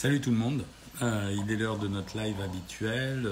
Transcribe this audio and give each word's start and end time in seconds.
Salut 0.00 0.20
tout 0.20 0.30
le 0.30 0.36
monde. 0.36 0.62
Euh, 1.02 1.34
il 1.36 1.52
est 1.52 1.56
l'heure 1.56 1.76
de 1.76 1.88
notre 1.88 2.16
live 2.16 2.40
habituel. 2.40 3.28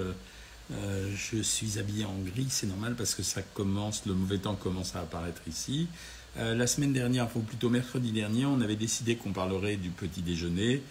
Euh, 0.73 1.12
je 1.15 1.41
suis 1.41 1.79
habillé 1.79 2.04
en 2.04 2.19
gris, 2.19 2.48
c'est 2.48 2.66
normal 2.66 2.96
parce 2.98 3.14
que 3.14 3.23
ça 3.23 3.41
commence, 3.41 4.04
le 4.04 4.14
mauvais 4.14 4.39
temps 4.39 4.57
commence 4.57 4.96
à 4.96 5.02
apparaître 5.02 5.43
ici. 5.46 5.87
Euh, 6.39 6.57
la 6.57 6.66
semaine 6.66 6.93
dernière, 6.93 7.29
ou 7.37 7.39
plutôt 7.39 7.71
mercredi 7.71 8.11
dernier, 8.11 8.46
on 8.46 8.61
avait 8.61 8.75
décidé 8.75 9.14
qu'on 9.14 9.30
parlerait 9.30 9.77
du 9.77 9.91
petit 9.91 10.23
déjeuner. 10.23 10.82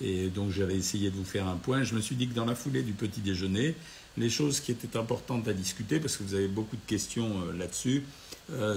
Et 0.00 0.28
donc 0.28 0.52
j'avais 0.52 0.76
essayé 0.76 1.10
de 1.10 1.16
vous 1.16 1.24
faire 1.24 1.48
un 1.48 1.56
point. 1.56 1.82
Je 1.82 1.96
me 1.96 2.00
suis 2.00 2.14
dit 2.14 2.28
que 2.28 2.34
dans 2.34 2.46
la 2.46 2.54
foulée 2.54 2.84
du 2.84 2.92
petit 2.92 3.20
déjeuner, 3.20 3.74
les 4.16 4.30
choses 4.30 4.60
qui 4.60 4.70
étaient 4.70 4.96
importantes 4.96 5.48
à 5.48 5.52
discuter, 5.52 5.98
parce 5.98 6.16
que 6.16 6.22
vous 6.22 6.36
avez 6.36 6.46
beaucoup 6.46 6.76
de 6.76 6.86
questions 6.86 7.44
là-dessus, 7.58 8.04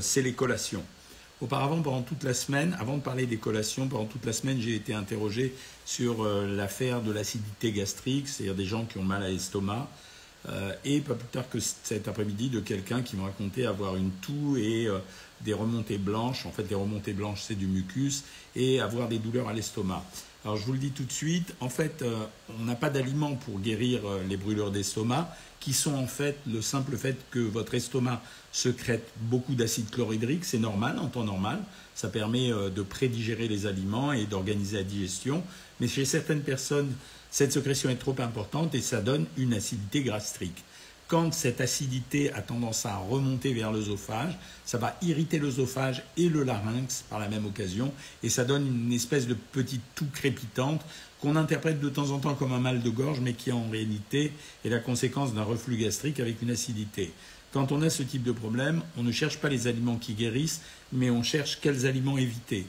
c'est 0.01 0.23
les 0.23 0.33
collations. 0.33 0.83
Auparavant, 1.39 1.83
pendant 1.83 2.01
toute 2.01 2.23
la 2.23 2.33
semaine, 2.33 2.75
avant 2.79 2.97
de 2.97 3.01
parler 3.03 3.27
des 3.27 3.37
collations, 3.37 3.87
pendant 3.87 4.05
toute 4.05 4.25
la 4.25 4.33
semaine, 4.33 4.59
j'ai 4.59 4.73
été 4.73 4.95
interrogé 4.95 5.53
sur 5.85 6.23
euh, 6.23 6.47
l'affaire 6.55 7.03
de 7.03 7.11
l'acidité 7.11 7.71
gastrique, 7.71 8.27
c'est-à-dire 8.27 8.55
des 8.55 8.65
gens 8.65 8.85
qui 8.85 8.97
ont 8.97 9.03
mal 9.03 9.21
à 9.21 9.29
l'estomac, 9.29 9.87
euh, 10.49 10.73
et 10.83 10.99
pas 10.99 11.13
plus 11.13 11.27
tard 11.27 11.47
que 11.47 11.59
cet 11.59 12.07
après-midi, 12.07 12.49
de 12.49 12.59
quelqu'un 12.59 13.03
qui 13.03 13.17
me 13.17 13.21
racontait 13.21 13.67
avoir 13.67 13.97
une 13.97 14.09
toux 14.09 14.57
et 14.57 14.87
euh, 14.87 14.97
des 15.41 15.53
remontées 15.53 15.99
blanches. 15.99 16.47
En 16.47 16.51
fait, 16.51 16.63
des 16.63 16.73
remontées 16.73 17.13
blanches, 17.13 17.43
c'est 17.43 17.55
du 17.55 17.67
mucus, 17.67 18.23
et 18.55 18.81
avoir 18.81 19.07
des 19.07 19.19
douleurs 19.19 19.47
à 19.47 19.53
l'estomac. 19.53 20.03
Alors, 20.43 20.57
je 20.57 20.65
vous 20.65 20.73
le 20.73 20.79
dis 20.79 20.91
tout 20.91 21.03
de 21.03 21.11
suite, 21.11 21.53
en 21.59 21.69
fait, 21.69 22.05
on 22.57 22.63
n'a 22.63 22.75
pas 22.75 22.89
d'aliments 22.89 23.35
pour 23.35 23.59
guérir 23.59 24.01
les 24.29 24.37
brûlures 24.37 24.71
d'estomac 24.71 25.35
qui 25.59 25.73
sont 25.73 25.95
en 25.95 26.07
fait 26.07 26.37
le 26.47 26.61
simple 26.61 26.95
fait 26.95 27.17
que 27.31 27.39
votre 27.39 27.73
estomac 27.73 28.21
secrète 28.51 29.07
beaucoup 29.21 29.55
d'acide 29.55 29.89
chlorhydrique, 29.89 30.45
c'est 30.45 30.59
normal 30.59 30.97
en 30.99 31.07
temps 31.07 31.23
normal, 31.23 31.59
ça 31.93 32.07
permet 32.07 32.51
euh, 32.51 32.69
de 32.69 32.81
prédigérer 32.81 33.47
les 33.47 33.65
aliments 33.65 34.13
et 34.13 34.25
d'organiser 34.25 34.77
la 34.77 34.83
digestion, 34.83 35.43
mais 35.79 35.87
chez 35.87 36.05
certaines 36.05 36.41
personnes, 36.41 36.91
cette 37.31 37.51
sécrétion 37.51 37.89
est 37.89 37.97
trop 37.97 38.15
importante 38.19 38.75
et 38.75 38.81
ça 38.81 39.01
donne 39.01 39.25
une 39.37 39.53
acidité 39.53 40.03
gastrique. 40.03 40.63
Quand 41.07 41.33
cette 41.33 41.61
acidité 41.61 42.33
a 42.33 42.41
tendance 42.41 42.85
à 42.85 42.97
remonter 42.97 43.53
vers 43.53 43.71
l'œsophage, 43.71 44.37
ça 44.65 44.77
va 44.77 44.97
irriter 45.01 45.39
l'œsophage 45.39 46.03
et 46.17 46.27
le 46.27 46.43
larynx 46.43 47.05
par 47.09 47.17
la 47.17 47.29
même 47.29 47.45
occasion, 47.45 47.93
et 48.23 48.29
ça 48.29 48.43
donne 48.43 48.67
une 48.67 48.91
espèce 48.91 49.25
de 49.25 49.33
petite 49.33 49.83
toux 49.95 50.07
crépitante 50.13 50.81
qu'on 51.21 51.37
interprète 51.37 51.79
de 51.79 51.87
temps 51.87 52.11
en 52.11 52.19
temps 52.19 52.35
comme 52.35 52.51
un 52.51 52.59
mal 52.59 52.81
de 52.81 52.89
gorge, 52.89 53.21
mais 53.21 53.33
qui 53.33 53.53
en 53.53 53.69
réalité 53.69 54.33
est 54.65 54.69
la 54.69 54.79
conséquence 54.79 55.33
d'un 55.33 55.43
reflux 55.43 55.77
gastrique 55.77 56.19
avec 56.19 56.41
une 56.41 56.51
acidité. 56.51 57.13
Quand 57.53 57.71
on 57.71 57.81
a 57.83 57.89
ce 57.89 58.03
type 58.03 58.23
de 58.23 58.33
problème, 58.33 58.83
on 58.97 59.03
ne 59.03 59.13
cherche 59.13 59.37
pas 59.37 59.47
les 59.47 59.67
aliments 59.67 59.95
qui 59.95 60.13
guérissent, 60.13 60.61
mais 60.91 61.09
on 61.09 61.23
cherche 61.23 61.59
quels 61.61 61.85
aliments 61.85 62.17
éviter. 62.17 62.67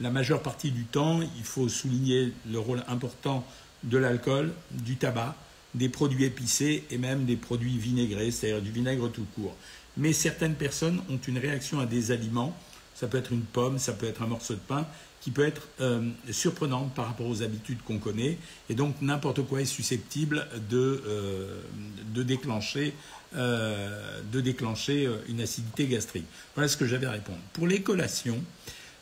La 0.00 0.10
majeure 0.10 0.42
partie 0.42 0.70
du 0.70 0.84
temps, 0.84 1.20
il 1.20 1.44
faut 1.44 1.68
souligner 1.68 2.32
le 2.50 2.58
rôle 2.58 2.82
important 2.88 3.44
de 3.84 3.98
l'alcool, 3.98 4.52
du 4.70 4.96
tabac, 4.96 5.36
des 5.74 5.88
produits 5.88 6.24
épicés 6.24 6.84
et 6.90 6.98
même 6.98 7.24
des 7.24 7.36
produits 7.36 7.78
vinaigrés, 7.78 8.30
c'est-à-dire 8.30 8.62
du 8.62 8.70
vinaigre 8.70 9.10
tout 9.10 9.26
court. 9.34 9.54
Mais 9.96 10.12
certaines 10.12 10.54
personnes 10.54 11.00
ont 11.10 11.18
une 11.28 11.38
réaction 11.38 11.80
à 11.80 11.86
des 11.86 12.10
aliments, 12.10 12.56
ça 12.94 13.06
peut 13.06 13.18
être 13.18 13.32
une 13.32 13.42
pomme, 13.42 13.78
ça 13.78 13.92
peut 13.92 14.06
être 14.06 14.22
un 14.22 14.26
morceau 14.26 14.54
de 14.54 14.60
pain, 14.60 14.86
qui 15.24 15.30
peut 15.30 15.46
être 15.46 15.68
euh, 15.80 16.10
surprenante 16.30 16.92
par 16.94 17.06
rapport 17.06 17.26
aux 17.26 17.42
habitudes 17.42 17.78
qu'on 17.82 17.98
connaît. 17.98 18.36
Et 18.68 18.74
donc 18.74 19.00
n'importe 19.00 19.42
quoi 19.46 19.62
est 19.62 19.64
susceptible 19.64 20.46
de, 20.68 21.02
euh, 21.06 21.62
de 22.12 22.22
déclencher, 22.22 22.92
euh, 23.34 24.20
de 24.30 24.40
déclencher 24.42 25.08
une 25.28 25.40
acidité 25.40 25.86
gastrique. 25.86 26.26
Voilà 26.54 26.68
ce 26.68 26.76
que 26.76 26.86
j'avais 26.86 27.06
à 27.06 27.12
répondre. 27.12 27.38
Pour 27.54 27.66
les 27.66 27.80
collations, 27.80 28.38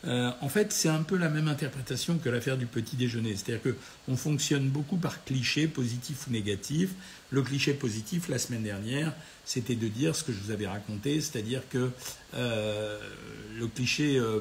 euh, 0.04 0.30
en 0.40 0.48
fait, 0.48 0.72
c'est 0.72 0.88
un 0.88 1.02
peu 1.02 1.16
la 1.16 1.28
même 1.28 1.48
interprétation 1.48 2.18
que 2.18 2.28
l'affaire 2.28 2.56
du 2.56 2.66
petit 2.66 2.96
déjeuner. 2.96 3.36
C'est-à-dire 3.36 3.74
qu'on 4.06 4.16
fonctionne 4.16 4.68
beaucoup 4.68 4.96
par 4.96 5.24
cliché, 5.24 5.68
positif 5.68 6.26
ou 6.26 6.32
négatif. 6.32 6.90
Le 7.30 7.42
cliché 7.42 7.72
positif, 7.72 8.28
la 8.28 8.38
semaine 8.38 8.62
dernière, 8.62 9.12
c'était 9.44 9.76
de 9.76 9.88
dire 9.88 10.16
ce 10.16 10.24
que 10.24 10.32
je 10.32 10.38
vous 10.38 10.50
avais 10.50 10.66
raconté, 10.66 11.20
c'est-à-dire 11.20 11.62
que 11.70 11.90
euh, 12.34 12.98
le 13.58 13.66
cliché, 13.68 14.18
euh, 14.18 14.40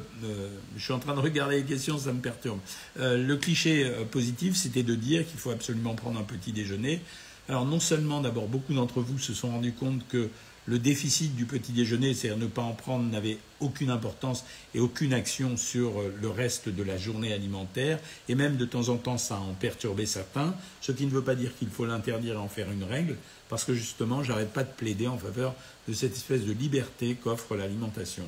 je 0.75 0.83
suis 0.83 0.93
en 0.93 0.99
train 0.99 1.15
de 1.15 1.19
regarder 1.19 1.57
les 1.57 1.63
questions, 1.63 1.97
ça 1.97 2.11
me 2.11 2.19
perturbe. 2.19 2.59
le 2.97 3.35
cliché 3.35 3.89
positif, 4.11 4.55
c'était 4.55 4.83
de 4.83 4.95
dire 4.95 5.25
qu'il 5.27 5.39
faut 5.39 5.51
absolument 5.51 5.95
prendre 5.95 6.19
un 6.19 6.23
petit 6.23 6.51
déjeuner. 6.51 7.01
Alors 7.49 7.65
non 7.65 7.79
seulement, 7.79 8.21
d'abord, 8.21 8.47
beaucoup 8.47 8.73
d'entre 8.73 9.01
vous 9.01 9.19
se 9.19 9.33
sont 9.33 9.49
rendus 9.49 9.73
compte 9.73 10.07
que 10.07 10.29
le 10.67 10.79
déficit 10.79 11.35
du 11.35 11.45
petit 11.45 11.71
déjeuner, 11.71 12.13
c'est-à-dire 12.13 12.39
ne 12.39 12.47
pas 12.47 12.61
en 12.61 12.73
prendre, 12.73 13.09
n'avait 13.09 13.37
aucune 13.59 13.89
importance 13.89 14.45
et 14.75 14.79
aucune 14.79 15.13
action 15.13 15.57
sur 15.57 15.99
euh, 15.99 16.13
le 16.21 16.29
reste 16.29 16.69
de 16.69 16.83
la 16.83 16.97
journée 16.97 17.33
alimentaire, 17.33 17.99
et 18.29 18.35
même 18.35 18.57
de 18.57 18.65
temps 18.65 18.89
en 18.89 18.97
temps 18.97 19.17
ça 19.17 19.37
en 19.37 19.53
perturbé 19.53 20.05
certains, 20.05 20.53
ce 20.81 20.91
qui 20.91 21.05
ne 21.05 21.11
veut 21.11 21.23
pas 21.23 21.35
dire 21.35 21.51
qu'il 21.57 21.69
faut 21.69 21.85
l'interdire 21.85 22.35
et 22.35 22.37
en 22.37 22.47
faire 22.47 22.71
une 22.71 22.83
règle, 22.83 23.17
parce 23.49 23.63
que 23.63 23.73
justement, 23.73 24.23
j'arrête 24.23 24.53
pas 24.53 24.63
de 24.63 24.71
plaider 24.71 25.07
en 25.07 25.17
faveur 25.17 25.55
de 25.87 25.93
cette 25.93 26.15
espèce 26.15 26.45
de 26.45 26.53
liberté 26.53 27.17
qu'offre 27.21 27.55
l'alimentation. 27.55 28.23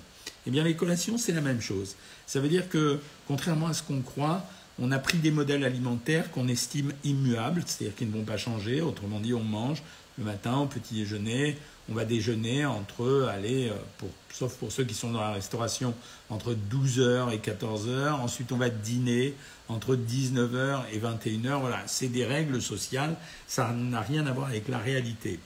Eh 0.45 0.51
bien, 0.51 0.63
les 0.63 0.75
collations, 0.75 1.17
c'est 1.17 1.31
la 1.31 1.41
même 1.41 1.61
chose. 1.61 1.95
Ça 2.25 2.39
veut 2.39 2.49
dire 2.49 2.67
que, 2.67 2.99
contrairement 3.27 3.67
à 3.67 3.73
ce 3.73 3.83
qu'on 3.83 4.01
croit, 4.01 4.45
on 4.79 4.91
a 4.91 4.99
pris 4.99 5.19
des 5.19 5.31
modèles 5.31 5.63
alimentaires 5.63 6.31
qu'on 6.31 6.47
estime 6.47 6.91
immuables, 7.03 7.63
c'est-à-dire 7.65 7.95
qu'ils 7.95 8.09
ne 8.09 8.13
vont 8.13 8.23
pas 8.23 8.37
changer. 8.37 8.81
Autrement 8.81 9.19
dit, 9.19 9.33
on 9.33 9.43
mange 9.43 9.83
le 10.17 10.23
matin 10.23 10.57
au 10.57 10.65
petit 10.65 10.95
déjeuner, 10.95 11.57
on 11.89 11.93
va 11.93 12.05
déjeuner 12.05 12.65
entre, 12.65 13.29
allez, 13.31 13.69
euh, 13.69 14.07
sauf 14.31 14.55
pour 14.55 14.71
ceux 14.71 14.85
qui 14.85 14.93
sont 14.93 15.11
dans 15.11 15.21
la 15.21 15.31
restauration, 15.31 15.93
entre 16.29 16.53
12h 16.53 17.33
et 17.33 17.37
14h. 17.37 18.13
Ensuite, 18.13 18.51
on 18.51 18.57
va 18.57 18.69
dîner 18.69 19.33
entre 19.67 19.95
19h 19.95 20.83
et 20.93 20.99
21h. 20.99 21.59
Voilà, 21.59 21.83
c'est 21.87 22.07
des 22.07 22.25
règles 22.25 22.61
sociales. 22.61 23.15
Ça 23.47 23.73
n'a 23.73 24.01
rien 24.01 24.25
à 24.27 24.31
voir 24.31 24.47
avec 24.47 24.69
la 24.69 24.77
réalité. 24.77 25.39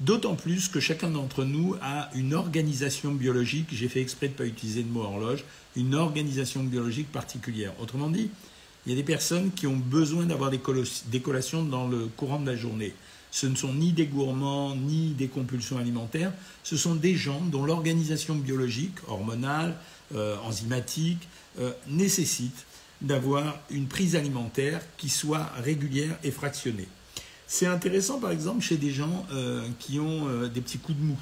D'autant 0.00 0.36
plus 0.36 0.68
que 0.68 0.80
chacun 0.80 1.10
d'entre 1.10 1.44
nous 1.44 1.74
a 1.82 2.10
une 2.14 2.34
organisation 2.34 3.10
biologique, 3.10 3.68
j'ai 3.72 3.88
fait 3.88 4.00
exprès 4.00 4.28
de 4.28 4.32
ne 4.32 4.38
pas 4.38 4.46
utiliser 4.46 4.82
le 4.82 4.88
mot 4.88 5.02
horloge, 5.02 5.44
une 5.74 5.94
organisation 5.94 6.62
biologique 6.62 7.10
particulière. 7.10 7.72
Autrement 7.80 8.08
dit, 8.08 8.30
il 8.86 8.92
y 8.92 8.92
a 8.92 8.96
des 8.96 9.04
personnes 9.04 9.50
qui 9.50 9.66
ont 9.66 9.76
besoin 9.76 10.24
d'avoir 10.24 10.50
des 10.50 11.20
collations 11.20 11.64
dans 11.64 11.88
le 11.88 12.06
courant 12.06 12.38
de 12.38 12.46
la 12.46 12.56
journée. 12.56 12.94
Ce 13.30 13.46
ne 13.46 13.54
sont 13.54 13.74
ni 13.74 13.92
des 13.92 14.06
gourmands, 14.06 14.74
ni 14.74 15.10
des 15.10 15.28
compulsions 15.28 15.78
alimentaires, 15.78 16.32
ce 16.62 16.76
sont 16.76 16.94
des 16.94 17.14
gens 17.14 17.40
dont 17.40 17.64
l'organisation 17.64 18.34
biologique, 18.34 18.96
hormonale, 19.06 19.76
euh, 20.14 20.36
enzymatique, 20.44 21.28
euh, 21.60 21.72
nécessite 21.86 22.64
d'avoir 23.00 23.58
une 23.70 23.86
prise 23.86 24.16
alimentaire 24.16 24.80
qui 24.96 25.08
soit 25.08 25.52
régulière 25.62 26.16
et 26.24 26.30
fractionnée. 26.30 26.88
C'est 27.46 27.66
intéressant 27.66 28.18
par 28.18 28.30
exemple 28.30 28.62
chez 28.62 28.76
des 28.76 28.90
gens 28.90 29.26
euh, 29.32 29.68
qui 29.78 30.00
ont 30.00 30.48
des 30.48 30.60
petits 30.60 30.78
coups 30.78 30.98
de 30.98 31.04
mou. 31.04 31.16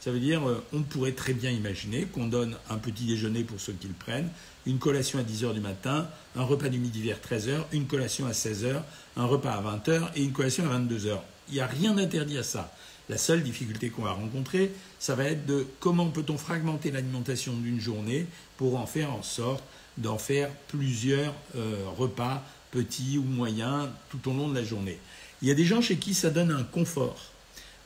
Ça 0.00 0.10
veut 0.10 0.18
dire, 0.18 0.42
on 0.72 0.82
pourrait 0.82 1.12
très 1.12 1.32
bien 1.32 1.52
imaginer 1.52 2.06
qu'on 2.06 2.26
donne 2.26 2.56
un 2.68 2.76
petit 2.76 3.04
déjeuner 3.04 3.44
pour 3.44 3.60
ceux 3.60 3.72
qui 3.72 3.86
le 3.86 3.94
prennent, 3.94 4.28
une 4.66 4.78
collation 4.78 5.20
à 5.20 5.22
10h 5.22 5.54
du 5.54 5.60
matin, 5.60 6.08
un 6.34 6.42
repas 6.42 6.68
du 6.68 6.80
midi 6.80 7.02
vers 7.02 7.18
13h, 7.18 7.66
une 7.72 7.86
collation 7.86 8.26
à 8.26 8.32
16h, 8.32 8.82
un 9.16 9.26
repas 9.26 9.52
à 9.52 9.62
20h 9.62 10.10
et 10.16 10.24
une 10.24 10.32
collation 10.32 10.68
à 10.68 10.76
22h. 10.76 11.20
Il 11.48 11.54
n'y 11.54 11.60
a 11.60 11.66
rien 11.66 11.94
d'interdit 11.94 12.38
à 12.38 12.42
ça. 12.42 12.72
La 13.08 13.18
seule 13.18 13.42
difficulté 13.42 13.90
qu'on 13.90 14.02
va 14.02 14.12
rencontrer, 14.12 14.72
ça 14.98 15.14
va 15.14 15.24
être 15.24 15.44
de 15.44 15.66
comment 15.80 16.08
peut-on 16.08 16.38
fragmenter 16.38 16.90
l'alimentation 16.90 17.52
d'une 17.54 17.80
journée 17.80 18.26
pour 18.56 18.78
en 18.78 18.86
faire 18.86 19.12
en 19.12 19.22
sorte 19.22 19.64
d'en 19.98 20.18
faire 20.18 20.50
plusieurs 20.68 21.34
euh, 21.56 21.84
repas, 21.96 22.42
petits 22.70 23.18
ou 23.18 23.24
moyens, 23.24 23.88
tout 24.10 24.30
au 24.30 24.32
long 24.32 24.48
de 24.48 24.54
la 24.54 24.64
journée. 24.64 24.98
Il 25.42 25.48
y 25.48 25.50
a 25.50 25.54
des 25.54 25.64
gens 25.64 25.80
chez 25.82 25.96
qui 25.96 26.14
ça 26.14 26.30
donne 26.30 26.50
un 26.50 26.62
confort. 26.62 27.18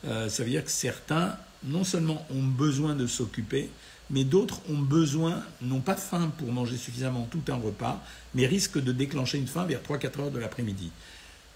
Euh, 0.05 0.29
ça 0.29 0.43
veut 0.43 0.49
dire 0.49 0.63
que 0.63 0.71
certains, 0.71 1.35
non 1.63 1.83
seulement 1.83 2.25
ont 2.29 2.43
besoin 2.43 2.95
de 2.95 3.07
s'occuper, 3.07 3.69
mais 4.09 4.23
d'autres 4.23 4.61
ont 4.69 4.77
besoin, 4.77 5.43
n'ont 5.61 5.81
pas 5.81 5.95
faim 5.95 6.31
pour 6.37 6.51
manger 6.51 6.77
suffisamment 6.77 7.27
tout 7.29 7.41
un 7.51 7.55
repas, 7.55 8.01
mais 8.35 8.45
risquent 8.45 8.81
de 8.81 8.91
déclencher 8.91 9.37
une 9.37 9.47
faim 9.47 9.65
vers 9.65 9.81
3-4 9.81 10.21
heures 10.21 10.31
de 10.31 10.39
l'après-midi. 10.39 10.91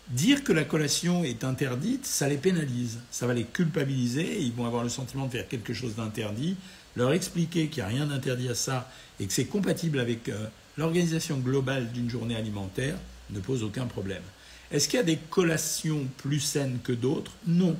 Dire 0.09 0.43
que 0.43 0.51
la 0.51 0.65
collation 0.65 1.23
est 1.23 1.43
interdite, 1.43 2.05
ça 2.05 2.27
les 2.27 2.37
pénalise, 2.37 2.99
ça 3.11 3.27
va 3.27 3.33
les 3.33 3.45
culpabiliser, 3.45 4.41
ils 4.41 4.51
vont 4.51 4.65
avoir 4.65 4.83
le 4.83 4.89
sentiment 4.89 5.27
de 5.27 5.31
faire 5.31 5.47
quelque 5.47 5.73
chose 5.73 5.95
d'interdit, 5.95 6.57
leur 6.97 7.13
expliquer 7.13 7.67
qu'il 7.67 7.83
n'y 7.83 7.89
a 7.89 7.93
rien 7.93 8.05
d'interdit 8.07 8.49
à 8.49 8.55
ça 8.55 8.91
et 9.19 9.25
que 9.25 9.31
c'est 9.31 9.45
compatible 9.45 9.99
avec 9.99 10.27
euh, 10.27 10.47
l'organisation 10.77 11.37
globale 11.37 11.91
d'une 11.91 12.09
journée 12.09 12.35
alimentaire 12.35 12.97
ne 13.29 13.39
pose 13.39 13.63
aucun 13.63 13.85
problème. 13.85 14.23
Est-ce 14.71 14.87
qu'il 14.87 14.97
y 14.97 15.01
a 15.01 15.05
des 15.05 15.19
collations 15.29 16.07
plus 16.17 16.39
saines 16.39 16.79
que 16.83 16.91
d'autres? 16.91 17.31
Non. 17.47 17.77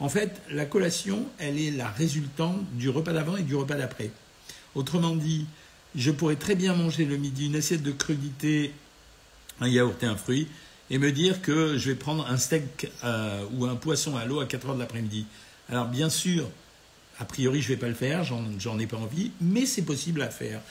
En 0.00 0.08
fait, 0.08 0.40
la 0.50 0.64
collation, 0.64 1.26
elle 1.38 1.58
est 1.58 1.70
la 1.70 1.88
résultante 1.88 2.64
du 2.72 2.88
repas 2.88 3.12
d'avant 3.12 3.36
et 3.36 3.42
du 3.42 3.54
repas 3.54 3.74
d'après. 3.74 4.10
Autrement 4.74 5.14
dit, 5.14 5.46
je 5.94 6.10
pourrais 6.10 6.36
très 6.36 6.54
bien 6.54 6.74
manger 6.74 7.04
le 7.04 7.16
midi 7.16 7.46
une 7.46 7.56
assiette 7.56 7.82
de 7.82 7.92
crudité, 7.92 8.72
un 9.60 9.68
yaourt 9.68 10.02
et 10.02 10.06
un 10.06 10.16
fruit, 10.16 10.48
et 10.90 10.98
me 10.98 11.12
dire 11.12 11.40
que 11.40 11.78
je 11.78 11.90
vais 11.90 11.96
prendre 11.96 12.26
un 12.28 12.36
steak 12.36 12.90
euh, 13.04 13.44
ou 13.54 13.66
un 13.66 13.76
poisson 13.76 14.16
à 14.16 14.24
l'eau 14.24 14.40
à 14.40 14.46
4 14.46 14.68
heures 14.68 14.74
de 14.74 14.80
l'après-midi. 14.80 15.26
Alors 15.68 15.86
bien 15.86 16.10
sûr, 16.10 16.48
A 17.20 17.26
priori, 17.26 17.60
je 17.60 17.70
ne 17.70 17.74
vais 17.74 17.80
pas 17.80 17.88
le 17.88 17.94
faire, 17.94 18.24
j'en 18.24 18.78
ai 18.78 18.86
pas 18.86 18.96
envie, 18.96 19.30
mais 19.42 19.66
c'est 19.66 19.82
possible 19.82 20.22
à 20.22 20.30
faire. 20.30 20.62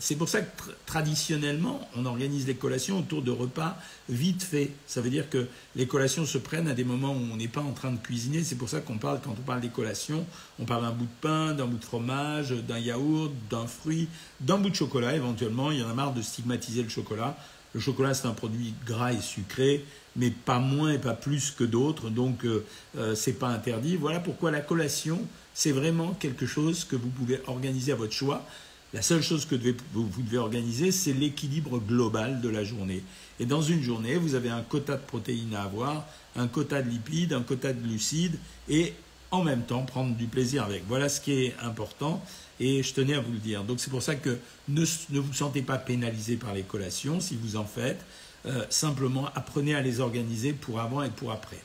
C'est 0.00 0.16
pour 0.16 0.28
ça 0.28 0.40
que 0.40 0.70
traditionnellement, 0.84 1.88
on 1.96 2.06
organise 2.06 2.44
les 2.46 2.56
collations 2.56 2.98
autour 2.98 3.22
de 3.22 3.30
repas 3.30 3.78
vite 4.08 4.42
faits. 4.42 4.70
Ça 4.88 5.00
veut 5.00 5.10
dire 5.10 5.30
que 5.30 5.46
les 5.76 5.86
collations 5.86 6.26
se 6.26 6.38
prennent 6.38 6.66
à 6.66 6.74
des 6.74 6.82
moments 6.82 7.12
où 7.12 7.20
on 7.32 7.36
n'est 7.36 7.46
pas 7.46 7.60
en 7.60 7.70
train 7.70 7.92
de 7.92 7.98
cuisiner. 7.98 8.42
C'est 8.42 8.56
pour 8.56 8.68
ça 8.68 8.80
qu'on 8.80 8.98
parle, 8.98 9.20
quand 9.22 9.30
on 9.38 9.42
parle 9.42 9.60
des 9.60 9.68
collations, 9.68 10.26
on 10.58 10.64
parle 10.64 10.82
d'un 10.82 10.92
bout 10.92 11.04
de 11.04 11.20
pain, 11.20 11.54
d'un 11.54 11.66
bout 11.66 11.78
de 11.78 11.84
fromage, 11.84 12.50
d'un 12.50 12.78
yaourt, 12.80 13.32
d'un 13.48 13.68
fruit, 13.68 14.08
d'un 14.40 14.58
bout 14.58 14.70
de 14.70 14.76
chocolat 14.76 15.14
éventuellement. 15.14 15.70
Il 15.70 15.78
y 15.78 15.82
en 15.84 15.90
a 15.90 15.94
marre 15.94 16.14
de 16.14 16.22
stigmatiser 16.22 16.82
le 16.82 16.88
chocolat. 16.88 17.36
Le 17.76 17.82
chocolat, 17.82 18.14
c'est 18.14 18.26
un 18.26 18.32
produit 18.32 18.72
gras 18.86 19.12
et 19.12 19.20
sucré, 19.20 19.84
mais 20.16 20.30
pas 20.30 20.60
moins 20.60 20.92
et 20.92 20.98
pas 20.98 21.12
plus 21.12 21.50
que 21.50 21.62
d'autres, 21.62 22.08
donc 22.08 22.46
euh, 22.46 22.64
euh, 22.96 23.14
c'est 23.14 23.34
pas 23.34 23.48
interdit. 23.48 23.96
Voilà 23.96 24.18
pourquoi 24.18 24.50
la 24.50 24.62
collation, 24.62 25.20
c'est 25.52 25.72
vraiment 25.72 26.14
quelque 26.14 26.46
chose 26.46 26.84
que 26.84 26.96
vous 26.96 27.10
pouvez 27.10 27.38
organiser 27.46 27.92
à 27.92 27.94
votre 27.94 28.14
choix. 28.14 28.46
La 28.94 29.02
seule 29.02 29.20
chose 29.20 29.44
que 29.44 29.56
vous, 29.92 30.08
devez 30.22 30.38
organiser, 30.38 30.90
c'est 30.90 31.12
l'équilibre 31.12 31.78
global 31.78 32.40
de 32.40 32.48
la 32.48 32.64
journée. 32.64 33.02
Et 33.40 33.44
dans 33.44 33.60
une 33.60 33.82
journée, 33.82 34.16
vous 34.16 34.34
avez 34.34 34.48
un 34.48 34.62
quota 34.62 34.94
de 34.94 35.02
protéines 35.02 35.54
à 35.54 35.64
avoir, 35.64 36.06
un 36.34 36.48
quota 36.48 36.80
de 36.80 36.88
lipides, 36.88 37.34
un 37.34 37.42
quota 37.42 37.74
de 37.74 37.86
glucides, 37.86 38.38
et 38.70 38.94
en 39.30 39.44
même 39.44 39.64
temps 39.64 39.82
prendre 39.82 40.16
du 40.16 40.28
plaisir 40.28 40.64
avec. 40.64 40.84
Voilà 40.88 41.10
ce 41.10 41.20
qui 41.20 41.44
est 41.44 41.54
important, 41.62 42.24
et 42.60 42.82
je 42.82 42.94
tenais 42.94 43.14
à 43.14 43.20
vous 43.20 43.32
le 43.32 43.38
dire. 43.38 43.64
Donc 43.64 43.80
c'est 43.80 43.90
pour 43.90 44.02
ça 44.02 44.14
que 44.14 44.38
ne, 44.68 44.84
vous 45.10 45.32
sentez 45.32 45.62
pas 45.62 45.78
pénalisé 45.78 46.36
par 46.36 46.54
les 46.54 46.62
collations 46.62 47.20
si 47.20 47.36
vous 47.36 47.56
en 47.56 47.64
faites. 47.64 48.04
Euh, 48.46 48.64
simplement, 48.70 49.28
apprenez 49.34 49.74
à 49.74 49.80
les 49.80 50.00
organiser 50.00 50.52
pour 50.52 50.80
avant 50.80 51.02
et 51.02 51.10
pour 51.10 51.32
après. 51.32 51.60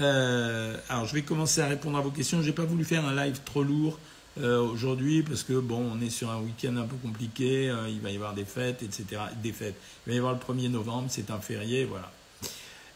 Euh, 0.00 0.76
alors, 0.88 1.06
je 1.06 1.14
vais 1.14 1.22
commencer 1.22 1.60
à 1.60 1.66
répondre 1.66 1.98
à 1.98 2.00
vos 2.00 2.10
questions. 2.10 2.42
Je 2.42 2.46
n'ai 2.46 2.52
pas 2.52 2.64
voulu 2.64 2.84
faire 2.84 3.04
un 3.04 3.14
live 3.14 3.40
trop 3.44 3.62
lourd 3.62 3.98
euh, 4.38 4.60
aujourd'hui 4.60 5.22
parce 5.22 5.42
que 5.42 5.58
bon, 5.58 5.90
on 5.92 6.00
est 6.00 6.10
sur 6.10 6.30
un 6.30 6.38
week-end 6.38 6.76
un 6.76 6.86
peu 6.86 6.96
compliqué, 6.96 7.74
il 7.88 8.00
va 8.00 8.10
y 8.10 8.16
avoir 8.16 8.34
des 8.34 8.44
fêtes, 8.44 8.82
etc. 8.82 9.22
Des 9.42 9.52
fêtes. 9.52 9.74
Il 10.06 10.10
va 10.10 10.14
y 10.14 10.18
avoir 10.18 10.34
le 10.34 10.38
1er 10.38 10.70
novembre, 10.70 11.06
c'est 11.08 11.30
un 11.30 11.40
férié, 11.40 11.86
voilà. 11.86 12.12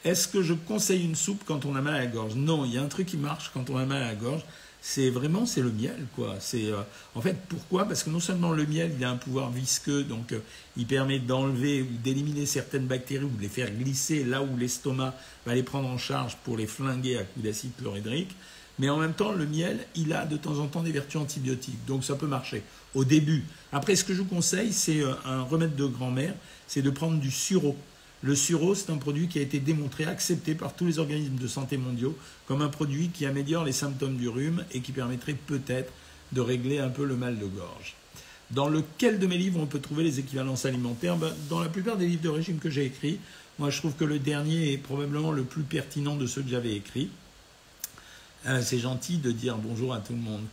Est-ce 0.05 0.29
que 0.29 0.43
je 0.43 0.55
conseille 0.55 1.05
une 1.05 1.15
soupe 1.15 1.43
quand 1.45 1.67
on 1.67 1.77
a 1.77 1.83
mal 1.83 1.95
à 1.95 1.99
la 1.99 2.07
gorge? 2.07 2.35
Non, 2.35 2.65
il 2.65 2.73
y 2.73 2.79
a 2.79 2.83
un 2.83 2.89
truc 2.89 3.07
qui 3.07 3.19
marche 3.19 3.51
quand 3.53 3.69
on 3.69 3.77
a 3.77 3.85
mal 3.85 4.03
à 4.03 4.07
la 4.07 4.15
gorge. 4.15 4.43
C'est 4.83 5.11
vraiment 5.11 5.45
c'est 5.45 5.61
le 5.61 5.71
miel 5.71 6.07
quoi. 6.17 6.37
C'est 6.41 6.67
euh, 6.67 6.81
en 7.15 7.21
fait 7.21 7.37
pourquoi? 7.49 7.85
Parce 7.85 8.03
que 8.03 8.11
non 8.11 8.21
seulement 8.21 8.53
le 8.53 8.67
miel 8.67 8.93
il 8.97 9.05
a 9.05 9.11
un 9.11 9.17
pouvoir 9.17 9.51
visqueux 9.51 10.05
donc 10.05 10.35
il 10.77 10.87
permet 10.87 11.19
d'enlever 11.19 11.83
ou 11.83 11.89
d'éliminer 12.03 12.47
certaines 12.47 12.87
bactéries 12.87 13.25
ou 13.25 13.37
de 13.37 13.43
les 13.43 13.49
faire 13.49 13.71
glisser 13.71 14.25
là 14.25 14.43
où 14.43 14.57
l'estomac 14.57 15.15
va 15.45 15.55
les 15.55 15.63
prendre 15.63 15.89
en 15.89 15.99
charge 15.99 16.37
pour 16.45 16.57
les 16.57 16.67
flinguer 16.67 17.19
à 17.19 17.25
coup 17.25 17.41
d'acide 17.41 17.73
chlorhydrique. 17.79 18.35
Mais 18.81 18.89
en 18.89 18.97
même 18.97 19.13
temps, 19.13 19.33
le 19.33 19.45
miel, 19.47 19.79
il 19.95 20.15
a 20.15 20.25
de 20.25 20.39
temps 20.39 20.59
en 20.59 20.67
temps 20.67 20.83
des 20.83 20.91
vertus 20.91 21.21
antibiotiques. 21.21 21.85
Donc 21.87 22.03
ça 22.03 22.15
peut 22.15 22.27
marcher 22.27 22.63
au 22.95 23.05
début. 23.05 23.45
Après, 23.73 23.95
ce 23.95 24.05
que 24.05 24.15
je 24.15 24.23
vous 24.23 24.29
conseille, 24.29 24.73
c'est 24.73 25.03
euh, 25.03 25.13
un 25.27 25.43
remède 25.43 25.77
de 25.77 25.85
grand-mère, 25.85 26.35
c'est 26.67 26.81
de 26.81 26.89
prendre 26.89 27.19
du 27.19 27.31
sureau. 27.31 27.77
Le 28.23 28.35
sureau, 28.35 28.75
c'est 28.75 28.91
un 28.91 28.99
produit 28.99 29.29
qui 29.29 29.39
a 29.39 29.43
été 29.43 29.61
démontré, 29.61 30.05
accepté 30.05 30.55
par 30.55 30.75
tous 30.75 30.85
les 30.87 30.99
organismes 30.99 31.37
de 31.37 31.49
santé 31.49 31.79
mondiaux 31.79 32.17
comme 32.47 32.61
un 32.61 32.69
produit 32.69 33.09
qui 33.09 33.25
améliore 33.25 33.65
les 33.65 33.73
symptômes 33.73 34.17
du 34.17 34.29
rhume 34.29 34.65
et 34.73 34.81
qui 34.81 34.93
permettrait 34.93 35.35
peut-être 35.35 35.91
de 36.33 36.41
régler 36.41 36.79
un 36.79 36.91
peu 36.91 37.05
le 37.05 37.17
mal 37.17 37.39
de 37.39 37.47
gorge. 37.47 37.95
Dans 38.51 38.69
lequel 38.69 39.19
de 39.19 39.27
mes 39.27 39.39
livres 39.39 39.61
on 39.61 39.67
peut 39.67 39.79
trouver 39.79 40.05
les 40.05 40.19
équivalences 40.19 40.67
alimentaires? 40.67 41.17
Ben, 41.17 41.33
Dans 41.49 41.61
la 41.61 41.69
plupart 41.69 41.97
des 41.97 42.07
livres 42.07 42.23
de 42.23 42.29
régime 42.29 42.59
que 42.59 42.69
j'ai 42.69 42.85
écrits, 42.85 43.19
moi 43.59 43.71
je 43.71 43.79
trouve 43.79 43.95
que 43.95 44.05
le 44.05 44.19
dernier 44.19 44.73
est 44.73 44.79
probablement 44.79 45.33
le 45.33 45.45
plus 45.45 45.63
pertinent 45.63 46.17
de 46.17 46.27
ceux 46.27 46.43
que 46.43 46.49
j'avais 46.49 46.75
écrits. 46.75 47.09
Euh, 48.47 48.61
c'est 48.63 48.79
gentil 48.79 49.19
de 49.19 49.33
dire 49.33 49.57
bonjour 49.57 49.95
à 49.95 49.99
tout 49.99 50.13
le 50.13 50.19
monde. 50.19 50.45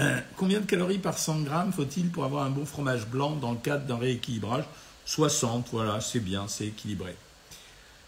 Euh, 0.00 0.20
combien 0.36 0.60
de 0.60 0.66
calories 0.66 0.98
par 0.98 1.18
100 1.18 1.42
grammes 1.42 1.72
faut-il 1.72 2.08
pour 2.08 2.24
avoir 2.24 2.44
un 2.44 2.50
bon 2.50 2.64
fromage 2.64 3.06
blanc 3.06 3.36
dans 3.36 3.52
le 3.52 3.58
cadre 3.58 3.84
d'un 3.84 3.98
rééquilibrage? 3.98 4.64
60, 5.04 5.68
voilà, 5.72 6.00
c'est 6.00 6.20
bien, 6.20 6.46
c'est 6.48 6.66
équilibré. 6.66 7.14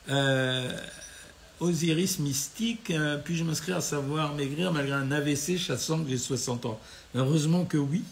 Euh, 0.09 0.77
Osiris 1.61 2.19
Mystique, 2.19 2.93
puis-je 3.25 3.45
m'inscrire 3.45 3.77
à 3.77 3.81
savoir 3.81 4.35
maigrir 4.35 4.73
malgré 4.73 4.95
un 4.95 5.11
AVC 5.11 5.57
chassant 5.57 6.03
que 6.03 6.11
j'ai 6.11 6.19
60 6.19 6.67
ans? 6.67 6.81
Heureusement 7.15 7.65
que 7.65 7.79
oui, 7.79 8.03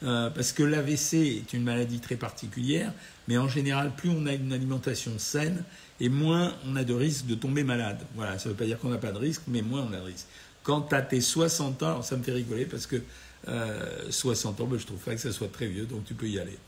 parce 0.00 0.52
que 0.52 0.62
l'AVC 0.62 1.14
est 1.14 1.52
une 1.52 1.62
maladie 1.62 2.00
très 2.00 2.16
particulière, 2.16 2.92
mais 3.28 3.38
en 3.38 3.48
général, 3.48 3.92
plus 3.96 4.10
on 4.10 4.26
a 4.26 4.34
une 4.34 4.52
alimentation 4.52 5.12
saine, 5.18 5.64
et 6.00 6.08
moins 6.08 6.54
on 6.66 6.76
a 6.76 6.84
de 6.84 6.94
risque 6.94 7.26
de 7.26 7.34
tomber 7.34 7.64
malade. 7.64 7.98
Voilà, 8.14 8.38
ça 8.38 8.48
ne 8.48 8.54
veut 8.54 8.58
pas 8.58 8.64
dire 8.64 8.78
qu'on 8.78 8.90
n'a 8.90 8.98
pas 8.98 9.12
de 9.12 9.18
risque, 9.18 9.42
mais 9.48 9.62
moins 9.62 9.86
on 9.88 9.92
a 9.92 9.98
de 9.98 10.04
risque. 10.04 10.26
Quand 10.62 10.82
tu 10.82 10.94
as 10.94 11.02
tes 11.02 11.20
60 11.20 11.82
ans, 11.82 12.02
ça 12.02 12.16
me 12.16 12.22
fait 12.22 12.32
rigoler 12.32 12.66
parce 12.66 12.86
que 12.86 12.96
60 14.10 14.60
euh, 14.60 14.62
ans, 14.62 14.66
ben, 14.66 14.78
je 14.78 14.86
trouve 14.86 14.98
pas 14.98 15.14
que 15.14 15.20
ça 15.20 15.32
soit 15.32 15.50
très 15.50 15.66
vieux, 15.66 15.86
donc 15.86 16.04
tu 16.04 16.14
peux 16.14 16.28
y 16.28 16.38
aller. 16.38 16.58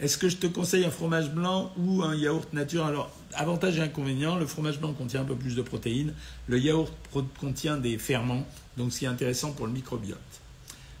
Est-ce 0.00 0.16
que 0.16 0.30
je 0.30 0.38
te 0.38 0.46
conseille 0.46 0.86
un 0.86 0.90
fromage 0.90 1.30
blanc 1.30 1.72
ou 1.76 2.02
un 2.02 2.14
yaourt 2.14 2.50
nature? 2.54 2.86
Alors, 2.86 3.10
avantage 3.34 3.78
et 3.78 3.82
inconvénient, 3.82 4.38
le 4.38 4.46
fromage 4.46 4.80
blanc 4.80 4.94
contient 4.94 5.20
un 5.20 5.24
peu 5.24 5.36
plus 5.36 5.54
de 5.54 5.60
protéines, 5.60 6.14
le 6.48 6.58
yaourt 6.58 6.90
contient 7.38 7.76
des 7.76 7.98
ferments, 7.98 8.46
donc 8.78 8.94
c'est 8.94 9.04
intéressant 9.04 9.52
pour 9.52 9.66
le 9.66 9.74
microbiote. 9.74 10.18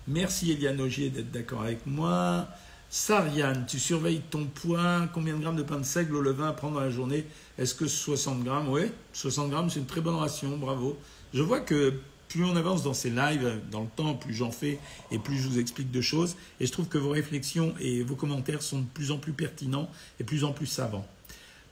Merci 0.06 0.52
Eliane 0.52 0.82
Augier 0.82 1.08
d'être 1.08 1.30
d'accord 1.30 1.62
avec 1.62 1.86
moi. 1.86 2.46
Sariane, 2.90 3.64
tu 3.66 3.78
surveilles 3.78 4.20
ton 4.28 4.44
poids, 4.44 5.08
combien 5.14 5.34
de 5.34 5.40
grammes 5.40 5.56
de 5.56 5.62
pain 5.62 5.78
de 5.78 5.84
seigle 5.84 6.16
au 6.16 6.20
levain 6.20 6.48
à 6.48 6.52
prendre 6.52 6.74
dans 6.74 6.80
la 6.80 6.90
journée? 6.90 7.24
Est-ce 7.56 7.74
que 7.74 7.86
60 7.86 8.44
grammes? 8.44 8.68
Oui, 8.68 8.82
60 9.14 9.48
grammes, 9.48 9.70
c'est 9.70 9.80
une 9.80 9.86
très 9.86 10.02
bonne 10.02 10.16
ration, 10.16 10.58
bravo. 10.58 10.98
Je 11.32 11.40
vois 11.40 11.60
que 11.60 11.94
plus 12.30 12.44
on 12.44 12.54
avance 12.56 12.84
dans 12.84 12.94
ces 12.94 13.10
lives, 13.10 13.60
dans 13.70 13.82
le 13.82 13.88
temps, 13.94 14.14
plus 14.14 14.32
j'en 14.32 14.52
fais 14.52 14.78
et 15.10 15.18
plus 15.18 15.36
je 15.36 15.48
vous 15.48 15.58
explique 15.58 15.90
de 15.90 16.00
choses. 16.00 16.36
Et 16.60 16.66
je 16.66 16.72
trouve 16.72 16.86
que 16.86 16.96
vos 16.96 17.10
réflexions 17.10 17.74
et 17.80 18.02
vos 18.02 18.14
commentaires 18.14 18.62
sont 18.62 18.78
de 18.78 18.86
plus 18.86 19.10
en 19.10 19.18
plus 19.18 19.32
pertinents 19.32 19.90
et 20.18 20.22
de 20.22 20.28
plus 20.28 20.44
en 20.44 20.52
plus 20.52 20.66
savants. 20.66 21.06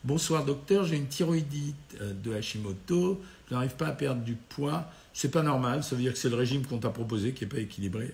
Bonsoir 0.03 0.45
docteur, 0.45 0.85
j'ai 0.85 0.97
une 0.97 1.07
thyroïdite 1.07 1.75
euh, 2.01 2.13
de 2.13 2.33
Hashimoto, 2.33 3.21
je 3.49 3.53
n'arrive 3.53 3.75
pas 3.75 3.87
à 3.87 3.91
perdre 3.91 4.21
du 4.21 4.35
poids. 4.35 4.89
C'est 5.13 5.31
pas 5.31 5.43
normal, 5.43 5.83
ça 5.83 5.95
veut 5.95 6.01
dire 6.01 6.13
que 6.13 6.19
c'est 6.19 6.29
le 6.29 6.35
régime 6.35 6.65
qu'on 6.65 6.77
t'a 6.77 6.89
proposé 6.89 7.33
qui 7.33 7.43
n'est 7.43 7.49
pas 7.49 7.59
équilibré. 7.59 8.13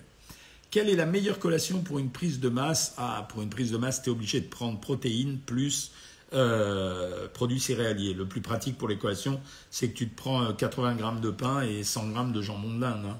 Quelle 0.70 0.88
est 0.88 0.96
la 0.96 1.06
meilleure 1.06 1.38
collation 1.38 1.82
pour 1.82 1.98
une 1.98 2.10
prise 2.10 2.40
de 2.40 2.48
masse? 2.48 2.94
Ah, 2.96 3.26
pour 3.28 3.42
une 3.42 3.50
prise 3.50 3.70
de 3.70 3.76
masse, 3.76 4.02
tu 4.02 4.10
es 4.10 4.12
obligé 4.12 4.40
de 4.40 4.46
prendre 4.46 4.80
protéines 4.80 5.38
plus 5.38 5.92
euh, 6.32 7.28
produits 7.28 7.60
céréaliers. 7.60 8.14
Le 8.14 8.26
plus 8.26 8.40
pratique 8.40 8.76
pour 8.76 8.88
collations, 8.98 9.40
c'est 9.70 9.90
que 9.90 9.96
tu 9.96 10.08
te 10.08 10.16
prends 10.16 10.52
80 10.52 10.90
euh, 10.90 10.94
grammes 10.94 11.20
de 11.20 11.30
pain 11.30 11.62
et 11.62 11.84
100 11.84 12.08
grammes 12.08 12.32
de 12.32 12.42
jambon 12.42 12.74
de 12.74 12.80
dinde. 12.80 13.06
Hein. 13.06 13.18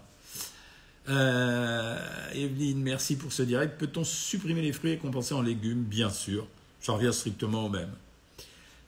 Euh, 1.08 1.99
Evelyne, 2.35 2.82
merci 2.82 3.17
pour 3.17 3.32
ce 3.32 3.43
direct. 3.43 3.79
Peut-on 3.79 4.03
supprimer 4.03 4.61
les 4.61 4.73
fruits 4.73 4.93
et 4.93 4.99
compenser 4.99 5.35
en 5.35 5.43
légumes? 5.43 5.85
Bien 5.85 6.11
sûr. 6.11 6.47
J'en 6.82 6.97
reviens 6.97 7.12
strictement 7.12 7.67
au 7.67 7.69
même. 7.69 7.91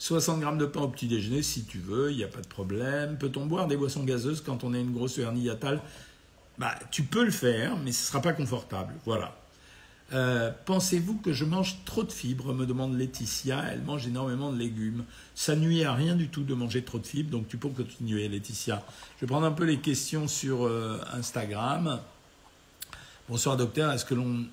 60 0.01 0.41
grammes 0.41 0.59
de 0.59 0.67
pain 0.67 0.81
au 0.81 0.89
petit 0.89 1.07
déjeuner, 1.07 1.43
si 1.43 1.65
tu 1.65 1.79
veux, 1.79 2.11
il 2.11 2.17
n'y 2.17 2.25
a 2.25 2.29
pas 2.29 2.41
de 2.41 2.47
problème. 2.47 3.19
Peut-on 3.19 3.47
boire 3.47 3.67
des 3.67 3.77
boissons 3.77 4.05
gazeuses 4.05 4.41
quand 4.41 4.65
on 4.65 4.75
a 4.75 4.79
une 4.79 4.93
grosse 4.93 5.19
hernie 5.19 5.43
hiatale 5.43 5.81
bah, 6.57 6.75
Tu 6.91 7.03
peux 7.03 7.25
le 7.25 7.31
faire, 7.31 7.77
mais 7.77 7.93
ce 7.93 8.03
ne 8.03 8.07
sera 8.07 8.21
pas 8.21 8.33
confortable. 8.33 8.95
Voilà. 9.05 9.37
Euh, 10.15 10.51
pensez-vous 10.65 11.17
que 11.17 11.35
je 11.35 11.45
mange 11.45 11.77
trop 11.85 12.03
de 12.03 12.13
fibres 12.13 12.55
me 12.55 12.65
demande 12.65 12.97
Laetitia. 12.97 13.65
Elle 13.71 13.83
mange 13.83 14.07
énormément 14.07 14.53
de 14.53 14.59
légumes. 14.59 15.05
Ça 15.35 15.55
nuit 15.55 15.85
à 15.85 15.93
rien 15.93 16.17
du 16.17 16.29
tout 16.29 16.45
de 16.45 16.55
manger 16.55 16.83
trop 16.83 16.99
de 16.99 17.07
fibres, 17.07 17.31
donc 17.31 17.49
tu 17.49 17.59
peux 17.59 17.69
continuer, 17.69 18.27
Laetitia. 18.29 18.83
Je 19.17 19.27
vais 19.27 19.31
prendre 19.31 19.47
un 19.47 19.53
peu 19.53 19.65
les 19.65 19.79
questions 19.79 20.27
sur 20.27 20.67
euh, 20.67 20.99
Instagram. 21.13 22.01
Bonsoir 23.29 23.59
docteur, 23.59 23.93
est-ce 23.93 24.07
que 24.07 24.15
l'on 24.15 24.47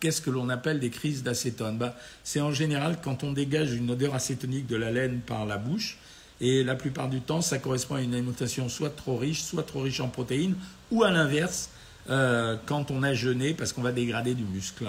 qu'est-ce 0.00 0.20
que 0.20 0.30
l'on 0.30 0.48
appelle 0.48 0.78
des 0.78 0.90
crises 0.90 1.22
d'acétone? 1.22 1.78
Bah, 1.78 1.96
C'est 2.22 2.40
en 2.40 2.52
général 2.52 2.98
quand 3.02 3.24
on 3.24 3.32
dégage 3.32 3.72
une 3.72 3.90
odeur 3.90 4.14
acétonique 4.14 4.66
de 4.66 4.76
la 4.76 4.92
laine 4.92 5.20
par 5.20 5.46
la 5.46 5.56
bouche. 5.56 5.98
Et 6.40 6.62
la 6.62 6.76
plupart 6.76 7.08
du 7.08 7.20
temps, 7.20 7.40
ça 7.40 7.58
correspond 7.58 7.96
à 7.96 8.00
une 8.00 8.14
alimentation 8.14 8.68
soit 8.68 8.90
trop 8.90 9.16
riche, 9.16 9.42
soit 9.42 9.64
trop 9.64 9.80
riche 9.80 9.98
en 9.98 10.08
protéines, 10.08 10.54
ou 10.92 11.02
à 11.02 11.10
l'inverse, 11.10 11.70
euh, 12.10 12.56
quand 12.66 12.90
on 12.90 13.02
a 13.02 13.14
jeûné 13.14 13.54
parce 13.54 13.72
qu'on 13.72 13.82
va 13.82 13.92
dégrader 13.92 14.34
du 14.34 14.44
muscle. 14.44 14.88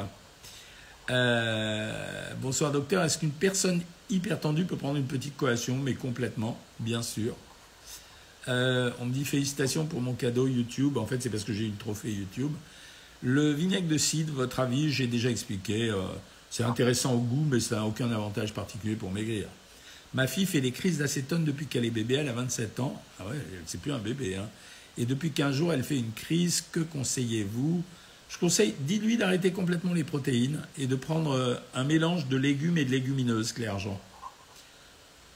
Euh, 1.09 2.33
bonsoir 2.41 2.71
docteur, 2.71 3.03
est-ce 3.03 3.17
qu'une 3.17 3.31
personne 3.31 3.81
hyper 4.09 4.39
tendue 4.39 4.65
peut 4.65 4.77
prendre 4.77 4.97
une 4.97 5.07
petite 5.07 5.35
collation 5.35 5.75
Mais 5.77 5.95
complètement, 5.95 6.59
bien 6.79 7.01
sûr. 7.01 7.35
Euh, 8.47 8.91
on 8.99 9.05
me 9.05 9.13
dit 9.13 9.25
félicitations 9.25 9.85
pour 9.85 10.01
mon 10.01 10.13
cadeau 10.13 10.47
YouTube. 10.47 10.97
En 10.97 11.05
fait, 11.05 11.21
c'est 11.21 11.29
parce 11.29 11.43
que 11.43 11.53
j'ai 11.53 11.65
eu 11.65 11.71
le 11.71 11.77
trophée 11.77 12.11
YouTube. 12.11 12.51
Le 13.21 13.51
vinaigre 13.51 13.87
de 13.87 13.97
cidre, 13.97 14.33
votre 14.33 14.59
avis, 14.59 14.91
j'ai 14.91 15.07
déjà 15.07 15.29
expliqué. 15.29 15.93
c'est 16.49 16.63
intéressant 16.63 17.13
au 17.13 17.19
goût, 17.19 17.45
mais 17.49 17.59
ça 17.59 17.77
n'a 17.77 17.85
aucun 17.85 18.09
avantage 18.11 18.53
particulier 18.53 18.95
pour 18.95 19.11
maigrir. 19.11 19.47
Ma 20.13 20.25
fille 20.25 20.45
fait 20.45 20.61
des 20.61 20.71
crises 20.71 20.97
d'acétone 20.97 21.43
depuis 21.43 21.67
qu'elle 21.67 21.85
est 21.85 21.91
bébé, 21.91 22.15
elle 22.15 22.29
a 22.29 22.33
27 22.33 22.79
ans. 22.79 22.99
Ah 23.19 23.27
ouais, 23.27 23.35
c'est 23.65 23.79
plus 23.79 23.91
un 23.91 23.99
bébé. 23.99 24.35
Hein. 24.35 24.47
Et 24.97 25.05
depuis 25.05 25.31
15 25.31 25.55
jours, 25.55 25.73
elle 25.73 25.83
fait 25.83 25.97
une 25.97 26.11
crise. 26.11 26.63
Que 26.71 26.79
conseillez-vous? 26.79 27.83
Je 28.29 28.37
conseille, 28.37 28.75
dites-lui 28.81 29.17
d'arrêter 29.17 29.51
complètement 29.51 29.93
les 29.93 30.03
protéines 30.03 30.61
et 30.77 30.85
de 30.85 30.95
prendre 30.95 31.31
euh, 31.31 31.55
un 31.73 31.83
mélange 31.83 32.27
de 32.27 32.37
légumes 32.37 32.77
et 32.77 32.85
de 32.85 32.91
légumineuses, 32.91 33.53
Claire 33.53 33.79
Jean. 33.79 33.99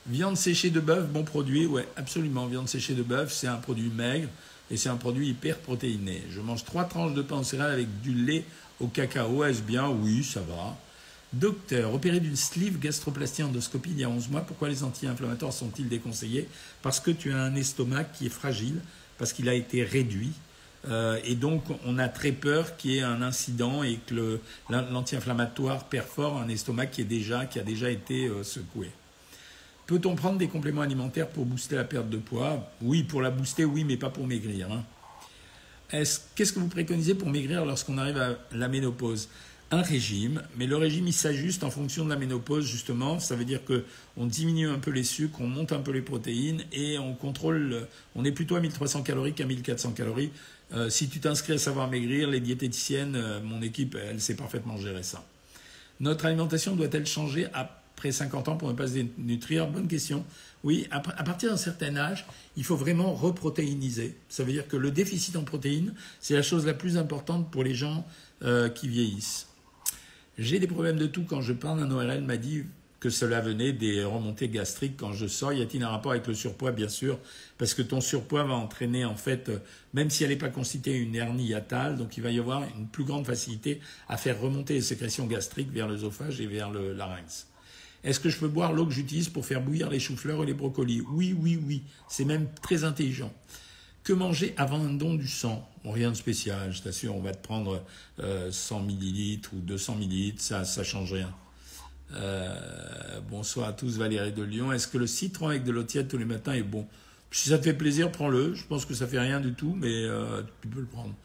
Viande 0.06 0.38
séchée 0.38 0.70
de 0.70 0.80
bœuf, 0.80 1.08
bon 1.08 1.24
produit, 1.24 1.66
ouais, 1.66 1.88
absolument. 1.96 2.46
Viande 2.46 2.68
séchée 2.68 2.94
de 2.94 3.04
bœuf, 3.04 3.32
c'est 3.32 3.48
un 3.48 3.56
produit 3.56 3.90
maigre. 3.90 4.28
et 4.70 4.78
c'est 4.78 4.90
un 4.90 4.98
produit 4.98 5.30
hyper 5.30 5.58
protéiné. 5.58 6.22
Je 6.30 6.42
mange 6.42 6.66
trois 6.66 6.84
tranches 6.84 7.14
de 7.14 7.22
pain 7.22 7.42
céréales 7.44 7.72
avec 7.72 8.02
du 8.02 8.14
lait 8.14 8.44
au 8.80 8.88
cacao. 8.88 9.44
Est-ce 9.44 9.62
bien? 9.62 9.90
Oui, 9.90 10.24
ça 10.24 10.42
va. 10.42 10.78
Docteur, 11.32 11.96
opéré 11.96 12.20
d'une 12.20 12.36
sleeve 12.36 12.78
gastroplastie 12.78 13.42
endoscopie 13.42 13.90
il 13.92 14.00
y 14.00 14.04
a 14.04 14.10
11 14.10 14.30
mois, 14.30 14.42
pourquoi 14.42 14.70
les 14.70 14.84
anti-inflammatoires 14.84 15.52
sont-ils 15.52 15.90
déconseillés? 15.90 16.48
Parce 16.84 17.00
que 17.00 17.10
tu 17.10 17.34
as 17.34 17.42
un 17.42 17.56
estomac 17.56 18.04
qui 18.04 18.28
est 18.28 18.30
fragile, 18.30 18.80
parce 19.18 19.34
qu'il 19.34 19.50
a 19.50 19.54
été 19.54 19.84
réduit. 19.84 20.32
Euh, 20.90 21.20
et 21.24 21.36
donc, 21.36 21.64
on 21.86 21.98
a 21.98 22.10
très 22.10 22.32
peur 22.32 22.76
qu'il 22.76 22.92
y 22.92 22.98
ait 22.98 23.04
un 23.04 23.22
incident 23.22 23.84
et 23.84 24.00
que 24.06 24.40
l'anti-inflammatoire 24.70 25.86
perfore 25.86 26.38
un 26.38 26.50
estomac 26.50 26.88
qui, 26.88 27.02
a 27.02 27.64
déjà 27.64 27.90
été 27.90 28.28
euh, 28.28 28.44
secoué. 28.44 28.90
Peut-on 29.86 30.16
prendre 30.16 30.38
des 30.38 30.48
compléments 30.48 30.82
alimentaires 30.82 31.28
pour 31.28 31.46
booster 31.46 31.76
la 31.76 31.84
perte 31.84 32.10
de 32.10 32.18
poids? 32.18 32.70
Oui, 32.82 33.04
pour 33.04 33.22
la 33.22 33.30
booster, 33.30 33.66
oui, 33.66 33.84
mais 33.84 33.98
pas 33.98 34.10
pour 34.10 34.28
maigrir. 34.28 34.72
Hein. 34.72 34.84
Qu'est-ce 36.36 36.54
que 36.54 36.60
vous 36.60 36.70
préconisez 36.70 37.16
pour 37.16 37.30
maigrir 37.30 37.66
lorsqu'on 37.66 37.98
arrive 37.98 38.18
à 38.18 38.36
la 38.52 38.68
ménopause? 38.68 39.30
Un 39.74 39.82
régime, 39.82 40.44
mais 40.56 40.68
le 40.68 40.78
régime 40.78 41.08
il 41.08 41.14
s'ajuste 41.14 41.64
en 41.64 41.72
fonction 41.72 42.06
de 42.06 42.10
la 42.10 42.16
ménopause 42.16 42.66
justement. 42.66 43.20
Ça 43.20 43.36
veut 43.36 43.46
dire 43.46 43.62
qu'on 43.66 44.26
diminue 44.28 44.70
un 44.70 44.78
peu 44.78 44.92
les 44.92 45.04
sucres, 45.04 45.42
on 45.42 45.48
monte 45.48 45.72
un 45.72 45.80
peu 45.80 45.92
les 45.92 46.02
protéines 46.02 46.64
et 46.72 47.00
on 47.00 47.16
contrôle. 47.16 47.88
On 48.16 48.24
est 48.24 48.32
plutôt 48.32 48.56
à 48.56 48.60
1300 48.60 49.02
calories 49.02 49.34
qu'à 49.34 49.46
1400 49.46 49.94
calories. 49.94 50.32
Euh, 50.74 50.90
si 50.90 51.10
tu 51.10 51.20
t'inscris 51.20 51.54
à 51.54 51.58
savoir 51.58 51.90
maigrir, 51.90 52.30
les 52.30 52.40
diététiciennes, 52.40 53.16
euh, 53.16 53.42
mon 53.42 53.62
équipe, 53.62 53.96
elle 53.96 54.22
sait 54.22 54.36
parfaitement 54.36 54.78
gérer 54.78 55.04
ça. 55.04 55.26
Notre 56.00 56.26
alimentation 56.26 56.76
doit-elle 56.76 57.06
changer 57.06 57.48
après 57.54 58.12
50 58.12 58.50
ans 58.50 58.58
pour 58.58 58.70
ne 58.70 58.74
pas 58.74 58.88
se 58.88 58.94
dénutrir? 58.94 59.68
Bonne 59.68 59.88
question. 59.88 60.24
Oui, 60.64 60.88
à, 60.92 61.00
partir 61.00 61.50
d'un 61.50 61.58
certain 61.58 61.96
âge, 61.96 62.26
il 62.58 62.64
faut 62.64 62.76
vraiment 62.76 63.14
reprotéiniser. 63.14 64.16
Ça 64.30 64.44
veut 64.44 64.52
dire 64.52 64.68
que 64.68 64.78
le 64.78 64.92
déficit 64.92 65.36
en 65.36 65.44
protéines, 65.44 65.94
c'est 66.20 66.36
la 66.36 66.44
chose 66.44 66.66
la 66.66 66.74
plus 66.74 66.98
importante 66.98 67.52
pour 67.52 67.64
les 67.64 67.76
gens 67.76 68.06
euh, 68.44 68.70
qui 68.70 68.88
vieillissent. 68.88 69.48
J'ai 70.38 70.60
des 70.60 70.68
problèmes 70.68 70.98
de 70.98 71.06
tout. 71.06 71.24
Quand 71.24 71.42
je 71.42 71.54
parle, 71.54 71.80
un 71.80 71.92
ORL 71.92 72.22
m'a 72.22 72.38
dit 72.38 72.64
que 73.00 73.10
cela 73.10 73.40
venait 73.40 73.72
des 73.72 74.04
remontées 74.04 74.48
gastriques 74.48 74.98
quand 74.98 75.14
je 75.14 75.28
sors. 75.28 75.54
Y 75.54 75.62
a-t-il 75.62 75.84
un 75.84 75.90
rapport 75.90 76.14
avec 76.14 76.26
le 76.26 76.34
surpoids? 76.34 76.72
Bien 76.72 76.88
sûr, 76.88 77.20
parce 77.58 77.74
que 77.76 77.84
ton 77.84 78.02
surpoids 78.02 78.44
va 78.44 78.56
entraîner, 78.56 79.06
en 79.06 79.16
fait, 79.16 79.50
euh, 79.50 79.60
même 79.94 80.10
si 80.10 80.24
elle 80.24 80.32
n'est 80.32 80.38
pas 80.38 80.50
constituée 80.50 80.96
une 80.96 81.14
hernie 81.16 81.48
hiatale, 81.48 81.98
donc 81.98 82.18
il 82.18 82.24
va 82.24 82.32
y 82.32 82.40
avoir 82.40 82.64
une 82.64 82.88
plus 82.88 83.04
grande 83.04 83.26
facilité 83.28 83.80
à 84.08 84.18
faire 84.18 84.40
remonter 84.40 84.74
les 84.74 84.82
sécrétions 84.82 85.28
gastriques 85.28 85.72
vers 85.72 85.88
l'œsophage 85.88 86.42
et 86.42 86.48
vers 86.48 86.72
le 86.72 86.94
larynx. 86.94 87.48
Est-ce 88.04 88.20
que 88.20 88.30
je 88.30 88.40
peux 88.40 88.48
boire 88.48 88.74
l'eau 88.74 88.86
que 88.86 88.94
j'utilise 88.94 89.30
pour 89.30 89.46
faire 89.46 89.62
bouillir 89.62 89.90
les 89.90 90.00
choux-fleurs 90.00 90.42
et 90.42 90.46
les 90.48 90.54
brocolis? 90.54 91.04
Oui, 91.12 91.36
oui, 91.40 91.60
oui. 91.64 91.84
C'est 92.10 92.26
même 92.26 92.48
très 92.62 92.86
intelligent. 92.86 93.32
Que 94.04 94.12
manger 94.12 94.54
avant 94.58 94.82
un 94.84 94.92
don 94.92 95.14
du 95.14 95.30
sang? 95.30 95.70
Rien 95.86 96.12
de 96.12 96.16
spécial, 96.16 96.74
je 96.74 96.82
t'assure, 96.82 97.16
on 97.16 97.22
va 97.22 97.34
te 97.34 97.42
prendre 97.42 97.82
100 98.18 98.22
euh, 98.22 98.84
millilitres 98.84 99.52
ou 99.54 99.60
200 99.60 99.96
millilitres, 99.96 100.42
ça 100.42 100.66
ça 100.66 100.84
change 100.84 101.14
rien. 101.14 101.34
Euh, 102.16 103.20
bonsoir 103.30 103.70
à 103.70 103.74
tous, 103.74 103.98
Valérie 103.98 104.34
de 104.34 104.44
Lyon. 104.44 104.74
Est-ce 104.74 104.90
que 104.90 104.98
le 104.98 105.08
citron 105.08 105.48
avec 105.48 105.64
de 105.64 105.72
l'eau 105.72 105.84
tiède 105.84 106.10
tous 106.10 106.18
les 106.18 106.26
matins 106.26 106.52
est 106.52 106.64
bon? 106.64 106.86
Si 107.32 107.50
ça 107.50 107.58
te 107.58 107.64
fait 107.64 107.74
plaisir, 107.74 108.12
prends-le. 108.12 108.54
Je 108.54 108.66
pense 108.66 108.86
que 108.86 108.94
ça 108.94 109.08
fait 109.08 109.20
rien 109.20 109.40
du 109.40 109.54
tout, 109.54 109.76
mais 109.80 110.04
euh, 110.04 110.42
tu 110.62 110.68
peux 110.68 110.82
le 110.82 110.86
prendre. 110.86 111.16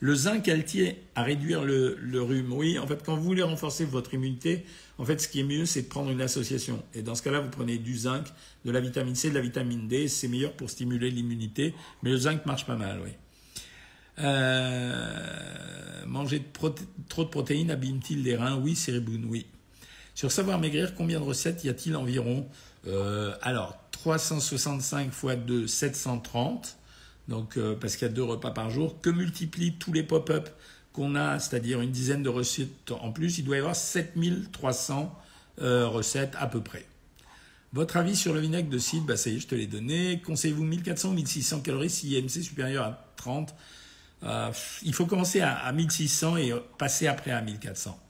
Le 0.00 0.14
zinc 0.14 0.46
altier 0.48 1.02
à 1.14 1.22
réduire 1.22 1.64
le, 1.64 2.20
rhume. 2.20 2.52
Oui, 2.52 2.78
en 2.78 2.86
fait, 2.86 3.02
quand 3.04 3.16
vous 3.16 3.22
voulez 3.22 3.42
renforcer 3.42 3.84
votre 3.86 4.12
immunité, 4.12 4.66
en 4.98 5.04
fait, 5.04 5.20
ce 5.20 5.28
qui 5.28 5.40
est 5.40 5.44
mieux, 5.44 5.64
c'est 5.64 5.82
de 5.82 5.88
prendre 5.88 6.10
une 6.10 6.20
association. 6.20 6.82
Et 6.94 7.02
dans 7.02 7.14
ce 7.14 7.22
cas-là, 7.22 7.40
vous 7.40 7.48
prenez 7.48 7.78
du 7.78 7.96
zinc, 7.96 8.26
de 8.64 8.70
la 8.70 8.80
vitamine 8.80 9.14
C, 9.14 9.30
de 9.30 9.34
la 9.34 9.40
vitamine 9.40 9.88
D. 9.88 10.08
C'est 10.08 10.28
meilleur 10.28 10.52
pour 10.52 10.68
stimuler 10.68 11.10
l'immunité. 11.10 11.74
Mais 12.02 12.10
le 12.10 12.18
zinc 12.18 12.44
marche 12.44 12.66
pas 12.66 12.76
mal, 12.76 13.00
oui. 13.02 13.10
Euh, 14.18 16.06
manger 16.06 16.42
trop 16.52 16.70
de 16.70 17.28
protéines 17.28 17.70
abîme-t-il 17.70 18.22
les 18.22 18.36
reins? 18.36 18.56
Oui, 18.56 18.76
Cériboune, 18.76 19.26
oui. 19.28 19.46
Sur 20.14 20.32
savoir 20.32 20.58
maigrir, 20.58 20.94
combien 20.94 21.20
de 21.20 21.24
recettes 21.24 21.64
y 21.64 21.68
a-t-il 21.68 21.96
environ? 21.96 22.46
Euh, 22.86 23.34
Alors, 23.42 23.78
365 23.92 25.06
x 25.06 25.36
2, 25.46 25.66
730 25.66 26.76
donc 27.28 27.56
euh, 27.56 27.74
parce 27.74 27.96
qu'il 27.96 28.06
y 28.06 28.10
a 28.10 28.14
deux 28.14 28.22
repas 28.22 28.50
par 28.50 28.70
jour, 28.70 29.00
que 29.00 29.10
multiplie 29.10 29.74
tous 29.74 29.92
les 29.92 30.02
pop-up 30.02 30.48
qu'on 30.92 31.14
a, 31.14 31.38
c'est-à-dire 31.38 31.80
une 31.80 31.90
dizaine 31.90 32.22
de 32.22 32.28
recettes 32.28 32.92
en 32.92 33.12
plus, 33.12 33.38
il 33.38 33.44
doit 33.44 33.56
y 33.56 33.58
avoir 33.58 33.76
7300 33.76 35.14
euh, 35.60 35.88
recettes 35.88 36.34
à 36.38 36.46
peu 36.46 36.60
près. 36.60 36.86
Votre 37.72 37.96
avis 37.96 38.16
sur 38.16 38.32
le 38.32 38.40
vinaigre 38.40 38.70
de 38.70 38.78
cidre, 38.78 39.06
bah 39.06 39.16
ça 39.16 39.28
y 39.28 39.36
est, 39.36 39.38
je 39.40 39.48
te 39.48 39.54
l'ai 39.54 39.66
donné. 39.66 40.22
Conseillez-vous 40.24 40.64
1400 40.64 41.10
ou 41.10 41.12
1600 41.12 41.60
calories 41.60 41.90
si 41.90 42.16
IMC 42.16 42.42
supérieur 42.42 42.84
à 42.84 43.12
30 43.16 43.54
euh, 44.22 44.50
Il 44.82 44.94
faut 44.94 45.04
commencer 45.04 45.40
à, 45.40 45.54
à, 45.56 45.72
1600 45.72 46.36
et 46.38 46.54
passer 46.78 47.06
après 47.06 47.32
à 47.32 47.42
1400. 47.42 48.00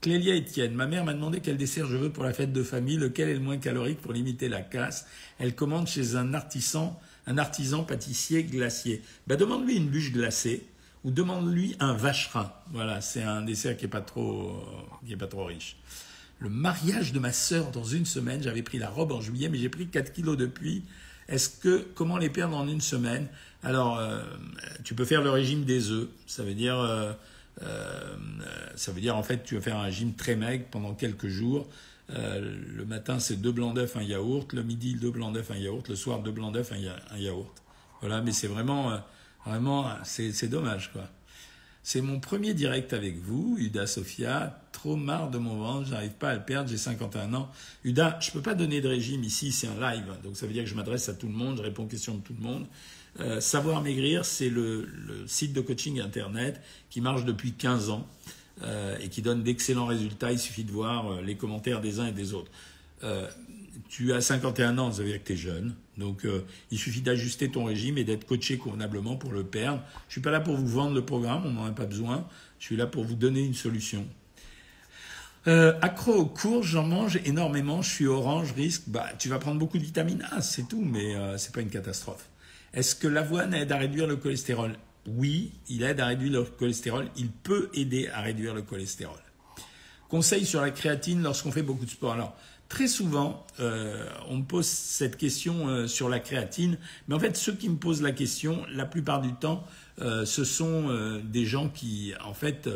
Clélia 0.00 0.34
Etienne, 0.34 0.72
ma 0.72 0.86
mère 0.86 1.04
m'a 1.04 1.12
demandé 1.12 1.40
quel 1.40 1.58
dessert 1.58 1.86
je 1.86 1.96
veux 1.96 2.10
pour 2.10 2.24
la 2.24 2.32
fête 2.32 2.54
de 2.54 2.62
famille, 2.62 2.96
lequel 2.96 3.28
est 3.28 3.34
le 3.34 3.40
moins 3.40 3.58
calorique 3.58 4.00
pour 4.00 4.14
limiter 4.14 4.48
la 4.48 4.62
casse? 4.62 5.04
Elle 5.38 5.54
commande 5.54 5.86
chez 5.86 6.16
un 6.16 6.32
artisan 6.32 6.98
un 7.30 7.38
artisan 7.38 7.84
pâtissier 7.84 8.42
glacier. 8.42 9.02
Ben, 9.26 9.36
demande-lui 9.36 9.76
une 9.76 9.88
bûche 9.88 10.12
glacée 10.12 10.66
ou 11.04 11.12
demande-lui 11.12 11.76
un 11.78 11.92
vacherin. 11.92 12.52
Voilà, 12.72 13.00
c'est 13.00 13.22
un 13.22 13.42
dessert 13.42 13.76
qui 13.76 13.84
n'est 13.84 13.90
pas, 13.90 14.00
trop, 14.00 14.62
qui 15.06 15.12
est 15.12 15.16
pas 15.16 15.28
trop 15.28 15.44
riche. 15.44 15.76
Le 16.40 16.48
mariage 16.48 17.12
de 17.12 17.20
ma 17.20 17.32
sœur 17.32 17.70
dans 17.70 17.84
une 17.84 18.04
semaine, 18.04 18.42
j'avais 18.42 18.62
pris 18.62 18.78
la 18.78 18.88
robe 18.88 19.12
en 19.12 19.20
juillet, 19.20 19.48
mais 19.48 19.58
j'ai 19.58 19.68
pris 19.68 19.86
4 19.86 20.12
kilos 20.12 20.36
depuis. 20.36 20.82
Est-ce 21.28 21.50
que, 21.50 21.86
comment 21.94 22.18
les 22.18 22.30
perdre 22.30 22.56
en 22.56 22.66
une 22.66 22.80
semaine? 22.80 23.28
Alors, 23.62 23.98
euh, 23.98 24.22
tu 24.82 24.94
peux 24.94 25.04
faire 25.04 25.22
le 25.22 25.30
régime 25.30 25.64
des 25.64 25.90
œufs. 25.90 26.08
Ça 26.26 26.42
veut 26.42 26.54
dire, 26.54 26.78
euh, 26.80 27.12
euh, 27.62 28.16
ça 28.74 28.90
veut 28.90 29.00
dire 29.00 29.16
en 29.16 29.22
fait, 29.22 29.44
tu 29.44 29.54
vas 29.54 29.60
faire 29.60 29.76
un 29.76 29.82
régime 29.82 30.14
très 30.14 30.34
maigre 30.34 30.64
pendant 30.70 30.94
quelques 30.94 31.28
jours. 31.28 31.68
Euh, 32.10 32.56
le 32.76 32.84
matin, 32.84 33.18
c'est 33.18 33.36
deux 33.36 33.52
blancs 33.52 33.74
d'œufs, 33.74 33.96
un 33.96 34.02
yaourt. 34.02 34.52
Le 34.52 34.62
midi, 34.62 34.94
deux 34.94 35.10
blancs 35.10 35.32
d'œufs, 35.32 35.50
un 35.50 35.56
yaourt. 35.56 35.88
Le 35.88 35.96
soir, 35.96 36.20
deux 36.20 36.32
blancs 36.32 36.52
d'œufs, 36.52 36.72
un, 36.72 37.18
yaourt. 37.18 37.62
Voilà, 38.00 38.20
mais 38.22 38.32
c'est 38.32 38.46
vraiment, 38.46 38.92
euh, 38.92 38.98
vraiment, 39.46 39.86
c'est 40.04 40.48
dommage, 40.48 40.92
quoi. 40.92 41.08
C'est 41.82 42.02
mon 42.02 42.20
premier 42.20 42.52
direct 42.52 42.92
avec 42.92 43.16
vous, 43.18 43.56
Uda 43.58 43.86
Sofia. 43.86 44.60
Trop 44.72 44.96
marre 44.96 45.30
de 45.30 45.38
mon 45.38 45.56
ventre, 45.56 45.88
j'arrive 45.88 46.12
pas 46.12 46.30
à 46.30 46.34
le 46.34 46.42
perdre, 46.42 46.68
j'ai 46.68 46.76
51 46.76 47.32
ans. 47.34 47.50
Uda, 47.84 48.18
je 48.20 48.30
peux 48.30 48.42
pas 48.42 48.54
donner 48.54 48.80
de 48.80 48.88
régime 48.88 49.24
ici, 49.24 49.50
c'est 49.50 49.66
un 49.66 49.80
live, 49.80 50.04
donc 50.22 50.36
ça 50.36 50.46
veut 50.46 50.52
dire 50.52 50.64
que 50.64 50.70
je 50.70 50.74
m'adresse 50.74 51.08
à 51.08 51.14
tout 51.14 51.26
le 51.26 51.32
monde, 51.32 51.56
je 51.56 51.62
réponds 51.62 51.84
aux 51.84 51.88
questions 51.88 52.14
de 52.14 52.20
tout 52.20 52.34
le 52.38 52.44
monde. 52.44 52.66
Euh, 53.18 53.40
Savoir 53.40 53.82
Maigrir, 53.82 54.24
c'est 54.24 54.50
le, 54.50 54.84
le, 54.84 55.26
site 55.26 55.52
de 55.52 55.60
coaching 55.60 56.00
internet 56.00 56.60
qui 56.90 57.00
marche 57.00 57.24
depuis 57.24 57.52
15 57.52 57.90
ans. 57.90 58.06
Euh, 58.62 58.98
et 59.00 59.08
qui 59.08 59.22
donne 59.22 59.42
d'excellents 59.42 59.86
résultats. 59.86 60.32
Il 60.32 60.38
suffit 60.38 60.64
de 60.64 60.72
voir 60.72 61.10
euh, 61.10 61.22
les 61.22 61.34
commentaires 61.34 61.80
des 61.80 61.98
uns 61.98 62.08
et 62.08 62.12
des 62.12 62.34
autres. 62.34 62.50
Euh, 63.04 63.26
tu 63.88 64.12
as 64.12 64.20
51 64.20 64.76
ans, 64.76 64.92
ça 64.92 65.02
veut 65.02 65.08
dire 65.08 65.22
que 65.22 65.28
tu 65.28 65.32
es 65.32 65.36
jeune. 65.36 65.74
Donc 65.96 66.26
il 66.70 66.78
suffit 66.78 67.00
d'ajuster 67.00 67.50
ton 67.50 67.64
régime 67.64 67.98
et 67.98 68.04
d'être 68.04 68.26
coaché 68.26 68.56
convenablement 68.56 69.16
pour 69.16 69.32
le 69.32 69.44
perdre. 69.44 69.82
Je 70.08 70.12
suis 70.12 70.20
pas 70.20 70.30
là 70.30 70.40
pour 70.40 70.56
vous 70.56 70.66
vendre 70.66 70.94
le 70.94 71.04
programme, 71.04 71.42
on 71.44 71.50
n'en 71.50 71.66
a 71.66 71.72
pas 71.72 71.86
besoin. 71.86 72.26
Je 72.58 72.66
suis 72.66 72.76
là 72.76 72.86
pour 72.86 73.04
vous 73.04 73.16
donner 73.16 73.40
une 73.40 73.54
solution. 73.54 74.06
accro 75.46 76.12
aux 76.12 76.26
courges, 76.26 76.68
j'en 76.68 76.86
mange 76.86 77.18
énormément. 77.24 77.82
Je 77.82 77.90
suis 77.90 78.06
orange, 78.06 78.52
risque. 78.52 78.84
Bah, 78.86 79.08
tu 79.18 79.28
vas 79.28 79.38
prendre 79.38 79.58
beaucoup 79.58 79.78
de 79.78 79.84
vitamine 79.84 80.26
A, 80.30 80.40
c'est 80.40 80.68
tout, 80.68 80.82
mais 80.82 81.14
ce 81.14 81.34
c'est 81.38 81.52
pas 81.52 81.60
une 81.60 81.70
catastrophe. 81.70 82.28
Est-ce 82.72 82.94
que 82.94 83.08
l'avoine 83.08 83.52
aide 83.54 83.72
à 83.72 83.78
réduire 83.78 84.06
le 84.06 84.16
cholestérol? 84.16 84.76
Oui, 85.16 85.52
il 85.68 85.82
aide 85.82 86.00
à 86.00 86.06
réduire 86.06 86.32
le 86.32 86.44
cholestérol. 86.44 87.08
Il 87.16 87.30
peut 87.30 87.70
aider 87.74 88.08
à 88.08 88.20
réduire 88.20 88.54
le 88.54 88.62
cholestérol. 88.62 89.18
Conseil 90.08 90.44
sur 90.44 90.60
la 90.60 90.70
créatine 90.70 91.22
lorsqu'on 91.22 91.52
fait 91.52 91.62
beaucoup 91.62 91.84
de 91.84 91.90
sport. 91.90 92.12
Alors, 92.12 92.36
très 92.68 92.88
souvent, 92.88 93.46
euh, 93.60 94.08
on 94.28 94.38
me 94.38 94.44
pose 94.44 94.66
cette 94.66 95.16
question 95.16 95.68
euh, 95.68 95.86
sur 95.86 96.08
la 96.08 96.18
créatine, 96.18 96.78
mais 97.06 97.14
en 97.14 97.20
fait, 97.20 97.36
ceux 97.36 97.54
qui 97.54 97.68
me 97.68 97.76
posent 97.76 98.02
la 98.02 98.12
question, 98.12 98.64
la 98.72 98.86
plupart 98.86 99.20
du 99.20 99.32
temps, 99.34 99.64
euh, 100.00 100.24
ce 100.24 100.44
sont 100.44 101.20
des 101.22 101.44
gens 101.44 101.68
qui, 101.68 102.12
en 102.24 102.34
fait, 102.34 102.68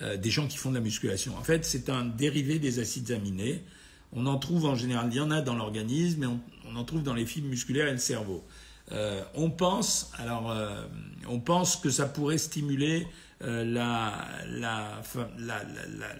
des 0.00 0.30
gens 0.30 0.46
qui 0.46 0.56
font 0.56 0.70
de 0.70 0.76
la 0.76 0.80
musculation. 0.80 1.36
En 1.36 1.42
fait, 1.42 1.64
c'est 1.64 1.88
un 1.88 2.04
dérivé 2.04 2.58
des 2.58 2.78
acides 2.78 3.10
aminés. 3.10 3.64
On 4.12 4.26
en 4.26 4.38
trouve 4.38 4.66
en 4.66 4.74
général, 4.74 5.08
il 5.10 5.16
y 5.16 5.20
en 5.20 5.30
a 5.30 5.40
dans 5.40 5.54
l'organisme, 5.54 6.20
mais 6.20 6.26
on 6.66 6.76
en 6.76 6.84
trouve 6.84 7.02
dans 7.02 7.14
les 7.14 7.26
fibres 7.26 7.48
musculaires 7.48 7.88
et 7.88 7.92
le 7.92 7.98
cerveau. 7.98 8.44
Euh, 8.92 9.22
on 9.34 9.50
pense, 9.50 10.10
alors, 10.18 10.50
euh, 10.50 10.82
on 11.28 11.40
pense 11.40 11.76
que 11.76 11.90
ça 11.90 12.06
pourrait 12.06 12.38
stimuler 12.38 13.06
euh, 13.42 13.64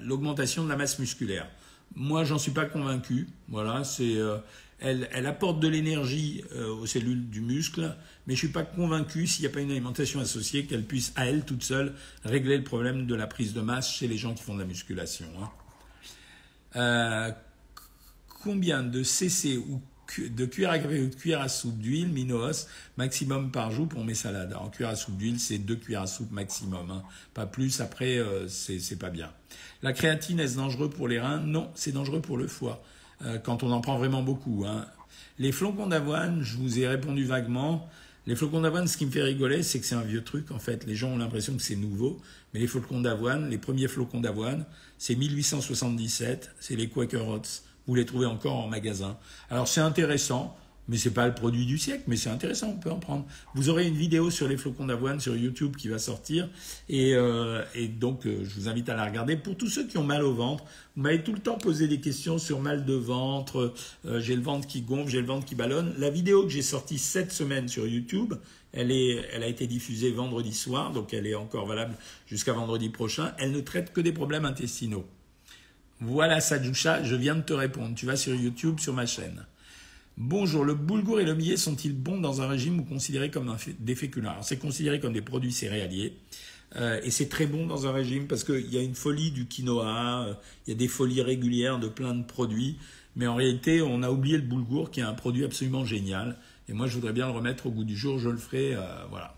l'augmentation 0.03 0.65
de 0.65 0.69
la 0.69 0.77
masse 0.77 0.99
musculaire. 0.99 1.49
Moi, 1.95 2.25
j'en 2.25 2.39
suis 2.39 2.53
pas 2.53 2.67
convaincu. 2.67 3.29
Voilà, 3.49 3.83
c'est, 3.85 4.17
elle, 4.79 5.27
apporte 5.27 5.59
de 5.59 5.69
l'énergie 5.69 6.45
aux 6.55 6.85
cellules 6.85 7.31
du 7.31 7.41
muscle, 7.41 7.97
mais 8.27 8.35
je 8.35 8.41
suis 8.41 8.49
pas 8.49 8.63
convaincu 8.63 9.27
s'il 9.27 9.43
n'y 9.45 9.51
a 9.51 9.55
pas 9.55 9.61
une 9.61 9.71
alimentation 9.71 10.21
associée 10.21 10.67
qu'elle 10.67 10.85
puisse 10.85 11.13
à 11.17 11.27
elle 11.27 11.45
toute 11.45 11.63
seule 11.65 11.95
régler 12.25 12.59
le 12.59 12.65
problème 12.65 13.07
de 13.07 13.15
la 13.15 13.27
prise 13.27 13.55
de 13.55 13.63
masse 13.63 13.91
chez 13.91 14.07
les 14.07 14.19
gens 14.19 14.35
qui 14.35 14.43
font 14.43 14.55
de 14.55 14.61
la 14.61 14.67
musculation. 14.67 15.27
Hein. 16.75 17.35
combien 18.43 18.83
de 18.83 19.03
CC 19.03 19.57
ou 19.57 19.81
de 20.17 20.47
cuillère 20.47 20.73
à 21.41 21.43
à 21.43 21.49
soupe 21.49 21.79
d'huile, 21.79 22.09
Minoos, 22.09 22.67
maximum 22.97 23.51
par 23.51 23.71
jour 23.71 23.89
pour 23.89 24.05
mes 24.05 24.15
salades. 24.15 24.55
En 24.55 24.69
cuillère 24.71 24.93
à 24.93 24.97
soupe 24.97 25.17
d'huile, 25.17 25.39
c'est 25.39 25.59
deux 25.59 25.77
cuillères 25.77 26.03
à 26.03 26.07
soupe 26.07 26.33
maximum, 26.33 26.91
hein. 26.91 27.03
pas 27.35 27.47
plus. 27.47 27.81
Après, 27.81 28.19
euh, 28.19 28.49
c'est 28.49 28.99
pas 28.99 29.11
bien. 29.11 29.31
La 29.83 29.93
créatine, 29.93 30.41
est-ce 30.41 30.57
dangereux 30.57 30.91
pour 30.91 31.09
les 31.09 31.21
reins? 31.21 31.41
Non, 31.41 31.71
c'est 31.75 31.93
dangereux 31.93 32.21
pour 32.21 32.39
le 32.39 32.47
foie 32.47 32.83
euh, 33.25 33.39
quand 33.39 33.63
on 33.63 33.71
en 33.71 33.81
prend 33.81 33.99
vraiment 33.99 34.23
beaucoup. 34.23 34.65
Hein. 34.67 34.87
Les 35.39 35.53
flocons 35.53 35.87
d'avoine, 35.87 36.43
je 36.43 36.57
vous 36.57 36.79
ai 36.79 36.89
répondu 36.89 37.25
vaguement. 37.25 37.89
Les 38.27 38.37
flocons 38.37 38.61
d'avoine, 38.61 38.87
ce 38.87 38.97
qui 38.97 39.07
me 39.07 39.11
fait 39.11 39.23
rigoler, 39.23 39.63
c'est 39.63 39.81
que 39.81 39.87
c'est 39.87 39.95
un 39.95 40.03
vieux 40.03 40.23
truc 40.23 40.51
en 40.51 40.59
fait. 40.59 40.85
Les 40.85 40.95
gens 40.95 41.09
ont 41.11 41.19
l'impression 41.19 41.57
que 41.57 41.63
c'est 41.63 41.77
nouveau, 41.77 42.21
mais 42.53 42.61
les 42.61 42.67
flocons 42.67 43.01
d'avoine, 43.01 43.49
les 43.49 43.59
premiers 43.59 43.89
flocons 43.89 44.21
d'avoine, 44.21 44.67
c'est 44.99 45.15
1877, 45.15 46.51
c'est 46.61 46.77
les 46.77 46.89
Quaker 46.89 47.27
Oats. 47.27 47.63
Vous 47.89 47.95
les 47.95 48.07
trouvez 48.07 48.27
encore 48.27 48.57
en 48.57 48.69
magasin. 48.69 49.17
Alors 49.51 49.67
c'est 49.67 49.81
intéressant, 49.81 50.55
mais 50.89 50.97
c'est 50.97 51.11
pas 51.11 51.27
le 51.27 51.35
produit 51.35 51.67
du 51.67 51.79
siècle, 51.79 52.05
mais 52.07 52.17
c'est 52.17 52.31
intéressant, 52.31 52.69
on 52.69 52.79
peut 52.79 52.91
en 52.91 52.99
prendre. 52.99 53.25
Vous 53.55 53.69
aurez 53.71 53.87
une 53.87 53.97
vidéo 53.97 54.31
sur 54.31 54.47
les 54.47 54.57
flocons 54.57 54.87
d'avoine 54.87 55.21
sur 55.21 55.37
YouTube 55.37 55.77
qui 55.77 55.89
va 55.89 55.99
sortir, 55.99 56.49
et, 56.89 57.15
euh, 57.15 57.63
donc 57.99 58.27
euh, 58.27 58.45
je 58.45 58.55
vous 58.55 58.69
invite 58.69 58.89
à 58.89 58.95
la 58.95 59.05
regarder. 59.05 59.37
Pour 59.37 59.57
tous 59.57 59.69
ceux 59.69 59.87
qui 59.87 59.99
ont 59.99 60.05
mal 60.05 60.23
au 60.23 60.35
ventre, 60.35 60.65
vous 60.97 61.03
m'avez 61.03 61.23
tout 61.23 61.33
le 61.33 61.39
temps 61.39 61.59
posé 61.59 61.89
des 61.89 62.01
questions 62.01 62.39
sur 62.39 62.61
mal 62.61 62.85
de 62.85 62.95
ventre, 62.95 63.75
euh, 64.07 64.21
j'ai 64.21 64.37
le 64.37 64.43
ventre 64.43 64.67
qui 64.67 64.83
gonfle, 64.83 65.11
j'ai 65.11 65.21
le 65.21 65.27
ventre 65.27 65.47
qui 65.47 65.55
ballonne. 65.55 65.95
La 65.99 66.11
vidéo 66.11 66.43
que 66.45 66.51
j'ai 66.51 66.63
sortie 66.63 66.99
cette 66.99 67.33
semaine 67.33 67.69
sur 67.69 67.87
YouTube, 67.87 68.35
elle, 68.73 68.91
est, 68.91 69.27
elle 69.33 69.43
a 69.43 69.49
été 69.49 69.67
diffusée 69.67 70.11
vendredi 70.11 70.53
soir, 70.53 70.93
donc 70.93 71.15
elle 71.15 71.27
est 71.27 71.35
encore 71.35 71.67
valable 71.67 71.95
jusqu'à 72.27 72.53
vendredi 72.53 72.91
prochain. 72.91 73.33
Elle 73.39 73.53
ne 73.53 73.61
traite 73.61 73.93
que 73.93 74.01
des 74.03 74.13
problèmes 74.13 74.45
intestinaux. 74.45 75.07
Voilà 76.01 76.41
Sadjoucha, 76.41 77.03
je 77.03 77.17
viens 77.17 77.35
de 77.35 77.43
te 77.43 77.53
répondre. 77.53 77.93
Tu 77.97 78.07
vas 78.07 78.15
sur 78.15 78.33
YouTube, 78.33 78.79
sur 78.79 78.95
ma 78.95 79.05
chaîne. 79.05 79.45
Bonjour, 80.17 80.65
le 80.65 80.75
boulgour 80.75 81.19
et 81.19 81.25
le 81.25 81.35
millet 81.35 81.57
sont-ils 81.57 81.93
bons 81.93 82.21
dans 82.21 82.41
un 82.41 82.47
régime 82.47 82.79
ou 82.79 82.85
considérés 82.85 83.33
comme 83.33 83.57
des 83.81 83.97
féculents? 83.97 84.31
Alors 84.31 84.45
c'est 84.45 84.59
considéré 84.59 85.01
comme 85.01 85.13
des 85.13 85.23
produits 85.23 85.51
céréaliers. 85.51 86.17
Euh, 86.77 87.01
et 87.03 87.11
c'est 87.11 87.29
très 87.29 87.47
bon 87.47 87.67
dans 87.67 87.89
un 87.89 87.93
régime 87.93 88.29
parce 88.29 88.45
qu'il 88.45 88.73
y 88.73 88.79
a 88.79 88.83
une 88.83 88.95
folie 88.95 89.33
du 89.33 89.47
quinoa, 89.47 90.25
euh, 90.25 90.35
il 90.67 90.71
y 90.71 90.73
a 90.73 90.77
des 90.77 90.87
folies 90.87 91.23
régulières 91.23 91.81
de 91.81 91.89
plein 91.89 92.15
de 92.15 92.25
produits. 92.25 92.79
Mais 93.17 93.27
en 93.27 93.35
réalité, 93.35 93.83
on 93.83 94.05
a 94.05 94.11
oublié 94.11 94.37
le 94.37 94.45
boulgour 94.45 94.93
qui 94.93 95.01
est 95.01 95.05
un 95.05 95.15
produit 95.15 95.45
absolument 95.45 95.85
génial. 95.85 96.37
Et 96.69 96.75
moi, 96.75 96.87
je 96.87 96.95
voudrais 96.95 97.13
bien 97.13 97.27
le 97.27 97.33
remettre 97.33 97.67
au 97.67 97.71
goût 97.71 97.85
du 97.85 97.97
jour. 97.97 98.21
Je 98.21 98.29
le 98.29 98.37
ferai. 98.37 98.77
Euh, 98.77 98.81
voilà. 99.11 99.35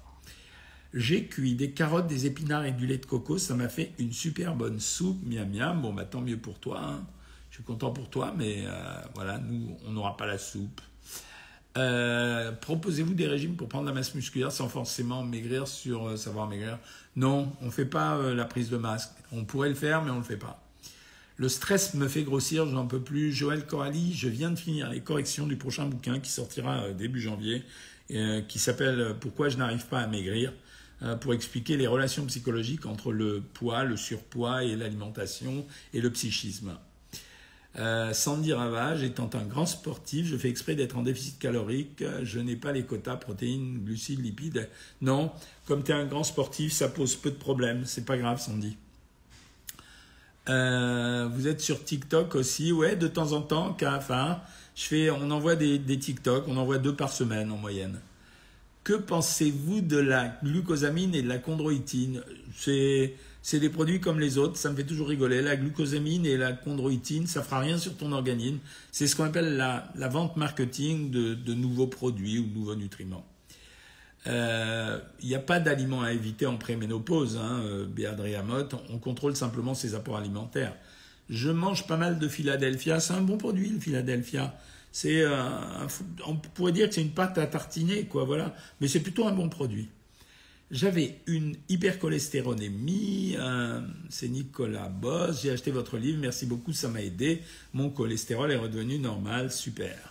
J'ai 0.93 1.27
cuit 1.27 1.55
des 1.55 1.71
carottes, 1.71 2.09
des 2.09 2.27
épinards 2.27 2.65
et 2.65 2.73
du 2.73 2.87
lait 2.87 2.99
de 2.99 3.07
coco. 3.07 3.39
Ça 3.39 3.55
m'a 3.55 3.69
fait 3.69 3.93
une 3.99 4.13
super 4.13 4.57
bonne 4.57 4.81
soupe. 4.81 5.21
Miam 5.25 5.49
miam. 5.49 5.81
Bon, 5.81 5.93
bah 5.93 6.05
tant 6.05 6.21
mieux 6.21 6.37
pour 6.37 6.59
toi. 6.59 6.81
Hein. 6.83 7.07
Je 7.51 7.57
suis 7.57 7.65
content 7.65 7.91
pour 7.91 8.09
toi, 8.11 8.33
mais 8.37 8.65
euh, 8.65 8.73
voilà, 9.15 9.39
nous, 9.39 9.77
on 9.87 9.93
n'aura 9.93 10.17
pas 10.17 10.27
la 10.27 10.39
soupe. 10.39 10.81
Euh, 11.79 12.51
proposez-vous 12.53 13.15
des 13.15 13.27
régimes 13.27 13.57
pour 13.57 13.69
prendre 13.69 13.87
la 13.87 13.93
masse 13.93 14.15
musculaire 14.15 14.51
sans 14.51 14.69
forcément 14.69 15.23
maigrir 15.23 15.69
sur 15.69 16.09
euh, 16.09 16.17
savoir 16.17 16.49
maigrir? 16.49 16.79
Non, 17.17 17.53
on 17.61 17.67
ne 17.67 17.71
fait 17.71 17.85
pas 17.85 18.17
la 18.33 18.45
prise 18.45 18.71
de 18.71 18.77
masse. 18.77 19.15
On 19.33 19.45
pourrait 19.45 19.69
le 19.69 19.75
faire, 19.75 20.03
mais 20.03 20.11
on 20.11 20.15
ne 20.15 20.21
le 20.21 20.25
fait 20.25 20.37
pas. 20.37 20.63
Le 21.37 21.49
stress 21.49 21.95
me 21.95 22.07
fait 22.07 22.23
grossir, 22.23 22.67
je 22.67 22.75
n'en 22.75 22.87
peux 22.87 23.01
plus. 23.01 23.33
Joël 23.33 23.67
Coralie, 23.67 24.13
je 24.15 24.29
viens 24.29 24.51
de 24.51 24.59
finir 24.59 24.91
les 24.91 25.01
corrections 25.01 25.47
du 25.47 25.57
prochain 25.57 25.87
bouquin 25.87 26.21
qui 26.21 26.31
sortira 26.31 26.91
début 26.91 27.21
janvier, 27.21 27.65
qui 28.09 28.59
s'appelle 28.59 29.17
Pourquoi 29.19 29.49
je 29.49 29.57
n'arrive 29.57 29.87
pas 29.87 30.01
à 30.01 30.07
maigrir? 30.07 30.53
Euh, 31.03 31.17
pour 31.17 31.33
expliquer 31.33 31.79
les 31.79 31.87
relations 31.87 32.27
psychologiques 32.27 32.85
entre 32.85 33.11
le 33.11 33.41
poids, 33.41 33.85
le 33.85 33.97
surpoids 33.97 34.65
et 34.65 34.77
l'alimentation 34.77 35.65
et 35.95 36.01
le 36.03 36.11
psychisme. 36.11 36.77
Euh, 37.79 38.13
Sandy 38.13 38.53
Ravage, 38.53 39.03
étant 39.03 39.31
un 39.33 39.45
grand 39.45 39.65
sportif, 39.65 40.27
je 40.27 40.37
fais 40.37 40.51
exprès 40.51 40.75
d'être 40.75 40.99
en 40.99 41.03
déficit 41.03 41.39
calorique, 41.39 42.05
je 42.23 42.39
n'ai 42.39 42.57
pas 42.57 42.73
les 42.73 42.83
quotas 42.83 43.17
protéines, 43.17 43.83
glucides, 43.83 44.23
lipides. 44.23 44.69
Non, 45.01 45.33
comme 45.67 45.83
tu 45.83 45.93
es 45.93 45.95
un 45.95 46.05
grand 46.05 46.25
sportif, 46.25 46.73
ça 46.73 46.89
pose 46.89 47.17
peu 47.17 47.31
de 47.31 47.37
problèmes, 47.37 47.87
c'est 47.87 48.05
pas 48.05 48.19
grave 48.19 48.39
Sandy. 48.39 48.77
Euh, 50.51 51.29
vous 51.33 51.49
êtes 51.49 51.63
sur 51.63 51.83
TikTok 51.83 52.35
aussi, 52.35 52.73
ouais, 52.73 52.97
de 52.97 53.09
temps 53.09 53.33
en 53.33 53.41
temps, 53.41 53.75
enfin, 53.83 54.41
je 54.75 54.83
fais, 54.83 55.11
on 55.11 55.31
envoie 55.31 55.57
des, 55.57 55.79
des 55.79 55.99
TikTok, 55.99 56.45
on 56.49 56.59
envoie 56.59 56.77
deux 56.77 56.95
par 56.95 57.11
semaine 57.11 57.51
en 57.53 57.57
moyenne. 57.57 58.01
Que 58.91 58.97
pensez-vous 58.97 59.83
de 59.83 59.99
la 59.99 60.37
glucosamine 60.43 61.15
et 61.15 61.23
de 61.23 61.29
la 61.29 61.39
chondroïtine? 61.39 62.23
C'est, 62.57 63.15
des 63.53 63.69
produits 63.69 64.01
comme 64.01 64.19
les 64.19 64.37
autres, 64.37 64.57
ça 64.57 64.69
me 64.69 64.75
fait 64.75 64.83
toujours 64.83 65.07
rigoler. 65.07 65.43
La 65.43 65.55
glucosamine 65.55 66.27
et 66.27 66.37
la 66.37 66.55
chondroïtine, 66.55 67.29
ça 67.29 67.45
fera 67.45 67.61
rien 67.61 67.79
sur 67.79 67.97
ton 67.97 68.11
organisme. 68.11 68.59
C'est 68.91 69.07
ce 69.07 69.15
qu'on 69.15 69.27
appelle 69.27 69.57
la, 69.57 70.09
vente 70.09 70.37
marketing 70.37 71.13
de, 71.13 71.55
nouveaux 71.55 71.87
produits 71.87 72.41
ou 72.41 72.47
de 72.47 72.53
nouveaux 72.53 72.75
nutriments. 72.75 73.25
Il 74.27 74.33
euh, 74.33 74.99
n'y 75.23 75.37
a 75.37 75.39
pas 75.39 75.61
d'aliments 75.61 76.03
à 76.03 76.13
éviter 76.13 76.47
en 76.47 76.57
préménopause, 76.57 77.37
hein, 77.37 77.61
euh, 77.63 77.87
Béadria 77.87 78.43
Motte. 78.43 78.75
On 78.89 78.99
contrôle 78.99 79.37
simplement 79.37 79.75
ses 79.75 79.95
apports 79.95 80.17
alimentaires. 80.17 80.75
Je 81.29 81.51
mange 81.51 81.87
pas 81.87 81.97
mal 81.97 82.19
de 82.19 82.27
Philadelphia. 82.27 82.99
C'est 82.99 83.15
un 83.15 83.21
bon 83.21 83.37
produit, 83.37 83.69
le 83.69 83.79
Philadelphia. 83.79 84.53
C'est 84.93 85.25
on 86.27 86.37
pourrait 86.37 86.73
dire 86.73 86.89
que 86.89 86.95
c'est 86.95 87.03
une 87.03 87.13
pâte 87.13 87.39
à 87.39 87.47
tartiner, 87.47 88.05
quoi, 88.05 88.25
voilà. 88.25 88.55
Mais 88.81 88.89
c'est 88.89 89.01
plutôt 89.01 89.27
un 89.27 89.33
bon 89.33 89.49
produit. 89.49 89.89
J'avais 90.71 91.19
une 91.27 91.57
hypercholestéronémie, 91.69 93.37
c'est 94.09 94.29
Nicolas 94.29 94.89
Boss, 94.89 95.43
j'ai 95.43 95.51
acheté 95.51 95.71
votre 95.71 95.97
livre, 95.97 96.19
merci 96.21 96.47
beaucoup, 96.47 96.73
ça 96.73 96.89
m'a 96.89 97.03
aidé. 97.03 97.43
Mon 97.73 97.91
cholestérol 97.91 98.53
est 98.53 98.57
redevenu 98.57 98.99
normal, 98.99 99.51
super. 99.51 100.11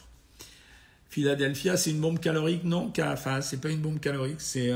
Philadelphia, 1.09 1.75
c'est 1.75 1.89
une 1.89 1.99
bombe 1.99 2.19
calorique? 2.19 2.63
Non, 2.63 2.93
enfin, 2.99 3.41
c'est 3.41 3.59
pas 3.59 3.69
une 3.69 3.79
bombe 3.79 3.99
calorique. 3.99 4.39
C'est, 4.39 4.71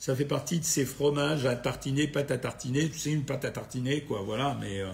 ça 0.00 0.16
fait 0.16 0.24
partie 0.24 0.58
de 0.58 0.64
ces 0.64 0.84
fromages 0.84 1.46
à 1.46 1.54
tartiner, 1.54 2.08
pâte 2.08 2.32
à 2.32 2.38
tartiner. 2.38 2.90
C'est 2.92 3.12
une 3.12 3.24
pâte 3.24 3.44
à 3.44 3.52
tartiner, 3.52 4.02
quoi, 4.02 4.22
voilà. 4.22 4.58
Mais, 4.60 4.80
euh, 4.80 4.88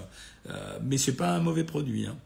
euh, 0.51 0.79
mais 0.83 0.99
c'est 0.99 1.17
pas 1.17 1.35
un 1.35 1.41
mauvais 1.41 1.65
produit. 1.65 2.07
Hein. 2.07 2.17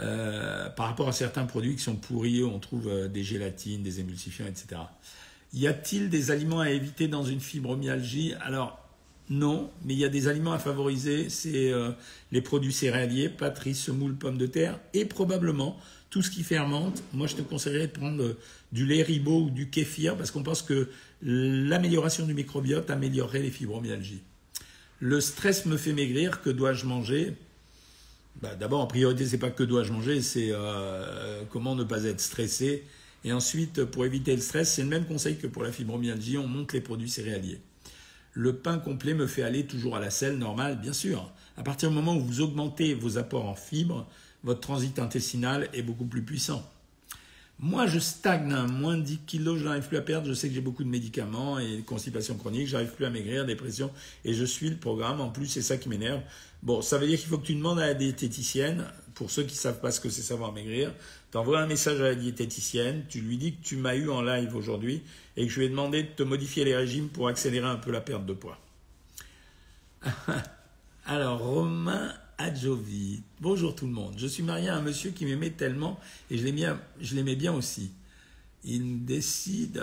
Euh, 0.00 0.68
par 0.70 0.86
rapport 0.86 1.08
à 1.08 1.12
certains 1.12 1.44
produits 1.44 1.74
qui 1.74 1.82
sont 1.82 1.96
pourris, 1.96 2.44
on 2.44 2.58
trouve 2.58 2.88
euh, 2.88 3.08
des 3.08 3.24
gélatines, 3.24 3.82
des 3.82 4.00
émulsifiants, 4.00 4.46
etc. 4.46 4.80
Y 5.52 5.66
a-t-il 5.66 6.08
des 6.08 6.30
aliments 6.30 6.60
à 6.60 6.70
éviter 6.70 7.08
dans 7.08 7.24
une 7.24 7.40
fibromyalgie? 7.40 8.34
Alors, 8.40 8.78
non, 9.28 9.70
mais 9.84 9.94
il 9.94 9.98
y 9.98 10.04
a 10.04 10.08
des 10.08 10.28
aliments 10.28 10.52
à 10.52 10.58
favoriser, 10.58 11.28
c'est 11.30 11.72
euh, 11.72 11.90
les 12.32 12.40
produits 12.40 12.72
céréaliers, 12.72 13.28
pâtes, 13.28 13.58
riz, 13.58 13.74
semoule, 13.74 14.14
pommes 14.14 14.38
de 14.38 14.46
terre, 14.46 14.78
et 14.94 15.04
probablement 15.04 15.76
tout 16.10 16.22
ce 16.22 16.30
qui 16.30 16.42
fermente. 16.42 17.02
Moi, 17.12 17.26
je 17.26 17.36
te 17.36 17.42
conseillerais 17.42 17.88
de 17.88 17.92
prendre 17.92 18.36
du 18.72 18.86
lait 18.86 19.02
ribot 19.02 19.42
ou 19.42 19.50
du 19.50 19.68
kéfir, 19.68 20.16
parce 20.16 20.30
qu'on 20.30 20.42
pense 20.42 20.62
que 20.62 20.88
l'amélioration 21.22 22.24
du 22.24 22.34
microbiote 22.34 22.88
améliorerait 22.90 23.40
les 23.40 23.50
fibromyalgies. 23.50 24.22
Le 25.00 25.20
stress 25.20 25.66
me 25.66 25.76
fait 25.76 25.92
maigrir, 25.92 26.40
que 26.40 26.50
dois-je 26.50 26.86
manger? 26.86 27.34
Bah, 28.42 28.54
D'abord, 28.54 28.80
en 28.80 28.86
priorité, 28.86 29.26
c'est 29.26 29.38
pas 29.38 29.50
que 29.50 29.62
dois-je 29.62 29.92
manger, 29.92 30.22
c'est 30.22 30.48
euh, 30.50 31.42
comment 31.50 31.74
ne 31.74 31.84
pas 31.84 32.04
être 32.04 32.20
stressé. 32.20 32.84
Et 33.24 33.32
ensuite, 33.32 33.84
pour 33.84 34.04
éviter 34.04 34.34
le 34.34 34.40
stress, 34.40 34.74
c'est 34.74 34.82
le 34.82 34.88
même 34.88 35.06
conseil 35.06 35.38
que 35.38 35.46
pour 35.46 35.62
la 35.62 35.72
fibromyalgie, 35.72 36.38
on 36.38 36.46
monte 36.46 36.72
les 36.72 36.80
produits 36.80 37.10
céréaliers. 37.10 37.60
Le 38.32 38.54
pain 38.54 38.78
complet 38.78 39.14
me 39.14 39.26
fait 39.26 39.42
aller 39.42 39.66
toujours 39.66 39.96
à 39.96 40.00
la 40.00 40.10
selle 40.10 40.38
normale, 40.38 40.80
bien 40.80 40.92
sûr. 40.92 41.32
À 41.56 41.62
partir 41.62 41.88
du 41.88 41.94
moment 41.96 42.16
où 42.16 42.20
vous 42.20 42.40
augmentez 42.40 42.94
vos 42.94 43.18
apports 43.18 43.46
en 43.46 43.54
fibres, 43.54 44.06
votre 44.44 44.60
transit 44.60 44.98
intestinal 45.00 45.68
est 45.72 45.82
beaucoup 45.82 46.04
plus 46.04 46.22
puissant. 46.22 46.62
Moi, 47.60 47.88
je 47.88 47.98
stagne, 47.98 48.52
à 48.52 48.66
moins 48.66 48.96
de 48.96 49.02
10 49.02 49.18
kilos, 49.26 49.58
je 49.58 49.64
n'arrive 49.64 49.88
plus 49.88 49.96
à 49.96 50.02
perdre. 50.02 50.28
Je 50.28 50.32
sais 50.32 50.48
que 50.48 50.54
j'ai 50.54 50.60
beaucoup 50.60 50.84
de 50.84 50.88
médicaments 50.88 51.58
et 51.58 51.82
constipation 51.84 52.36
chronique, 52.36 52.68
j'arrive 52.68 52.90
plus 52.90 53.04
à 53.04 53.10
maigrir, 53.10 53.44
dépression, 53.46 53.90
et 54.24 54.32
je 54.32 54.44
suis 54.44 54.70
le 54.70 54.76
programme. 54.76 55.20
En 55.20 55.30
plus, 55.30 55.46
c'est 55.46 55.62
ça 55.62 55.76
qui 55.76 55.88
m'énerve. 55.88 56.20
Bon, 56.62 56.82
ça 56.82 56.98
veut 56.98 57.08
dire 57.08 57.18
qu'il 57.18 57.28
faut 57.28 57.38
que 57.38 57.46
tu 57.46 57.56
demandes 57.56 57.80
à 57.80 57.86
la 57.86 57.94
diététicienne, 57.94 58.84
pour 59.14 59.32
ceux 59.32 59.42
qui 59.42 59.54
ne 59.54 59.58
savent 59.58 59.80
pas 59.80 59.90
ce 59.90 60.00
que 60.00 60.08
c'est 60.08 60.22
savoir 60.22 60.52
maigrir, 60.52 60.92
tu 61.32 61.38
envoies 61.38 61.60
un 61.60 61.66
message 61.66 62.00
à 62.00 62.04
la 62.04 62.14
diététicienne, 62.14 63.04
tu 63.08 63.20
lui 63.20 63.36
dis 63.36 63.54
que 63.56 63.64
tu 63.64 63.76
m'as 63.76 63.96
eu 63.96 64.08
en 64.08 64.22
live 64.22 64.54
aujourd'hui 64.54 65.02
et 65.36 65.44
que 65.44 65.52
je 65.52 65.58
lui 65.58 65.66
ai 65.66 65.68
demandé 65.68 66.04
de 66.04 66.08
te 66.08 66.22
modifier 66.22 66.64
les 66.64 66.76
régimes 66.76 67.08
pour 67.08 67.26
accélérer 67.26 67.66
un 67.66 67.76
peu 67.76 67.90
la 67.90 68.00
perte 68.00 68.24
de 68.24 68.32
poids. 68.34 68.58
Alors, 71.06 71.40
Romain 71.40 72.14
Adjovi. 72.38 73.22
Bonjour 73.40 73.74
tout 73.74 73.86
le 73.86 73.92
monde. 73.92 74.14
Je 74.16 74.28
suis 74.28 74.44
marié 74.44 74.68
à 74.68 74.76
un 74.76 74.80
monsieur 74.80 75.10
qui 75.10 75.26
m'aimait 75.26 75.50
tellement 75.50 75.98
et 76.30 76.38
je 76.38 77.14
l'aimais 77.14 77.34
bien 77.34 77.52
aussi. 77.52 77.90
Il 78.64 79.04
décide. 79.04 79.82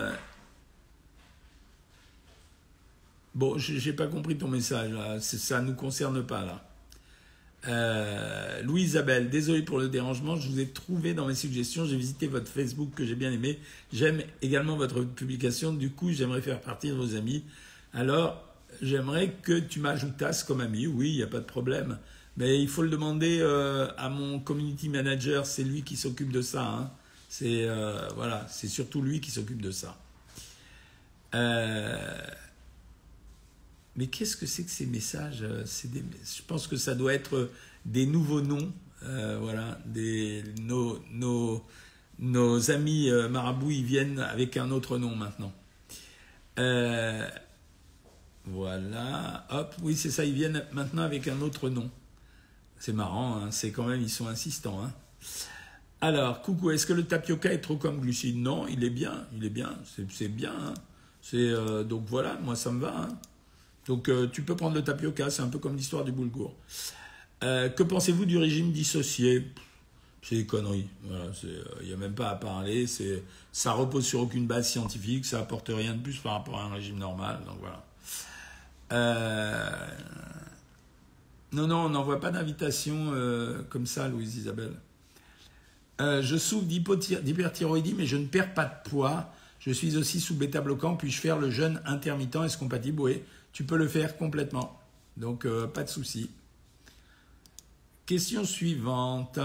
Bon, 3.33 3.57
j'ai 3.57 3.91
pas 3.91 4.07
compris 4.07 4.37
ton 4.37 4.47
message. 4.47 4.91
Ça 5.19 5.61
ne 5.61 5.67
nous 5.67 5.75
concerne 5.75 6.25
pas 6.25 6.45
là. 6.45 6.65
Euh, 7.67 8.61
Louis 8.61 8.83
Isabelle, 8.83 9.29
désolé 9.29 9.61
pour 9.61 9.79
le 9.79 9.89
dérangement, 9.89 10.37
je 10.37 10.47
vous 10.49 10.59
ai 10.59 10.67
trouvé 10.67 11.13
dans 11.13 11.25
mes 11.27 11.35
suggestions, 11.35 11.85
j'ai 11.85 11.97
visité 11.97 12.27
votre 12.27 12.47
Facebook 12.47 12.91
que 12.95 13.03
j'ai 13.03 13.15
bien 13.15 13.31
aimé, 13.31 13.59
j'aime 13.91 14.21
également 14.43 14.77
votre 14.77 15.01
publication, 15.01 15.73
du 15.73 15.89
coup 15.89 16.11
j'aimerais 16.11 16.41
faire 16.41 16.61
partie 16.61 16.89
de 16.89 16.93
vos 16.93 17.15
amis. 17.15 17.43
Alors, 17.91 18.43
j'aimerais 18.83 19.31
que 19.41 19.57
tu 19.57 19.79
m'ajoutasses 19.79 20.43
comme 20.43 20.61
ami, 20.61 20.85
oui, 20.85 21.09
il 21.09 21.15
n'y 21.15 21.23
a 21.23 21.27
pas 21.27 21.39
de 21.39 21.45
problème. 21.45 21.97
Mais 22.37 22.61
il 22.61 22.67
faut 22.67 22.81
le 22.81 22.89
demander 22.89 23.39
euh, 23.39 23.87
à 23.97 24.09
mon 24.09 24.39
community 24.39 24.89
manager, 24.89 25.45
c'est 25.45 25.63
lui 25.63 25.83
qui 25.83 25.95
s'occupe 25.95 26.31
de 26.31 26.41
ça. 26.41 26.63
Hein. 26.63 26.91
C'est 27.29 27.65
euh, 27.65 28.09
voilà, 28.15 28.45
c'est 28.49 28.67
surtout 28.67 29.01
lui 29.01 29.21
qui 29.21 29.31
s'occupe 29.31 29.61
de 29.61 29.71
ça. 29.71 29.97
Euh, 31.33 32.17
mais 33.95 34.07
qu'est-ce 34.07 34.35
que 34.35 34.45
c'est 34.45 34.63
que 34.63 34.71
ces 34.71 34.85
messages 34.85 35.45
Je 35.45 36.41
pense 36.45 36.67
que 36.67 36.75
ça 36.75 36.93
doit 36.95 37.13
être 37.13 37.49
des 37.85 38.05
nouveaux 38.05 38.41
noms. 38.41 38.71
voilà, 39.01 39.79
des, 39.85 40.43
nos, 40.61 40.99
nos, 41.11 41.65
nos 42.19 42.71
amis 42.71 43.09
marabouts, 43.29 43.71
ils 43.71 43.85
viennent 43.85 44.19
avec 44.19 44.57
un 44.57 44.71
autre 44.71 44.97
nom 44.97 45.15
maintenant. 45.15 45.53
voilà, 48.45 49.47
hop, 49.49 49.75
oui, 49.81 49.95
c'est 49.95 50.11
ça, 50.11 50.25
ils 50.25 50.33
viennent 50.33 50.65
maintenant 50.73 51.03
avec 51.03 51.29
un 51.29 51.39
autre 51.39 51.69
nom. 51.69 51.89
C'est 52.85 52.93
marrant, 52.93 53.37
hein, 53.37 53.49
c'est 53.49 53.71
quand 53.71 53.85
même, 53.85 53.99
ils 53.99 54.11
sont 54.11 54.27
insistants. 54.27 54.79
Hein. 54.83 54.91
Alors, 56.01 56.43
coucou, 56.43 56.69
est-ce 56.69 56.85
que 56.85 56.93
le 56.93 57.03
tapioca 57.03 57.51
est 57.51 57.61
trop 57.61 57.77
comme 57.77 57.99
glucide 57.99 58.37
Non, 58.37 58.67
il 58.67 58.83
est 58.83 58.91
bien, 58.91 59.25
il 59.35 59.43
est 59.43 59.49
bien, 59.49 59.75
c'est 60.07 60.27
bien. 60.27 60.53
Hein. 60.53 60.73
Euh, 61.33 61.83
donc 61.83 62.03
voilà, 62.05 62.37
moi 62.43 62.55
ça 62.55 62.69
me 62.69 62.79
va. 62.79 63.07
Donc 63.87 64.07
euh, 64.07 64.27
tu 64.31 64.43
peux 64.43 64.55
prendre 64.55 64.75
le 64.75 64.83
tapioca, 64.83 65.31
c'est 65.31 65.41
un 65.41 65.47
peu 65.47 65.57
comme 65.57 65.75
l'histoire 65.75 66.03
du 66.03 66.11
boulgour. 66.11 66.53
Euh, 67.43 67.69
que 67.69 67.81
pensez-vous 67.81 68.25
du 68.25 68.37
régime 68.37 68.71
dissocié? 68.71 69.47
C'est 70.21 70.35
des 70.35 70.45
conneries. 70.45 70.87
Il 71.81 71.87
n'y 71.87 71.93
a 71.93 71.97
même 71.97 72.13
pas 72.13 72.29
à 72.29 72.35
parler. 72.35 72.85
Ça 73.51 73.71
repose 73.71 74.05
sur 74.05 74.19
aucune 74.19 74.45
base 74.45 74.69
scientifique. 74.69 75.25
Ça 75.25 75.39
apporte 75.39 75.69
rien 75.69 75.95
de 75.95 76.01
plus 76.03 76.17
par 76.17 76.33
rapport 76.33 76.59
à 76.59 76.65
un 76.65 76.73
régime 76.73 76.99
normal. 76.99 77.39
Donc 77.47 77.57
voilà. 77.61 77.83
Non, 81.55 81.67
non, 81.67 81.85
on 81.85 81.89
n'envoie 81.89 82.19
pas 82.19 82.31
d'invitation 82.31 83.13
comme 83.69 83.85
ça, 83.85 84.07
Louise 84.07 84.37
Isabelle. 84.37 84.73
Euh, 86.01 86.21
je 86.21 86.35
souffre 86.35 86.65
d'hyperthyroïdie, 86.65 87.93
mais 87.93 88.05
je 88.05 88.17
ne 88.17 88.25
perds 88.25 88.53
pas 88.53 88.65
de 88.65 88.89
poids. 88.89 89.31
Je 89.59 89.71
suis 89.71 89.97
aussi 89.97 90.19
sous 90.19 90.35
bêta-bloquant. 90.35 90.95
Puis-je 90.95 91.19
faire 91.19 91.39
le 91.39 91.49
jeûne 91.49 91.81
intermittent 91.85 92.35
Est-ce 92.35 92.57
compatible 92.57 93.01
Oui, 93.01 93.21
tu 93.53 93.63
peux 93.63 93.77
le 93.77 93.87
faire 93.87 94.17
complètement. 94.17 94.79
Donc, 95.17 95.45
euh, 95.45 95.67
pas 95.67 95.83
de 95.83 95.89
souci. 95.89 96.29
Question 98.05 98.43
suivante. 98.43 99.39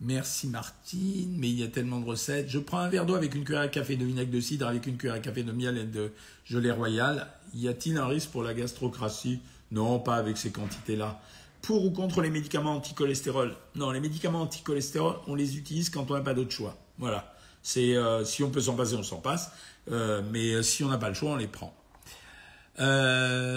Merci 0.00 0.46
Martine, 0.46 1.34
mais 1.36 1.48
il 1.48 1.58
y 1.58 1.64
a 1.64 1.68
tellement 1.68 1.98
de 2.00 2.06
recettes. 2.06 2.48
Je 2.48 2.58
prends 2.58 2.78
un 2.78 2.88
verre 2.88 3.04
d'eau 3.04 3.16
avec 3.16 3.34
une 3.34 3.44
cuillère 3.44 3.62
à 3.62 3.68
café 3.68 3.96
de 3.96 4.04
vinaigre 4.04 4.30
de 4.30 4.40
cidre, 4.40 4.66
avec 4.66 4.86
une 4.86 4.96
cuillère 4.96 5.16
à 5.16 5.20
café 5.20 5.42
de 5.42 5.50
miel 5.50 5.76
et 5.76 5.84
de 5.84 6.12
gelée 6.44 6.70
royale. 6.70 7.26
Y 7.54 7.68
a-t-il 7.68 7.96
un 7.96 8.06
risque 8.06 8.30
pour 8.30 8.44
la 8.44 8.54
gastrocratie? 8.54 9.40
Non, 9.72 9.98
pas 9.98 10.16
avec 10.16 10.36
ces 10.36 10.50
quantités-là 10.50 11.20
pour 11.62 11.84
ou 11.84 11.90
contre 11.90 12.22
les 12.22 12.30
médicaments 12.30 12.76
anti-cholestérol? 12.76 13.54
Non, 13.74 13.90
les 13.90 14.00
médicaments 14.00 14.42
anti-cholestérol, 14.42 15.16
on 15.26 15.34
les 15.34 15.56
utilise 15.56 15.90
quand 15.90 16.10
on 16.10 16.14
n'a 16.14 16.20
pas 16.20 16.34
d'autre 16.34 16.52
choix. 16.52 16.76
Voilà. 16.98 17.34
Euh, 17.76 18.24
si 18.24 18.42
on 18.42 18.50
peut 18.50 18.60
s'en 18.60 18.74
passer, 18.74 18.94
on 18.94 19.02
s'en 19.02 19.18
passe. 19.18 19.50
Euh, 19.90 20.22
mais 20.32 20.52
euh, 20.52 20.62
si 20.62 20.84
on 20.84 20.88
n'a 20.88 20.98
pas 20.98 21.08
le 21.08 21.14
choix, 21.14 21.32
on 21.32 21.36
les 21.36 21.46
prend. 21.46 21.74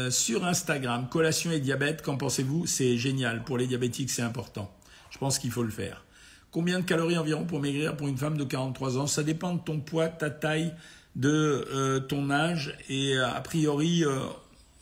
sur 0.09 0.45
Instagram, 0.45 1.07
collation 1.09 1.51
et 1.51 1.59
diabète, 1.59 2.01
qu'en 2.01 2.17
pensez-vous? 2.17 2.65
C'est 2.65 2.97
génial. 2.97 3.43
Pour 3.43 3.57
les 3.57 3.67
diabétiques, 3.67 4.09
c'est 4.09 4.23
important. 4.23 4.69
Je 5.09 5.17
pense 5.17 5.39
qu'il 5.39 5.51
faut 5.51 5.63
le 5.63 5.71
faire. 5.71 6.03
Combien 6.51 6.79
de 6.79 6.85
calories 6.85 7.17
environ 7.17 7.45
pour 7.45 7.61
maigrir 7.61 7.95
pour 7.95 8.07
une 8.07 8.17
femme 8.17 8.37
de 8.37 8.43
43 8.43 8.97
ans? 8.97 9.07
Ça 9.07 9.23
dépend 9.23 9.55
de 9.55 9.59
ton 9.59 9.79
poids, 9.79 10.07
ta 10.09 10.29
taille, 10.29 10.73
de 11.15 11.99
ton 12.09 12.29
âge. 12.29 12.77
Et 12.89 13.17
a 13.17 13.39
priori, 13.41 14.03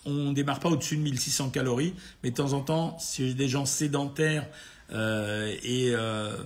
on 0.05 0.29
ne 0.29 0.33
démarre 0.33 0.59
pas 0.59 0.69
au-dessus 0.69 0.97
de 0.97 1.01
1600 1.01 1.49
calories, 1.49 1.93
mais 2.23 2.31
de 2.31 2.35
temps 2.35 2.53
en 2.53 2.61
temps, 2.61 2.97
si 2.99 3.27
j'ai 3.27 3.33
des 3.33 3.47
gens 3.47 3.65
sédentaires 3.65 4.47
euh, 4.91 5.55
euh, 5.65 6.37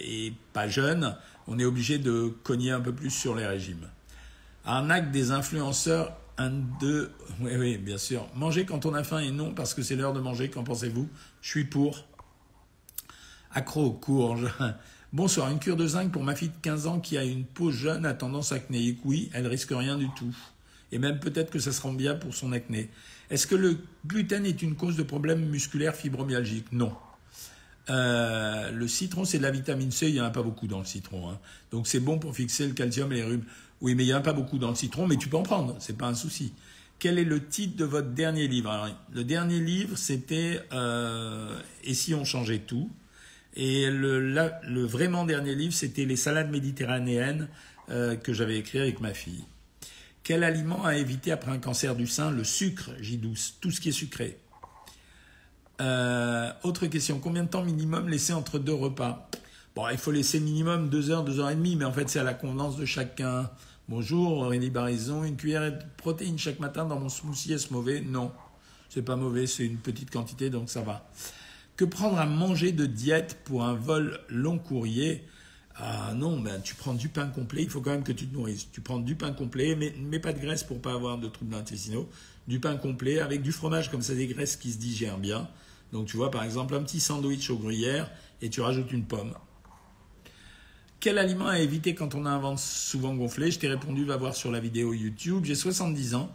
et, 0.00 0.32
pas 0.52 0.68
jeunes, 0.68 1.16
on 1.46 1.58
est 1.58 1.64
obligé 1.64 1.98
de 1.98 2.32
cogner 2.42 2.70
un 2.70 2.80
peu 2.80 2.92
plus 2.92 3.10
sur 3.10 3.34
les 3.34 3.46
régimes. 3.46 3.88
Arnaque 4.64 5.10
des 5.10 5.30
influenceurs, 5.30 6.12
un, 6.36 6.50
deux, 6.50 7.10
oui, 7.40 7.52
oui, 7.58 7.78
bien 7.78 7.98
sûr. 7.98 8.26
Manger 8.36 8.64
quand 8.64 8.86
on 8.86 8.94
a 8.94 9.02
faim 9.02 9.18
et 9.18 9.30
non 9.30 9.52
parce 9.54 9.74
que 9.74 9.82
c'est 9.82 9.96
l'heure 9.96 10.12
de 10.12 10.20
manger, 10.20 10.50
qu'en 10.50 10.62
pensez-vous? 10.62 11.08
Je 11.40 11.48
suis 11.48 11.64
pour. 11.64 12.04
Accro 13.58 13.90
courge. 13.90 14.46
Bonsoir, 15.12 15.50
une 15.50 15.58
cure 15.58 15.74
de 15.74 15.84
zinc 15.84 16.12
pour 16.12 16.22
ma 16.22 16.36
fille 16.36 16.50
de 16.50 16.62
15 16.62 16.86
ans 16.86 17.00
qui 17.00 17.18
a 17.18 17.24
une 17.24 17.44
peau 17.44 17.72
jeune 17.72 18.06
à 18.06 18.14
tendance 18.14 18.52
acnéique. 18.52 19.00
Oui, 19.04 19.30
elle 19.32 19.48
risque 19.48 19.72
rien 19.72 19.96
du 19.98 20.08
tout 20.16 20.32
et 20.92 20.98
même 21.00 21.18
peut-être 21.18 21.50
que 21.50 21.58
ça 21.58 21.72
sera 21.72 21.90
bien 21.90 22.14
pour 22.14 22.36
son 22.36 22.52
acné. 22.52 22.88
Est-ce 23.30 23.48
que 23.48 23.56
le 23.56 23.78
gluten 24.06 24.46
est 24.46 24.62
une 24.62 24.76
cause 24.76 24.96
de 24.96 25.02
problèmes 25.02 25.44
musculaires 25.44 25.96
fibromyalgiques? 25.96 26.70
Non. 26.70 26.92
Euh, 27.90 28.70
le 28.70 28.86
citron, 28.86 29.24
c'est 29.24 29.38
de 29.38 29.42
la 29.42 29.50
vitamine 29.50 29.90
C, 29.90 30.06
il 30.06 30.14
n'y 30.14 30.20
en 30.20 30.24
a 30.24 30.30
pas 30.30 30.44
beaucoup 30.44 30.68
dans 30.68 30.78
le 30.78 30.84
citron. 30.84 31.28
Hein. 31.28 31.40
Donc 31.72 31.88
c'est 31.88 32.00
bon 32.00 32.20
pour 32.20 32.36
fixer 32.36 32.64
le 32.68 32.74
calcium 32.74 33.10
et 33.10 33.16
les 33.16 33.24
rhumes. 33.24 33.44
Oui, 33.80 33.96
mais 33.96 34.04
il 34.04 34.06
n'y 34.06 34.14
en 34.14 34.18
a 34.18 34.20
pas 34.20 34.34
beaucoup 34.34 34.58
dans 34.58 34.68
le 34.68 34.76
citron, 34.76 35.08
mais 35.08 35.16
tu 35.16 35.28
peux 35.28 35.36
en 35.36 35.42
prendre, 35.42 35.74
c'est 35.80 35.98
pas 35.98 36.06
un 36.06 36.14
souci. 36.14 36.52
Quel 37.00 37.18
est 37.18 37.24
le 37.24 37.44
titre 37.44 37.76
de 37.76 37.84
votre 37.84 38.10
dernier 38.10 38.46
livre? 38.46 38.88
Le 39.12 39.24
dernier 39.24 39.58
livre, 39.58 39.98
c'était 39.98 40.60
euh, 40.72 41.58
Et 41.82 41.94
si 41.94 42.14
on 42.14 42.24
changeait 42.24 42.60
tout? 42.60 42.88
Et 43.54 43.90
le, 43.90 44.84
vraiment 44.84 45.24
dernier 45.24 45.54
livre, 45.54 45.74
c'était 45.74 46.04
Les 46.04 46.16
salades 46.16 46.50
méditerranéennes 46.50 47.48
euh, 47.90 48.16
que 48.16 48.32
j'avais 48.32 48.58
écrit 48.58 48.78
avec 48.78 49.00
ma 49.00 49.14
fille. 49.14 49.44
Quel 50.22 50.44
aliment 50.44 50.84
à 50.84 50.96
éviter 50.96 51.32
après 51.32 51.50
un 51.50 51.58
cancer 51.58 51.96
du 51.96 52.06
sein 52.06 52.30
Le 52.30 52.44
sucre, 52.44 52.90
J12, 53.00 53.54
tout 53.60 53.70
ce 53.70 53.80
qui 53.80 53.88
est 53.88 53.92
sucré? 53.92 54.38
Euh, 55.80 56.52
autre 56.64 56.86
question, 56.86 57.20
combien 57.20 57.44
de 57.44 57.48
temps 57.48 57.64
minimum 57.64 58.08
laisser 58.08 58.32
entre 58.32 58.58
deux 58.58 58.74
repas? 58.74 59.30
Bon, 59.74 59.88
il 59.88 59.96
faut 59.96 60.10
laisser 60.10 60.40
minimum 60.40 60.88
deux 60.88 61.10
heures, 61.10 61.24
deux 61.24 61.38
heures 61.38 61.50
et 61.50 61.54
demie, 61.54 61.76
mais 61.76 61.84
en 61.84 61.92
fait 61.92 62.08
c'est 62.08 62.18
à 62.18 62.24
la 62.24 62.34
convenance 62.34 62.76
de 62.76 62.84
chacun. 62.84 63.48
Bonjour, 63.88 64.38
Aurélie 64.38 64.70
Barison, 64.70 65.24
une 65.24 65.36
cuillère 65.36 65.72
de 65.72 65.78
protéines 65.96 66.38
chaque 66.38 66.58
matin 66.58 66.84
dans 66.84 66.98
mon 66.98 67.08
smoothie, 67.08 67.52
est-ce 67.52 67.72
mauvais? 67.72 68.00
Non, 68.00 68.32
c'est 68.88 69.02
pas 69.02 69.16
mauvais, 69.16 69.46
c'est 69.46 69.64
une 69.64 69.78
petite 69.78 70.10
quantité, 70.10 70.50
donc 70.50 70.68
ça 70.68 70.82
va. 70.82 71.08
Que 71.78 71.84
prendre 71.84 72.18
à 72.18 72.26
manger 72.26 72.72
de 72.72 72.86
diète 72.86 73.38
pour 73.44 73.62
un 73.64 73.74
vol 73.74 74.18
long 74.28 74.58
courrier? 74.58 75.22
Ah 75.76 76.12
non, 76.12 76.40
ben, 76.40 76.60
tu 76.60 76.74
prends 76.74 76.92
du 76.92 77.08
pain 77.08 77.28
complet, 77.28 77.62
il 77.62 77.70
faut 77.70 77.80
quand 77.80 77.92
même 77.92 78.02
que 78.02 78.10
tu 78.10 78.26
te 78.26 78.34
nourrisses. 78.34 78.68
Tu 78.72 78.80
prends 78.80 78.98
du 78.98 79.14
pain 79.14 79.30
complet, 79.32 79.76
mais, 79.76 80.18
pas 80.18 80.32
de 80.32 80.40
graisse 80.40 80.64
pour 80.64 80.82
pas 80.82 80.92
avoir 80.92 81.18
de 81.18 81.28
troubles 81.28 81.54
intestinaux. 81.54 82.08
Du 82.48 82.58
pain 82.58 82.76
complet 82.76 83.20
avec 83.20 83.42
du 83.42 83.52
fromage, 83.52 83.92
comme 83.92 84.02
ça, 84.02 84.16
des 84.16 84.26
graisses 84.26 84.56
qui 84.56 84.72
se 84.72 84.78
digèrent 84.78 85.18
bien. 85.18 85.48
Donc 85.92 86.08
tu 86.08 86.16
vois, 86.16 86.32
par 86.32 86.42
exemple, 86.42 86.74
un 86.74 86.82
petit 86.82 86.98
sandwich 86.98 87.48
au 87.48 87.58
gruyère 87.58 88.10
et 88.42 88.50
tu 88.50 88.60
rajoutes 88.60 88.90
une 88.90 89.04
pomme. 89.04 89.34
Quel 90.98 91.16
aliment 91.16 91.46
à 91.46 91.60
éviter 91.60 91.94
quand 91.94 92.16
on 92.16 92.26
a 92.26 92.30
un 92.30 92.40
ventre 92.40 92.60
souvent 92.60 93.14
gonflé? 93.14 93.52
Je 93.52 93.60
t'ai 93.60 93.68
répondu, 93.68 94.04
va 94.04 94.16
voir 94.16 94.34
sur 94.34 94.50
la 94.50 94.58
vidéo 94.58 94.94
YouTube. 94.94 95.44
J'ai 95.44 95.54
70 95.54 96.16
ans, 96.16 96.28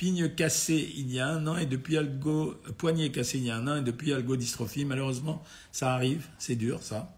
pigne 0.00 0.30
cassé 0.30 0.94
il 0.96 1.12
y 1.12 1.20
a 1.20 1.28
un 1.28 1.46
an 1.46 1.58
et 1.58 1.66
depuis 1.66 1.98
algo, 1.98 2.54
poignet 2.78 3.10
cassé 3.10 3.36
il 3.36 3.44
y 3.44 3.50
a 3.50 3.58
un 3.58 3.68
an 3.68 3.76
et 3.76 3.82
depuis 3.82 4.14
algodystrophie. 4.14 4.86
Malheureusement, 4.86 5.44
ça 5.72 5.92
arrive, 5.92 6.26
c'est 6.38 6.56
dur 6.56 6.82
ça. 6.82 7.14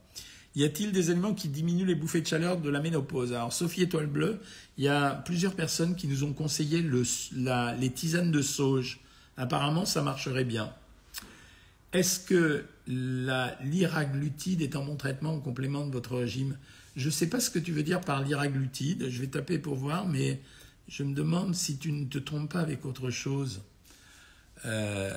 Y 0.56 0.64
a-t-il 0.64 0.90
des 0.90 1.10
aliments 1.10 1.32
qui 1.32 1.46
diminuent 1.46 1.86
les 1.86 1.94
bouffées 1.94 2.22
de 2.22 2.26
chaleur 2.26 2.60
de 2.60 2.68
la 2.68 2.80
ménopause? 2.80 3.32
Alors, 3.34 3.52
Sophie 3.52 3.82
Étoile 3.82 4.08
Bleue, 4.08 4.40
il 4.78 4.84
y 4.84 4.88
a 4.88 5.10
plusieurs 5.14 5.54
personnes 5.54 5.94
qui 5.94 6.08
nous 6.08 6.24
ont 6.24 6.32
conseillé 6.32 6.82
les 6.82 7.90
tisanes 7.90 8.32
de 8.32 8.42
sauge. 8.42 8.98
Apparemment, 9.36 9.84
ça 9.84 10.02
marcherait 10.02 10.44
bien. 10.44 10.72
Est-ce 11.92 12.18
que 12.18 12.64
l'iraglutide 12.88 14.60
est 14.60 14.74
un 14.74 14.84
bon 14.84 14.96
traitement 14.96 15.34
en 15.34 15.38
complément 15.38 15.86
de 15.86 15.92
votre 15.92 16.16
régime? 16.16 16.58
Je 16.96 17.06
ne 17.06 17.12
sais 17.12 17.28
pas 17.28 17.38
ce 17.38 17.48
que 17.48 17.60
tu 17.60 17.70
veux 17.70 17.84
dire 17.84 18.00
par 18.00 18.24
l'iraglutide. 18.24 19.08
Je 19.08 19.20
vais 19.20 19.28
taper 19.28 19.60
pour 19.60 19.76
voir, 19.76 20.08
mais 20.08 20.40
je 20.92 21.05
me 21.05 21.14
demande 21.14 21.55
si 21.55 21.78
tu 21.78 21.90
ne 21.90 22.05
te 22.05 22.18
trompes 22.18 22.52
pas 22.52 22.61
avec 22.61 22.85
autre 22.85 23.09
chose. 23.09 23.62
Euh, 24.66 25.11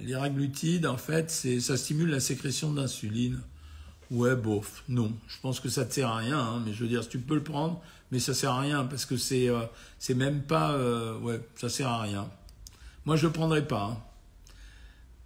l'iraglutide, 0.00 0.86
en 0.86 0.96
fait, 0.96 1.30
ça 1.30 1.76
stimule 1.76 2.08
la 2.08 2.18
sécrétion 2.18 2.72
d'insuline. 2.72 3.38
Ouais, 4.10 4.34
bof, 4.34 4.82
non. 4.88 5.12
Je 5.28 5.38
pense 5.42 5.60
que 5.60 5.68
ça 5.68 5.84
te 5.84 5.92
sert 5.92 6.08
à 6.08 6.16
rien, 6.16 6.38
hein, 6.38 6.62
mais 6.64 6.72
je 6.72 6.82
veux 6.82 6.88
dire, 6.88 7.06
tu 7.06 7.18
peux 7.18 7.34
le 7.34 7.42
prendre, 7.42 7.82
mais 8.10 8.20
ça 8.20 8.32
sert 8.32 8.52
à 8.52 8.60
rien 8.60 8.84
parce 8.84 9.04
que 9.04 9.18
c'est 9.18 9.50
euh, 9.50 9.60
c'est 9.98 10.14
même 10.14 10.42
pas, 10.44 10.72
euh, 10.72 11.18
ouais, 11.18 11.40
ça 11.56 11.68
sert 11.68 11.88
à 11.88 12.00
rien. 12.00 12.30
Moi, 13.04 13.16
je 13.16 13.26
le 13.26 13.32
prendrais 13.32 13.66
pas. 13.66 13.82
Hein. 13.82 13.98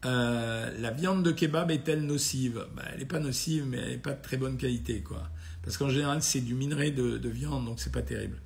Euh, 0.05 0.79
la 0.81 0.90
viande 0.90 1.22
de 1.22 1.31
kebab 1.31 1.70
est-elle 1.70 2.05
nocive? 2.05 2.66
Ben, 2.75 2.83
Elle 2.92 2.99
n'est 3.01 3.07
pas 3.07 3.20
nocive, 3.20 3.66
mais 3.66 3.79
elle 3.79 3.90
n'est 3.90 3.99
pas 3.99 4.14
de 4.14 4.22
très 4.22 4.37
bonne 4.37 4.57
qualité, 4.57 5.01
quoi. 5.01 5.31
Parce 5.62 5.77
qu'en 5.77 5.90
général, 5.90 6.22
c'est 6.22 6.40
du 6.40 6.55
minerai 6.55 6.90
de, 6.90 7.18
de 7.18 7.29
viande, 7.29 7.66
donc 7.66 7.79
c'est 7.79 7.92
pas 7.92 8.03
terrible. 8.03 8.40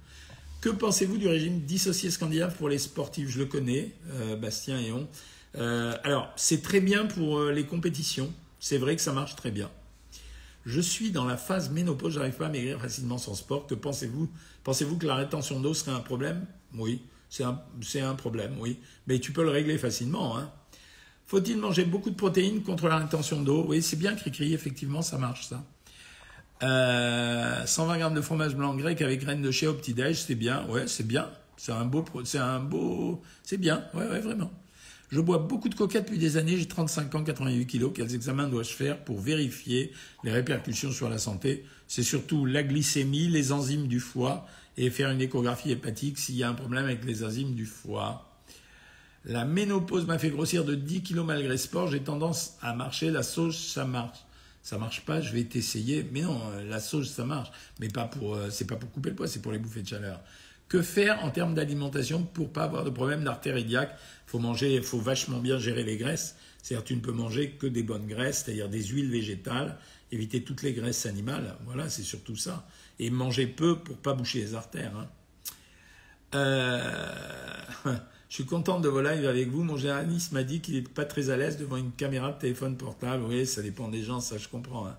Que 0.61 0.69
pensez-vous 0.69 1.17
du 1.17 1.27
régime 1.27 1.61
dissocié 1.61 2.11
scandinave 2.11 2.55
pour 2.57 2.69
les 2.69 2.79
sportifs? 2.79 3.31
Je 3.31 3.39
le 3.39 3.47
connais, 3.47 3.93
Bastien 4.41 4.79
et 4.79 4.93
on. 4.93 5.09
alors, 6.05 6.31
c'est 6.37 6.63
très 6.63 6.81
bien 6.81 7.07
pour 7.07 7.45
les 7.45 7.65
compétitions. 7.65 8.31
C'est 8.59 8.77
vrai 8.77 8.95
que 8.95 9.03
ça 9.03 9.13
marche 9.13 9.37
très 9.37 9.51
bien. 9.51 9.71
Je 10.67 10.81
suis 10.81 11.11
dans 11.11 11.25
la 11.25 11.39
phase 11.39 11.71
ménopause, 11.71 12.15
j'arrive 12.15 12.35
pas 12.35 12.47
à 12.47 12.51
maigrir 12.51 12.79
facilement 12.81 13.17
sans 13.17 13.35
sport. 13.35 13.67
Que 13.67 13.75
pensez-vous? 13.75 14.29
Pensez-vous 14.63 14.99
que 14.99 15.07
la 15.07 15.17
rétention 15.17 15.61
d'eau 15.61 15.73
serait 15.73 15.93
un 15.93 16.01
problème? 16.01 16.47
Oui, 16.75 17.01
c'est 17.31 17.45
un, 17.45 18.15
problème, 18.15 18.57
oui. 18.61 18.79
Mais 19.07 19.19
tu 19.19 19.33
peux 19.33 19.43
le 19.43 19.51
régler 19.51 19.79
facilement. 19.79 20.37
Hein. 20.37 20.51
Faut-il 21.27 21.57
manger 21.57 21.85
beaucoup 21.85 22.11
de 22.11 22.17
protéines 22.17 22.63
contre 22.63 22.89
la 22.89 22.99
rétention 22.99 23.41
d'eau? 23.43 23.65
Oui, 23.69 23.81
c'est 23.81 23.97
bien, 23.97 24.15
Cricri, 24.15 24.53
effectivement, 24.53 25.01
ça 25.01 25.17
marche 25.17 25.49
ça. 25.49 25.65
Euh, 26.63 27.65
120 27.65 27.99
grammes 27.99 28.15
de 28.15 28.21
fromage 28.21 28.55
blanc 28.55 28.75
grec 28.75 29.01
avec 29.03 29.21
graines 29.21 29.43
de 29.43 29.51
chia 29.51 29.71
au 29.71 29.75
petit-déj, 29.75 30.17
c'est 30.21 30.35
bien. 30.35 30.67
Ouais, 30.69 30.87
c'est 30.87 31.07
bien. 31.07 31.29
C'est 31.57 31.73
un 31.73 31.85
beau, 31.85 32.05
c'est 32.25 32.39
un 32.39 32.61
beau, 32.61 33.23
c'est 33.43 33.59
bien. 33.59 33.85
Ouais, 33.95 34.07
ouais, 34.07 34.21
vraiment. 34.21 34.51
Je 35.11 35.21
bois 35.21 35.39
beaucoup 35.39 35.69
de 35.69 35.75
coca 35.75 36.01
depuis 36.01 36.19
des 36.19 36.37
années, 36.37 36.57
j'ai 36.57 36.69
35 36.69 37.15
ans, 37.17 37.25
88 37.25 37.67
kilos. 37.67 37.91
Quels 37.95 38.15
examens 38.15 38.49
dois-je 38.49 38.73
faire 38.73 39.03
pour 39.03 39.21
vérifier 39.21 39.93
les 40.23 40.31
répercussions 40.31 40.93
sur 40.93 41.09
la 41.09 41.19
santé? 41.19 41.65
C'est 41.89 42.05
surtout 42.05 42.47
la 42.47 42.63
glycémie, 42.63 43.29
les 43.29 43.51
enzymes 43.51 43.89
du 43.89 43.99
foie 43.99 44.47
et 44.77 44.89
faire 44.89 45.11
une 45.11 45.21
échographie 45.21 45.73
hépatique 45.73 46.17
s'il 46.17 46.37
y 46.37 46.45
a 46.45 46.49
un 46.49 46.55
problème 46.55 46.85
avec 46.85 47.05
les 47.05 47.25
enzymes 47.25 47.55
du 47.55 47.67
foie. 47.67 48.31
La 49.25 49.45
ménopause 49.45 50.07
m'a 50.07 50.19
fait 50.19 50.31
grossir 50.31 50.65
de 50.65 50.75
10 50.75 51.03
kilos 51.03 51.27
malgré 51.27 51.59
sport. 51.59 51.89
J'ai 51.89 52.01
tendance 52.01 52.57
à 52.63 52.75
marcher. 52.75 53.11
La 53.11 53.23
sauge, 53.23 53.57
ça 53.57 53.85
marche. 53.85 54.19
Ça 54.63 54.79
marche 54.79 55.05
pas, 55.05 55.21
je 55.21 55.33
vais 55.33 55.45
t'essayer. 55.45 56.07
Mais 56.13 56.23
non, 56.23 56.41
la 56.69 56.81
sauge, 56.81 57.09
ça 57.09 57.25
marche. 57.25 57.51
Mais 57.81 57.89
pas 57.89 58.05
pour, 58.05 58.35
euh, 58.35 58.51
c'est 58.51 58.67
pas 58.67 58.77
pour 58.77 58.91
couper 58.91 59.11
le 59.11 59.17
poids, 59.17 59.27
c'est 59.27 59.41
pour 59.41 59.53
les 59.53 59.59
bouffées 59.59 59.83
de 59.83 59.89
chaleur. 59.89 60.21
Que 60.69 60.83
faire 60.83 61.25
en 61.25 61.31
termes 61.31 61.55
d'alimentation 61.55 62.23
pour 62.23 62.53
pas 62.53 62.65
avoir 62.65 62.85
de 62.85 62.91
problème 62.91 63.25
d'artère 63.25 63.59
iliaque? 63.59 63.97
Faut 64.27 64.39
manger, 64.39 64.81
faut 64.83 65.01
vachement 65.01 65.39
bien 65.39 65.59
gérer 65.59 65.83
les 65.83 65.97
graisses. 65.97 66.37
C'est-à-dire, 66.63 66.85
tu 66.85 66.95
ne 66.95 67.01
peux 67.01 67.13
manger 67.13 67.53
que 67.53 67.67
des 67.67 67.83
bonnes 67.83 68.07
graisses, 68.07 68.45
c'est-à-dire 68.45 68.69
des 68.69 68.85
huiles 68.85 69.11
végétales, 69.11 69.79
éviter 70.13 70.45
toutes 70.45 70.63
les 70.63 70.73
graisses 70.73 71.07
animales. 71.07 71.57
Voilà, 71.65 71.89
c'est 71.89 72.03
surtout 72.03 72.37
ça. 72.37 72.69
Et 72.99 73.11
manger 73.11 73.47
peu 73.47 73.79
pour 73.79 73.97
pas 73.97 74.15
boucher 74.15 74.41
les 74.41 74.55
artères. 74.55 74.93
Hein. 74.97 75.09
Euh, 76.35 77.13
je 78.31 78.37
suis 78.37 78.45
contente 78.45 78.81
de 78.81 78.89
vos 78.89 79.03
lives 79.03 79.27
avec 79.27 79.49
vous. 79.49 79.65
Mon 79.65 79.77
généraliste 79.77 80.31
m'a 80.31 80.45
dit 80.45 80.61
qu'il 80.61 80.77
n'est 80.77 80.83
pas 80.83 81.05
très 81.05 81.31
à 81.31 81.37
l'aise 81.37 81.59
devant 81.59 81.77
une 81.77 81.91
caméra 81.91 82.31
de 82.31 82.39
téléphone 82.39 82.77
portable. 82.77 83.25
Oui, 83.25 83.45
ça 83.45 83.61
dépend 83.61 83.89
des 83.89 84.05
gens, 84.05 84.21
ça 84.21 84.39
je 84.39 84.47
comprends. 84.47 84.87
Hein. 84.87 84.97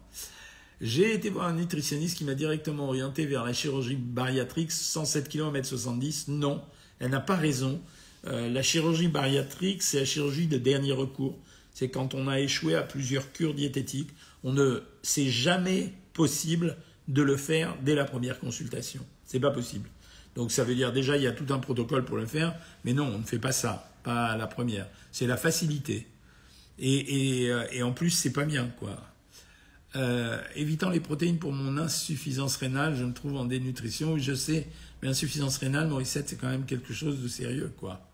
J'ai 0.82 1.14
été 1.14 1.30
voir 1.30 1.48
un 1.48 1.54
nutritionniste 1.54 2.18
qui 2.18 2.26
m'a 2.26 2.36
directement 2.36 2.90
orienté 2.90 3.26
vers 3.26 3.46
la 3.46 3.54
chirurgie 3.54 3.96
bariatrique, 3.96 4.74
107 4.74 5.30
km 5.30 5.66
70. 5.66 6.28
Non, 6.28 6.62
elle 7.00 7.12
n'a 7.12 7.22
pas 7.22 7.38
raison. 7.38 7.80
Euh, 8.28 8.50
la 8.50 8.62
chirurgie 8.62 9.08
bariatrique, 9.08 9.82
c'est 9.82 10.00
la 10.00 10.06
chirurgie 10.06 10.48
de 10.48 10.58
dernier 10.58 10.92
recours. 10.92 11.40
C'est 11.74 11.88
quand 11.88 12.14
on 12.14 12.28
a 12.28 12.42
échoué 12.42 12.76
à 12.76 12.82
plusieurs 12.82 13.32
cures 13.32 13.54
diététiques. 13.54 14.10
On 14.44 14.52
ne, 14.52 14.82
c'est 15.04 15.30
jamais 15.30 15.94
possible 16.12 16.76
de 17.08 17.22
le 17.22 17.38
faire 17.38 17.78
dès 17.82 17.96
la 17.96 18.04
première 18.04 18.42
consultation. 18.42 19.06
C'est 19.24 19.40
pas 19.40 19.52
possible. 19.52 19.88
Donc 20.36 20.52
ça 20.52 20.64
veut 20.64 20.76
dire 20.76 20.94
déjà 20.94 21.18
il 21.18 21.24
y 21.24 21.28
a 21.28 21.32
tout 21.32 21.54
un 21.54 21.60
protocole 21.60 22.06
pour 22.06 22.18
le 22.18 22.26
faire, 22.26 22.56
mais 22.84 22.94
non, 22.94 23.06
on 23.14 23.20
ne 23.20 23.24
fait 23.24 23.40
pas 23.40 23.52
ça, 23.52 23.92
pas 24.04 24.36
la 24.38 24.48
première. 24.48 24.88
C'est 25.12 25.28
la 25.28 25.38
facilité. 25.38 26.08
Et, 26.80 27.48
euh, 27.50 27.86
en 27.86 27.92
plus, 27.92 28.10
c'est 28.10 28.34
pas 28.34 28.46
bien, 28.46 28.68
quoi. 28.80 28.98
Euh, 29.96 30.42
évitant 30.56 30.90
les 30.90 31.02
protéines 31.02 31.38
pour 31.38 31.52
mon 31.52 31.78
insuffisance 31.78 32.56
rénale, 32.56 32.96
je 32.96 33.04
me 33.04 33.14
trouve 33.14 33.36
en 33.36 33.46
dénutrition. 33.46 34.18
Je 34.18 34.34
sais, 34.34 34.68
mais 35.02 35.10
insuffisance 35.10 35.58
rénale, 35.58 35.88
Morissette, 35.88 36.30
c'est 36.30 36.38
quand 36.38 36.50
même 36.50 36.66
quelque 36.66 36.94
chose 36.94 37.22
de 37.22 37.28
sérieux, 37.28 37.72
quoi. 37.78 38.08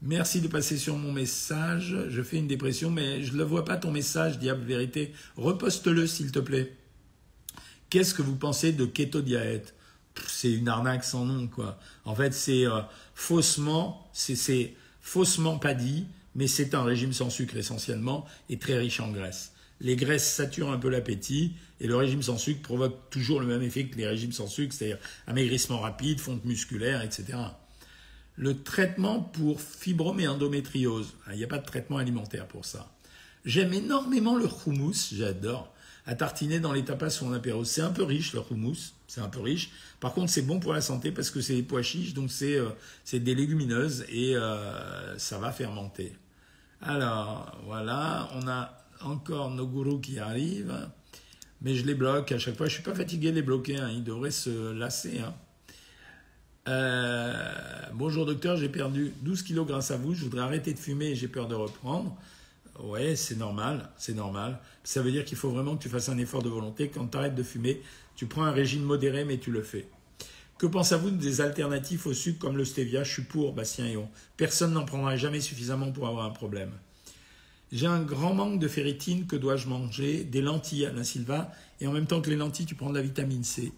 Merci 0.00 0.40
de 0.40 0.46
passer 0.46 0.78
sur 0.78 0.96
mon 0.96 1.12
message. 1.12 1.96
Je 2.08 2.22
fais 2.22 2.36
une 2.36 2.46
dépression, 2.46 2.90
mais 2.90 3.22
je 3.22 3.32
ne 3.32 3.38
le 3.38 3.44
vois 3.44 3.64
pas 3.64 3.76
ton 3.76 3.90
message, 3.90 4.38
diable 4.38 4.64
vérité. 4.64 5.12
Reposte-le, 5.36 6.06
s'il 6.06 6.30
te 6.30 6.38
plaît. 6.38 6.72
Qu'est-ce 7.90 8.14
que 8.14 8.22
vous 8.22 8.36
pensez 8.36 8.72
de 8.72 8.86
keto 8.86 9.20
diète 9.20 9.74
C'est 10.26 10.52
une 10.52 10.68
arnaque 10.68 11.04
sans 11.04 11.24
nom, 11.24 11.46
quoi. 11.46 11.78
En 12.04 12.14
fait, 12.14 12.32
c'est 12.32 12.66
euh, 12.66 12.80
faussement, 13.14 14.08
c'est 14.12 14.74
faussement 15.00 15.58
pas 15.58 15.74
dit, 15.74 16.06
mais 16.34 16.46
c'est 16.46 16.74
un 16.74 16.82
régime 16.82 17.12
sans 17.12 17.30
sucre 17.30 17.56
essentiellement 17.56 18.26
et 18.48 18.58
très 18.58 18.78
riche 18.78 19.00
en 19.00 19.10
graisse. 19.10 19.52
Les 19.80 19.96
graisses 19.96 20.28
saturent 20.28 20.72
un 20.72 20.78
peu 20.78 20.88
l'appétit 20.88 21.54
et 21.80 21.86
le 21.86 21.96
régime 21.96 22.22
sans 22.22 22.38
sucre 22.38 22.62
provoque 22.62 23.10
toujours 23.10 23.40
le 23.40 23.46
même 23.46 23.62
effet 23.62 23.86
que 23.86 23.96
les 23.96 24.06
régimes 24.06 24.32
sans 24.32 24.48
sucre, 24.48 24.74
c'est-à-dire 24.74 24.98
amaigrissement 25.26 25.78
rapide, 25.78 26.18
fonte 26.18 26.44
musculaire, 26.44 27.02
etc 27.02 27.38
le 28.38 28.62
traitement 28.62 29.20
pour 29.20 29.60
fibrome 29.60 30.20
et 30.20 30.28
endométriose. 30.28 31.14
Ah, 31.26 31.34
il 31.34 31.38
n'y 31.38 31.44
a 31.44 31.48
pas 31.48 31.58
de 31.58 31.66
traitement 31.66 31.98
alimentaire 31.98 32.46
pour 32.46 32.64
ça. 32.64 32.88
J'aime 33.44 33.72
énormément 33.72 34.36
le 34.36 34.48
houmous, 34.66 35.12
j'adore. 35.12 35.74
À 36.08 36.14
tartiner 36.14 36.58
dans 36.58 36.72
les 36.72 36.86
tapas 36.86 37.20
ou 37.20 37.26
en 37.26 37.34
apéro. 37.34 37.64
C'est 37.64 37.82
un 37.82 37.90
peu 37.90 38.02
riche 38.02 38.32
le 38.32 38.40
houmous, 38.50 38.94
c'est 39.06 39.20
un 39.20 39.28
peu 39.28 39.40
riche. 39.40 39.70
Par 40.00 40.14
contre, 40.14 40.32
c'est 40.32 40.40
bon 40.40 40.58
pour 40.58 40.72
la 40.72 40.80
santé 40.80 41.12
parce 41.12 41.30
que 41.30 41.42
c'est 41.42 41.54
des 41.54 41.62
pois 41.62 41.82
chiches, 41.82 42.14
donc 42.14 42.30
c'est 42.30 42.56
euh, 42.56 42.70
des 43.12 43.34
légumineuses 43.34 44.06
et 44.08 44.34
euh, 44.34 45.18
ça 45.18 45.38
va 45.38 45.52
fermenter. 45.52 46.16
Alors, 46.80 47.60
voilà, 47.66 48.30
on 48.36 48.48
a 48.48 48.72
encore 49.02 49.50
nos 49.50 49.66
gourous 49.66 49.98
qui 49.98 50.18
arrivent, 50.18 50.88
mais 51.60 51.74
je 51.74 51.84
les 51.84 51.94
bloque 51.94 52.32
à 52.32 52.38
chaque 52.38 52.56
fois. 52.56 52.68
Je 52.68 52.72
suis 52.72 52.82
pas 52.82 52.94
fatigué 52.94 53.28
de 53.30 53.36
les 53.36 53.42
bloquer, 53.42 53.76
hein. 53.76 53.90
ils 53.92 54.02
devraient 54.02 54.30
se 54.30 54.72
lasser. 54.72 55.18
Hein. 55.18 55.34
Euh, 56.68 57.52
bonjour 57.92 58.24
docteur, 58.24 58.56
j'ai 58.56 58.70
perdu 58.70 59.12
12 59.20 59.42
kilos 59.42 59.66
grâce 59.66 59.90
à 59.90 59.98
vous. 59.98 60.14
Je 60.14 60.24
voudrais 60.24 60.40
arrêter 60.40 60.72
de 60.72 60.78
fumer 60.78 61.08
et 61.08 61.14
j'ai 61.14 61.28
peur 61.28 61.48
de 61.48 61.54
reprendre. 61.54 62.16
Ouais, 62.82 63.16
c'est 63.16 63.36
normal, 63.36 63.90
c'est 63.96 64.14
normal. 64.14 64.60
Ça 64.84 65.02
veut 65.02 65.10
dire 65.10 65.24
qu'il 65.24 65.36
faut 65.36 65.50
vraiment 65.50 65.76
que 65.76 65.82
tu 65.82 65.88
fasses 65.88 66.08
un 66.08 66.18
effort 66.18 66.42
de 66.42 66.48
volonté. 66.48 66.88
Quand 66.88 67.08
tu 67.08 67.18
arrêtes 67.18 67.34
de 67.34 67.42
fumer, 67.42 67.82
tu 68.14 68.26
prends 68.26 68.44
un 68.44 68.52
régime 68.52 68.82
modéré, 68.82 69.24
mais 69.24 69.38
tu 69.38 69.50
le 69.50 69.62
fais. 69.62 69.88
Que 70.58 70.66
pensez-vous 70.66 71.10
des 71.10 71.40
alternatives 71.40 72.06
au 72.06 72.12
sucre 72.12 72.38
comme 72.38 72.56
le 72.56 72.64
stevia? 72.64 73.04
Je 73.04 73.12
suis 73.12 73.22
pour, 73.22 73.52
Bastien 73.52 73.86
et 73.86 73.96
on. 73.96 74.08
Personne 74.36 74.72
n'en 74.72 74.84
prendra 74.84 75.16
jamais 75.16 75.40
suffisamment 75.40 75.92
pour 75.92 76.06
avoir 76.06 76.24
un 76.24 76.30
problème. 76.30 76.72
J'ai 77.70 77.86
un 77.86 78.02
grand 78.02 78.32
manque 78.32 78.58
de 78.58 78.68
ferritine, 78.68 79.26
que 79.26 79.36
dois-je 79.36 79.68
manger? 79.68 80.24
Des 80.24 80.40
lentilles, 80.40 80.86
Alain 80.86 81.04
Silva, 81.04 81.52
et 81.80 81.86
en 81.86 81.92
même 81.92 82.06
temps 82.06 82.20
que 82.20 82.30
les 82.30 82.36
lentilles, 82.36 82.66
tu 82.66 82.74
prends 82.74 82.90
de 82.90 82.96
la 82.96 83.02
vitamine 83.02 83.44
C. 83.44 83.72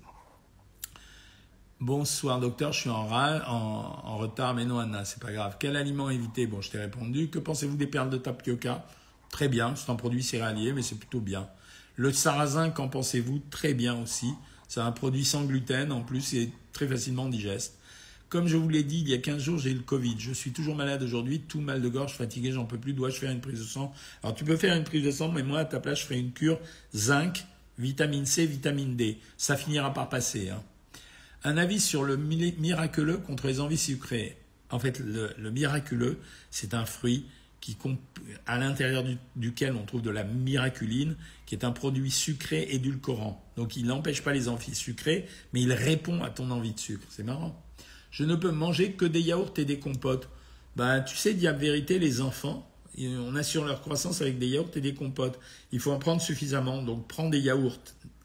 Bonsoir 1.80 2.40
docteur, 2.40 2.74
je 2.74 2.80
suis 2.80 2.90
en, 2.90 4.18
retard, 4.18 4.52
mais 4.52 4.66
non 4.66 4.78
Anna, 4.78 5.06
c'est 5.06 5.18
pas 5.18 5.32
grave. 5.32 5.56
Quel 5.58 5.76
aliment 5.76 6.10
éviter? 6.10 6.46
Bon, 6.46 6.60
je 6.60 6.70
t'ai 6.70 6.76
répondu. 6.76 7.30
Que 7.30 7.38
pensez-vous 7.38 7.78
des 7.78 7.86
perles 7.86 8.10
de 8.10 8.18
tapioca? 8.18 8.84
Très 9.30 9.48
bien, 9.48 9.74
c'est 9.74 9.90
un 9.90 9.94
produit 9.94 10.22
céréalier, 10.22 10.74
mais 10.74 10.82
c'est 10.82 10.96
plutôt 10.96 11.20
bien. 11.20 11.48
Le 11.96 12.12
sarrasin, 12.12 12.68
qu'en 12.68 12.88
pensez-vous? 12.88 13.40
Très 13.50 13.72
bien 13.72 13.98
aussi. 13.98 14.30
C'est 14.68 14.80
un 14.80 14.92
produit 14.92 15.24
sans 15.24 15.44
gluten, 15.44 15.90
en 15.90 16.02
plus, 16.02 16.20
c'est 16.20 16.50
très 16.74 16.86
facilement 16.86 17.30
digeste. 17.30 17.78
Comme 18.28 18.46
je 18.46 18.58
vous 18.58 18.68
l'ai 18.68 18.84
dit, 18.84 19.00
il 19.00 19.08
y 19.08 19.14
a 19.14 19.18
15 19.18 19.42
jours, 19.42 19.58
j'ai 19.58 19.70
eu 19.70 19.74
le 19.76 19.80
Covid. 19.80 20.16
Je 20.18 20.32
suis 20.32 20.52
toujours 20.52 20.76
malade 20.76 21.02
aujourd'hui, 21.02 21.40
tout 21.40 21.62
mal 21.62 21.80
de 21.80 21.88
gorge, 21.88 22.12
fatigué, 22.12 22.52
j'en 22.52 22.66
peux 22.66 22.78
plus. 22.78 22.92
Dois-je 22.92 23.16
faire 23.16 23.30
une 23.30 23.40
prise 23.40 23.58
de 23.58 23.64
sang? 23.64 23.94
Alors, 24.22 24.34
tu 24.34 24.44
peux 24.44 24.56
faire 24.56 24.76
une 24.76 24.84
prise 24.84 25.02
de 25.02 25.10
sang, 25.10 25.32
mais 25.32 25.42
moi, 25.42 25.60
à 25.60 25.64
ta 25.64 25.80
place, 25.80 26.00
je 26.00 26.04
ferai 26.04 26.18
une 26.18 26.32
cure 26.32 26.58
zinc, 26.94 27.46
vitamine 27.78 28.26
C, 28.26 28.44
vitamine 28.44 28.96
D. 28.96 29.18
Ça 29.38 29.56
finira 29.56 29.94
par 29.94 30.10
passer. 30.10 30.50
Hein. 30.50 30.62
Un 31.42 31.56
avis 31.56 31.80
sur 31.80 32.04
le 32.04 32.16
miraculeux 32.16 33.16
contre 33.16 33.46
les 33.46 33.60
envies 33.60 33.78
sucrées. 33.78 34.36
En 34.70 34.78
fait, 34.78 35.00
le, 35.00 35.50
miraculeux, 35.50 36.18
c'est 36.50 36.74
un 36.74 36.84
fruit 36.84 37.24
qui, 37.60 37.76
à 38.46 38.58
l'intérieur 38.58 39.04
duquel 39.36 39.74
on 39.74 39.84
trouve 39.84 40.02
de 40.02 40.10
la 40.10 40.24
miraculine, 40.24 41.16
qui 41.46 41.54
est 41.54 41.64
un 41.64 41.72
produit 41.72 42.10
sucré 42.10 42.68
édulcorant. 42.70 43.42
Donc 43.56 43.76
il 43.76 43.86
n'empêche 43.86 44.22
pas 44.22 44.32
les 44.32 44.48
envies 44.48 44.74
sucrées, 44.74 45.26
mais 45.52 45.62
il 45.62 45.72
répond 45.72 46.22
à 46.22 46.30
ton 46.30 46.50
envie 46.50 46.72
de 46.72 46.78
sucre. 46.78 47.06
C'est 47.10 47.22
marrant. 47.22 47.60
Je 48.10 48.24
ne 48.24 48.34
peux 48.34 48.50
manger 48.50 48.92
que 48.92 49.04
des 49.04 49.20
yaourts 49.20 49.54
et 49.56 49.64
des 49.64 49.78
compotes. 49.78 50.28
Ben, 50.76 51.00
tu 51.00 51.16
sais, 51.16 51.34
diable 51.34 51.60
vérité, 51.60 51.98
les 51.98 52.20
enfants, 52.20 52.70
on 52.98 53.34
assure 53.34 53.64
leur 53.64 53.80
croissance 53.80 54.20
avec 54.20 54.38
des 54.38 54.48
yaourts 54.48 54.70
et 54.76 54.80
des 54.80 54.94
compotes. 54.94 55.38
Il 55.72 55.80
faut 55.80 55.90
en 55.90 55.98
prendre 55.98 56.20
suffisamment. 56.20 56.82
Donc 56.82 57.08
prends 57.08 57.28
des 57.28 57.40
yaourts 57.40 57.78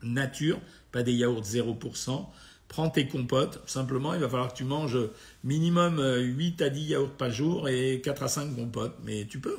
nature, 0.04 0.60
pas 0.92 1.02
des 1.02 1.14
yaourts 1.14 1.44
0% 1.44 2.26
prends 2.68 2.90
tes 2.90 3.08
compotes, 3.08 3.62
simplement, 3.68 4.14
il 4.14 4.20
va 4.20 4.30
falloir 4.30 4.52
que 4.52 4.58
tu 4.58 4.64
manges 4.64 4.98
minimum 5.44 5.98
8 5.98 6.62
euh, 6.62 6.66
à 6.66 6.70
10 6.70 6.82
yaourts 6.82 7.12
par 7.12 7.32
jour 7.32 7.70
et 7.70 8.02
4 8.04 8.24
à 8.24 8.28
5 8.28 8.56
compotes, 8.56 8.98
mais 9.04 9.26
tu 9.26 9.40
peux. 9.40 9.58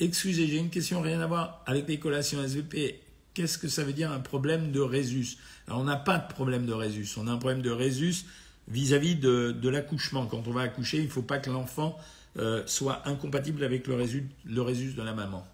Excusez, 0.00 0.46
j'ai 0.46 0.58
une 0.58 0.70
question 0.70 1.00
rien 1.00 1.20
à 1.20 1.26
voir 1.26 1.62
avec 1.66 1.88
les 1.88 1.98
collations 1.98 2.42
SVP. 2.42 3.00
Qu'est-ce 3.34 3.58
que 3.58 3.68
ça 3.68 3.84
veut 3.84 3.92
dire 3.92 4.12
un 4.12 4.20
problème 4.20 4.70
de 4.72 4.80
résus? 4.80 5.36
Alors, 5.66 5.80
on 5.80 5.84
n'a 5.84 5.96
pas 5.96 6.18
de 6.18 6.32
problème 6.32 6.66
de 6.66 6.72
résus, 6.72 7.08
on 7.18 7.26
a 7.26 7.32
un 7.32 7.36
problème 7.36 7.62
de 7.62 7.70
résus 7.70 8.24
vis-à-vis 8.68 9.16
de, 9.16 9.68
l'accouchement. 9.68 10.26
Quand 10.26 10.46
on 10.46 10.52
va 10.52 10.62
accoucher, 10.62 10.98
il 10.98 11.04
ne 11.04 11.10
faut 11.10 11.22
pas 11.22 11.38
que 11.38 11.50
l'enfant 11.50 11.98
euh, 12.38 12.62
soit 12.66 13.02
incompatible 13.08 13.64
avec 13.64 13.86
le 13.86 13.94
résus, 13.94 14.28
le 14.44 14.62
résus 14.62 14.92
de 14.92 15.02
la 15.02 15.14
maman. 15.14 15.46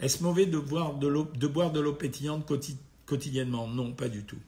Est-ce 0.00 0.22
mauvais 0.22 0.46
de 0.46 0.58
boire 0.58 0.94
de 0.94 1.08
l'eau 1.80 1.92
pétillante 1.92 2.50
quotidiennement? 3.06 3.68
Non, 3.68 3.92
pas 3.92 4.08
du 4.08 4.24
tout. 4.24 4.38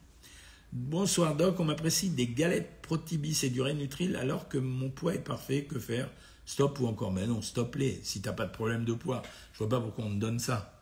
Bonsoir 0.71 1.35
Doc, 1.35 1.59
on 1.59 1.65
m'apprécie 1.65 2.09
des 2.09 2.27
galettes 2.27 2.81
Protibis 2.83 3.39
et 3.43 3.49
du 3.49 3.61
Rénutril 3.61 4.15
alors 4.15 4.47
que 4.47 4.57
mon 4.57 4.89
poids 4.89 5.15
est 5.15 5.23
parfait. 5.23 5.63
Que 5.63 5.79
faire? 5.79 6.09
Stop 6.45 6.79
ou 6.79 6.87
encore 6.87 7.11
Mais 7.11 7.25
non, 7.27 7.41
stop-les 7.41 7.99
si 8.03 8.21
t'as 8.21 8.33
pas 8.33 8.45
de 8.45 8.51
problème 8.51 8.85
de 8.85 8.93
poids. 8.93 9.21
Je 9.53 9.59
vois 9.59 9.69
pas 9.69 9.79
pourquoi 9.81 10.05
on 10.05 10.09
me 10.09 10.19
donne 10.19 10.39
ça. 10.39 10.75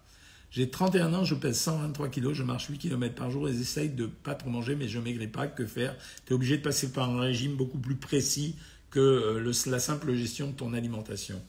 J'ai 0.51 0.69
31 0.69 1.13
ans, 1.13 1.23
je 1.25 1.35
pèse 1.35 1.57
123 1.59 2.09
kilos, 2.09 2.33
je 2.33 2.43
marche 2.43 2.67
8 2.67 2.77
km 2.77 3.15
par 3.15 3.31
jour 3.31 3.47
et 3.49 3.53
j'essaye 3.53 3.89
de 3.89 4.05
pas 4.05 4.33
trop 4.35 4.49
manger, 4.49 4.75
mais 4.75 4.87
je 4.87 4.99
maigris 4.99 5.27
pas. 5.27 5.47
Que 5.47 5.65
faire? 5.65 5.95
Tu 6.25 6.33
es 6.33 6.35
obligé 6.35 6.57
de 6.57 6.63
passer 6.63 6.91
par 6.91 7.09
un 7.09 7.19
régime 7.21 7.55
beaucoup 7.55 7.79
plus 7.79 7.95
précis 7.95 8.55
que 8.89 8.99
euh, 8.99 9.53
la 9.67 9.79
simple 9.79 10.13
gestion 10.15 10.47
de 10.47 10.53
ton 10.53 10.73
alimentation. 10.73 11.41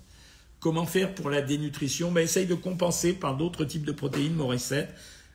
Comment 0.61 0.87
faire 0.87 1.15
pour 1.15 1.31
la 1.31 1.43
dénutrition? 1.43 2.11
Ben, 2.13 2.23
Essaye 2.23 2.47
de 2.47 2.55
compenser 2.55 3.13
par 3.15 3.37
d'autres 3.37 3.65
types 3.65 3.85
de 3.85 3.93
protéines, 3.93 4.35
Morissette. 4.35 4.93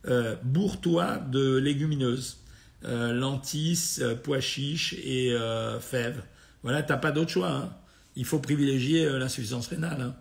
euh, 0.08 0.36
bourre-toi 0.44 1.18
de 1.18 1.56
légumineuses, 1.58 2.39
lentilles, 2.84 3.78
euh, 4.00 4.15
pois 4.15 4.41
chiches 4.41 4.93
et 5.04 5.32
euh, 5.32 5.80
fèves. 5.80 6.24
Voilà, 6.63 6.84
t'as 6.84 6.98
pas 6.98 7.12
d'autre 7.12 7.32
choix. 7.32 7.52
Hein. 7.52 7.74
Il 8.15 8.26
faut 8.26 8.39
privilégier 8.39 9.06
euh, 9.06 9.17
l'insuffisance 9.17 9.67
rénale. 9.67 10.02
hein. 10.02 10.15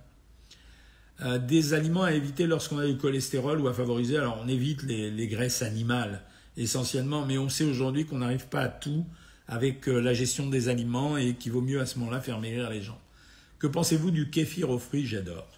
Euh, 1.22 1.38
des 1.38 1.74
aliments 1.74 2.02
à 2.02 2.12
éviter 2.12 2.46
lorsqu'on 2.46 2.78
a 2.78 2.86
du 2.86 2.96
cholestérol 2.96 3.60
ou 3.60 3.68
à 3.68 3.74
favoriser. 3.74 4.16
Alors, 4.16 4.40
on 4.42 4.48
évite 4.48 4.82
les, 4.82 5.10
les 5.10 5.28
graisses 5.28 5.62
animales 5.62 6.22
essentiellement, 6.56 7.24
mais 7.24 7.38
on 7.38 7.48
sait 7.48 7.64
aujourd'hui 7.64 8.06
qu'on 8.06 8.18
n'arrive 8.18 8.48
pas 8.48 8.60
à 8.62 8.68
tout 8.68 9.06
avec 9.46 9.88
euh, 9.88 10.00
la 10.00 10.14
gestion 10.14 10.48
des 10.48 10.68
aliments 10.68 11.16
et 11.16 11.34
qu'il 11.34 11.52
vaut 11.52 11.60
mieux 11.60 11.80
à 11.80 11.86
ce 11.86 11.98
moment-là 11.98 12.20
faire 12.20 12.40
maigrir 12.40 12.70
les 12.70 12.82
gens. 12.82 12.98
Que 13.58 13.66
pensez-vous 13.66 14.10
du 14.10 14.30
kéfir 14.30 14.70
aux 14.70 14.78
fruits? 14.78 15.06
J'adore. 15.06 15.48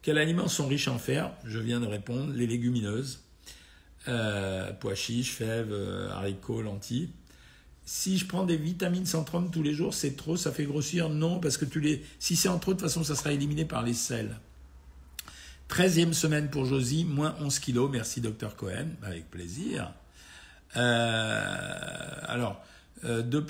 Quels 0.00 0.18
aliments 0.18 0.48
sont 0.48 0.68
riches 0.68 0.88
en 0.88 0.98
fer? 0.98 1.32
Je 1.44 1.58
viens 1.58 1.80
de 1.80 1.86
répondre. 1.86 2.32
Les 2.32 2.46
légumineuses, 2.46 3.20
euh, 4.08 4.72
pois 4.80 4.94
chiches, 4.94 5.32
fèves, 5.32 5.72
euh, 5.72 6.10
haricots, 6.10 6.62
lentilles. 6.62 7.10
Si 7.84 8.18
je 8.18 8.26
prends 8.26 8.44
des 8.44 8.56
vitamines 8.56 9.06
centrum 9.06 9.50
tous 9.50 9.62
les 9.62 9.74
jours, 9.74 9.94
c'est 9.94 10.16
trop, 10.16 10.36
ça 10.36 10.52
fait 10.52 10.64
grossir 10.64 11.08
Non, 11.08 11.40
parce 11.40 11.56
que 11.56 11.64
tu 11.64 11.80
les... 11.80 12.02
si 12.18 12.36
c'est 12.36 12.48
en 12.48 12.58
trop, 12.58 12.72
de 12.72 12.78
toute 12.78 12.86
façon, 12.86 13.04
ça 13.04 13.14
sera 13.14 13.32
éliminé 13.32 13.64
par 13.64 13.82
les 13.82 13.94
sels. 13.94 14.36
13e 15.70 16.12
semaine 16.12 16.48
pour 16.48 16.64
Josie, 16.64 17.04
moins 17.04 17.34
11 17.40 17.58
kilos. 17.58 17.90
Merci, 17.90 18.20
docteur 18.20 18.56
Cohen. 18.56 18.88
Avec 19.02 19.30
plaisir. 19.30 19.92
Euh, 20.76 22.10
alors, 22.22 22.62
euh, 23.04 23.22
de 23.22 23.40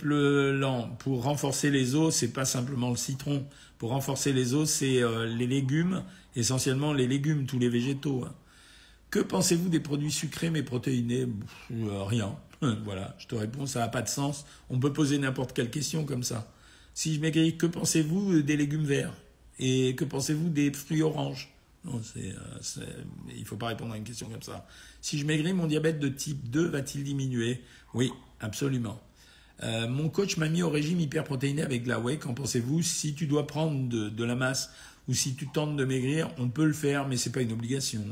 pour 0.98 1.22
renforcer 1.22 1.70
les 1.70 1.94
os, 1.94 2.14
c'est 2.14 2.32
pas 2.32 2.44
simplement 2.44 2.90
le 2.90 2.96
citron. 2.96 3.44
Pour 3.78 3.90
renforcer 3.90 4.32
les 4.32 4.54
os, 4.54 4.68
c'est 4.68 5.02
les 5.26 5.46
légumes, 5.46 6.02
essentiellement 6.34 6.92
les 6.92 7.06
légumes, 7.06 7.46
tous 7.46 7.60
les 7.60 7.68
végétaux. 7.68 8.24
hein. 8.24 8.34
Que 9.10 9.20
pensez-vous 9.20 9.68
des 9.68 9.80
produits 9.80 10.12
sucrés 10.12 10.50
mais 10.50 10.62
protéinés? 10.62 11.26
Euh, 11.72 12.04
Rien. 12.04 12.36
voilà, 12.84 13.14
je 13.18 13.26
te 13.26 13.34
réponds, 13.34 13.66
ça 13.66 13.80
n'a 13.80 13.88
pas 13.88 14.02
de 14.02 14.08
sens. 14.08 14.44
On 14.68 14.78
peut 14.78 14.92
poser 14.92 15.18
n'importe 15.18 15.52
quelle 15.52 15.70
question 15.70 16.04
comme 16.04 16.22
ça. 16.22 16.52
Si 16.94 17.14
je 17.14 17.20
m'écris, 17.20 17.56
que 17.56 17.66
pensez-vous 17.66 18.42
des 18.42 18.56
légumes 18.56 18.84
verts? 18.84 19.14
Et 19.60 19.94
que 19.94 20.04
pensez-vous 20.04 20.48
des 20.48 20.72
fruits 20.72 21.02
oranges? 21.02 21.52
Euh, 21.86 21.90
il 23.34 23.40
ne 23.40 23.44
faut 23.44 23.56
pas 23.56 23.68
répondre 23.68 23.94
à 23.94 23.96
une 23.96 24.04
question 24.04 24.28
comme 24.28 24.42
ça. 24.42 24.66
Si 25.00 25.18
je 25.18 25.24
maigris, 25.24 25.52
mon 25.52 25.66
diabète 25.66 26.00
de 26.00 26.08
type 26.08 26.50
2 26.50 26.68
va-t-il 26.68 27.04
diminuer? 27.04 27.62
Oui, 27.94 28.10
absolument. 28.40 29.00
Euh, 29.62 29.88
mon 29.88 30.08
coach 30.08 30.36
m'a 30.36 30.48
mis 30.48 30.62
au 30.62 30.70
régime 30.70 31.00
hyperprotéiné 31.00 31.62
avec 31.62 31.84
de 31.84 31.88
la 31.88 31.98
whey. 31.98 32.18
Qu'en 32.18 32.34
pensez-vous? 32.34 32.82
Si 32.82 33.14
tu 33.14 33.26
dois 33.26 33.46
prendre 33.46 33.88
de, 33.88 34.08
de 34.08 34.24
la 34.24 34.34
masse 34.34 34.70
ou 35.08 35.14
si 35.14 35.34
tu 35.34 35.48
tentes 35.48 35.76
de 35.76 35.84
maigrir, 35.84 36.30
on 36.38 36.48
peut 36.48 36.66
le 36.66 36.72
faire, 36.72 37.08
mais 37.08 37.16
c'est 37.16 37.32
pas 37.32 37.40
une 37.40 37.52
obligation. 37.52 38.04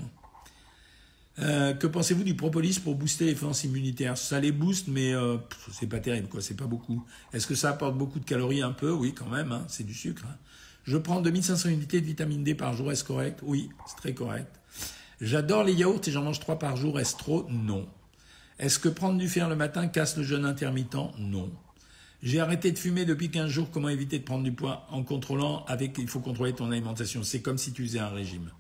Euh, 1.39 1.75
que 1.75 1.87
pensez-vous 1.87 2.25
du 2.25 2.35
propolis 2.35 2.79
pour 2.79 2.95
booster 2.95 3.27
les 3.27 3.33
défenses 3.35 3.65
immunitaires? 3.65 4.17
Ça 4.17 4.41
les 4.41 4.53
booste, 4.53 4.89
mais 4.89 5.13
euh, 5.13 5.37
c'est 5.71 5.87
pas 5.89 6.01
terrible, 6.01 6.29
quoi. 6.29 6.41
C'est 6.41 6.57
pas 6.57 6.67
beaucoup. 6.67 7.05
Est-ce 7.33 7.47
que 7.47 7.55
ça 7.55 7.71
apporte 7.71 7.97
beaucoup 7.99 8.19
de 8.19 8.25
calories? 8.25 8.63
Un 8.63 8.73
peu, 8.73 8.91
oui, 8.91 9.13
quand 9.15 9.29
même. 9.29 9.53
hein, 9.53 9.65
c'est 9.69 9.85
du 9.85 9.93
sucre. 9.95 10.23
hein. 10.27 10.37
Je 10.85 10.97
prends 10.97 11.21
2500 11.21 11.69
unités 11.69 12.01
de 12.01 12.07
vitamine 12.07 12.43
D 12.45 12.55
par 12.55 12.73
jour. 12.75 12.91
Est-ce 12.91 13.05
correct? 13.05 13.41
Oui, 13.43 13.69
c'est 13.87 13.97
très 13.97 14.15
correct. 14.15 14.49
J'adore 15.21 15.65
les 15.65 15.73
yaourts 15.75 16.01
et 16.07 16.11
j'en 16.11 16.23
mange 16.23 16.41
trois 16.41 16.59
par 16.59 16.77
jour. 16.77 16.99
Est-ce 17.01 17.17
trop? 17.17 17.47
Non. 17.51 17.87
Est-ce 18.59 18.79
que 18.79 18.89
prendre 18.89 19.19
du 19.19 19.29
fer 19.29 19.49
le 19.49 19.57
matin 19.57 19.89
casse 19.89 20.17
le 20.17 20.23
jeûne 20.23 20.45
intermittent? 20.47 20.97
Non. 21.19 21.51
J'ai 22.23 22.41
arrêté 22.41 22.73
de 22.73 22.79
fumer 22.79 23.05
depuis 23.05 23.31
15 23.31 23.51
jours. 23.51 23.71
Comment 23.71 23.89
éviter 23.91 24.19
de 24.19 24.25
prendre 24.25 24.43
du 24.45 24.53
poids 24.53 24.87
En 24.91 25.03
contrôlant 25.03 25.65
avec. 25.67 25.99
Il 25.99 26.09
faut 26.09 26.21
contrôler 26.21 26.55
ton 26.55 26.71
alimentation? 26.71 27.23
C'est 27.25 27.41
comme 27.43 27.59
si 27.59 27.73
tu 27.73 27.83
faisais 27.85 27.99
un 27.99 28.09
régime. 28.09 28.51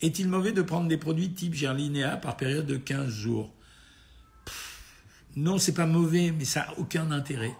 Est-il 0.00 0.28
mauvais 0.28 0.52
de 0.52 0.62
prendre 0.62 0.88
des 0.88 0.98
produits 0.98 1.32
type 1.32 1.54
Gerlinéa 1.54 2.16
par 2.16 2.36
période 2.36 2.66
de 2.66 2.76
15 2.76 3.08
jours? 3.08 3.52
Pff, 4.44 4.92
Non, 5.36 5.58
c'est 5.58 5.74
pas 5.74 5.86
mauvais, 5.86 6.32
mais 6.36 6.44
ça 6.44 6.60
n'a 6.60 6.78
aucun 6.78 7.10
intérêt. 7.10 7.54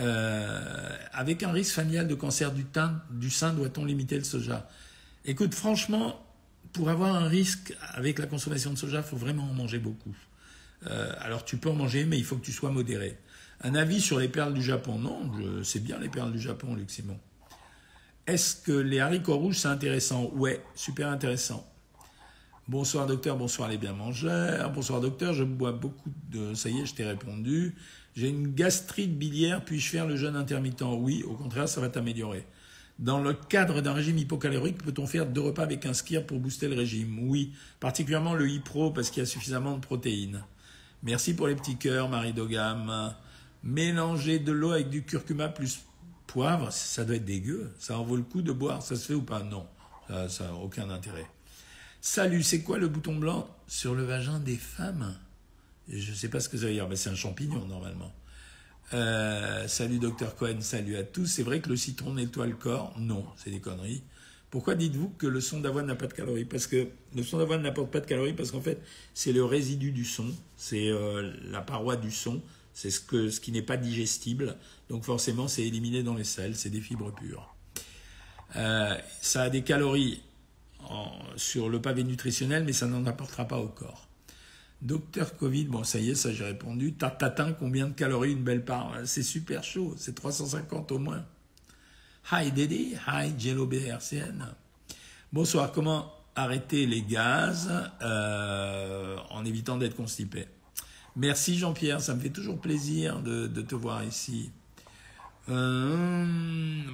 Euh, 0.00 0.96
avec 1.12 1.42
un 1.42 1.52
risque 1.52 1.74
familial 1.74 2.08
de 2.08 2.14
cancer 2.14 2.52
du, 2.52 3.30
sein, 3.30 3.52
doit-on 3.52 3.84
limiter 3.84 4.18
le 4.18 4.24
soja? 4.24 4.68
Écoute, 5.24 5.54
franchement, 5.54 6.20
pour 6.72 6.90
avoir 6.90 7.14
un 7.14 7.28
risque 7.28 7.76
avec 7.92 8.18
la 8.18 8.26
consommation 8.26 8.72
de 8.72 8.76
soja, 8.76 8.98
il 8.98 9.04
faut 9.04 9.16
vraiment 9.16 9.44
en 9.44 9.54
manger 9.54 9.78
beaucoup. 9.78 10.16
Euh, 10.86 11.12
alors 11.20 11.44
tu 11.44 11.56
peux 11.56 11.70
en 11.70 11.74
manger, 11.74 12.04
mais 12.04 12.18
il 12.18 12.24
faut 12.24 12.36
que 12.36 12.44
tu 12.44 12.52
sois 12.52 12.70
modéré. 12.70 13.18
Un 13.62 13.74
avis 13.74 14.00
sur 14.00 14.18
les 14.18 14.28
perles 14.28 14.52
du 14.52 14.62
Japon? 14.62 14.98
Non, 14.98 15.30
sais 15.62 15.78
bien 15.78 15.98
les 15.98 16.08
perles 16.08 16.32
du 16.32 16.40
Japon, 16.40 16.74
Luc 16.74 16.90
Simon. 16.90 17.18
Est-ce 18.26 18.56
que 18.56 18.72
les 18.72 19.00
haricots 19.00 19.36
rouges, 19.36 19.58
c'est 19.58 19.68
intéressant? 19.68 20.30
Ouais, 20.34 20.64
super 20.74 21.08
intéressant. 21.08 21.70
Bonsoir 22.66 23.06
docteur, 23.06 23.36
bonsoir 23.36 23.68
les 23.68 23.76
bien 23.76 23.92
mangeurs. 23.92 24.70
Bonsoir 24.70 25.02
docteur, 25.02 25.34
je 25.34 25.44
bois 25.44 25.72
beaucoup 25.72 26.10
de... 26.30 26.54
Ça 26.54 26.70
y 26.70 26.80
est, 26.80 26.86
je 26.86 26.94
t'ai 26.94 27.04
répondu. 27.04 27.74
J'ai 28.16 28.30
une 28.30 28.54
gastrite 28.54 29.18
biliaire, 29.18 29.62
puis-je 29.62 29.90
faire 29.90 30.06
le 30.06 30.16
jeûne 30.16 30.36
intermittent? 30.36 30.80
Oui, 30.82 31.22
au 31.24 31.34
contraire, 31.34 31.68
ça 31.68 31.82
va 31.82 31.90
t'améliorer. 31.90 32.46
Dans 32.98 33.20
le 33.20 33.34
cadre 33.34 33.82
d'un 33.82 33.92
régime 33.92 34.16
hypocalorique, 34.16 34.82
peut-on 34.82 35.06
faire 35.06 35.26
deux 35.26 35.42
repas 35.42 35.64
avec 35.64 35.84
un 35.84 35.92
skier 35.92 36.20
pour 36.20 36.38
booster 36.38 36.68
le 36.68 36.76
régime? 36.76 37.28
Oui, 37.28 37.52
particulièrement 37.78 38.32
le 38.32 38.48
Hypro 38.48 38.90
parce 38.90 39.10
qu'il 39.10 39.20
y 39.20 39.22
a 39.22 39.26
suffisamment 39.26 39.74
de 39.74 39.80
protéines. 39.80 40.44
Merci 41.02 41.34
pour 41.34 41.48
les 41.48 41.56
petits 41.56 41.76
cœurs, 41.76 42.08
Marie 42.08 42.32
Dogam. 42.32 43.12
Mélanger 43.62 44.38
de 44.38 44.52
l'eau 44.52 44.70
avec 44.70 44.88
du 44.88 45.02
curcuma 45.02 45.48
plus 45.48 45.80
poivre, 46.34 46.72
ça 46.72 47.04
doit 47.04 47.14
être 47.14 47.24
dégueu. 47.24 47.70
Ça 47.78 47.96
en 47.96 48.02
vaut 48.02 48.16
le 48.16 48.24
coup 48.24 48.42
de 48.42 48.50
boire, 48.50 48.82
ça 48.82 48.96
se 48.96 49.06
fait 49.06 49.14
ou 49.14 49.22
pas? 49.22 49.44
Non, 49.44 49.64
ça 50.28 50.48
n'a 50.48 50.54
aucun 50.54 50.90
intérêt. 50.90 51.26
Salut, 52.00 52.42
c'est 52.42 52.62
quoi 52.62 52.76
le 52.76 52.88
bouton 52.88 53.14
blanc 53.14 53.48
sur 53.68 53.94
le 53.94 54.02
vagin 54.02 54.40
des 54.40 54.56
femmes? 54.56 55.16
Je 55.88 56.10
ne 56.10 56.16
sais 56.16 56.28
pas 56.28 56.40
ce 56.40 56.48
que 56.48 56.58
ça 56.58 56.66
veut 56.66 56.72
dire, 56.72 56.88
mais 56.88 56.96
c'est 56.96 57.08
un 57.08 57.14
champignon 57.14 57.64
normalement. 57.66 58.12
Euh, 58.94 59.68
salut 59.68 60.00
docteur 60.00 60.34
Cohen, 60.34 60.60
salut 60.60 60.96
à 60.96 61.04
tous. 61.04 61.26
C'est 61.26 61.44
vrai 61.44 61.60
que 61.60 61.68
le 61.68 61.76
citron 61.76 62.14
nettoie 62.14 62.48
le 62.48 62.56
corps? 62.56 62.92
Non, 62.98 63.24
c'est 63.36 63.50
des 63.50 63.60
conneries. 63.60 64.02
Pourquoi 64.50 64.74
dites-vous 64.74 65.10
que 65.10 65.28
le 65.28 65.40
son 65.40 65.60
d'avoine 65.60 65.86
n'a 65.86 65.94
pas 65.94 66.08
de 66.08 66.14
calories? 66.14 66.46
Parce 66.46 66.66
que 66.66 66.88
le 67.14 67.22
son 67.22 67.38
d'avoine 67.38 67.62
n'apporte 67.62 67.92
pas 67.92 68.00
de 68.00 68.06
calories 68.06 68.34
parce 68.34 68.50
qu'en 68.50 68.60
fait, 68.60 68.82
c'est 69.14 69.32
le 69.32 69.44
résidu 69.44 69.92
du 69.92 70.04
son, 70.04 70.26
c'est 70.56 70.90
euh, 70.90 71.32
la 71.44 71.60
paroi 71.60 71.96
du 71.96 72.10
son, 72.10 72.42
c'est 72.74 72.90
ce, 72.90 73.40
qui 73.40 73.52
n'est 73.52 73.62
pas 73.62 73.76
digestible. 73.76 74.56
Donc 74.90 75.04
forcément, 75.04 75.48
c'est 75.48 75.62
éliminé 75.62 76.02
dans 76.02 76.14
les 76.14 76.24
selles, 76.24 76.56
c'est 76.56 76.70
des 76.70 76.80
fibres 76.80 77.12
pures. 77.12 77.54
Euh, 78.56 78.96
ça 79.20 79.42
a 79.42 79.50
des 79.50 79.62
calories 79.62 80.20
sur 81.36 81.70
le 81.70 81.80
pavé 81.80 82.04
nutritionnel, 82.04 82.64
mais 82.64 82.74
ça 82.74 82.86
n'en 82.86 83.06
apportera 83.06 83.46
pas 83.46 83.58
au 83.58 83.68
corps. 83.68 84.08
Docteur 84.82 85.36
Covid, 85.38 85.64
bon 85.64 85.82
ça 85.82 85.98
y 85.98 86.10
est, 86.10 86.14
ça 86.14 86.30
j'ai 86.30 86.44
répondu. 86.44 86.92
T'atteins 86.92 87.52
combien 87.52 87.86
de 87.86 87.94
calories 87.94 88.32
une 88.32 88.44
belle 88.44 88.64
part? 88.64 88.92
C'est 89.06 89.22
super 89.22 89.64
chaud, 89.64 89.94
c'est 89.96 90.14
350 90.14 90.92
au 90.92 90.98
moins. 90.98 91.24
Hi 92.30 92.52
Daddy, 92.52 92.94
hi 93.06 93.32
Jello 93.38 93.66
BRCN. 93.66 94.44
Bonsoir, 95.32 95.72
comment 95.72 96.12
arrêter 96.36 96.86
les 96.86 97.02
gaz 97.02 97.70
euh, 98.02 99.16
en 99.30 99.44
évitant 99.44 99.78
d'être 99.78 99.96
constipé? 99.96 100.46
Merci 101.16 101.56
Jean-Pierre, 101.56 102.00
ça 102.00 102.12
me 102.16 102.20
fait 102.20 102.30
toujours 102.30 102.58
plaisir 102.58 103.20
de, 103.20 103.46
te 103.46 103.76
voir 103.76 104.02
ici. 104.02 104.50
Euh, 105.48 106.26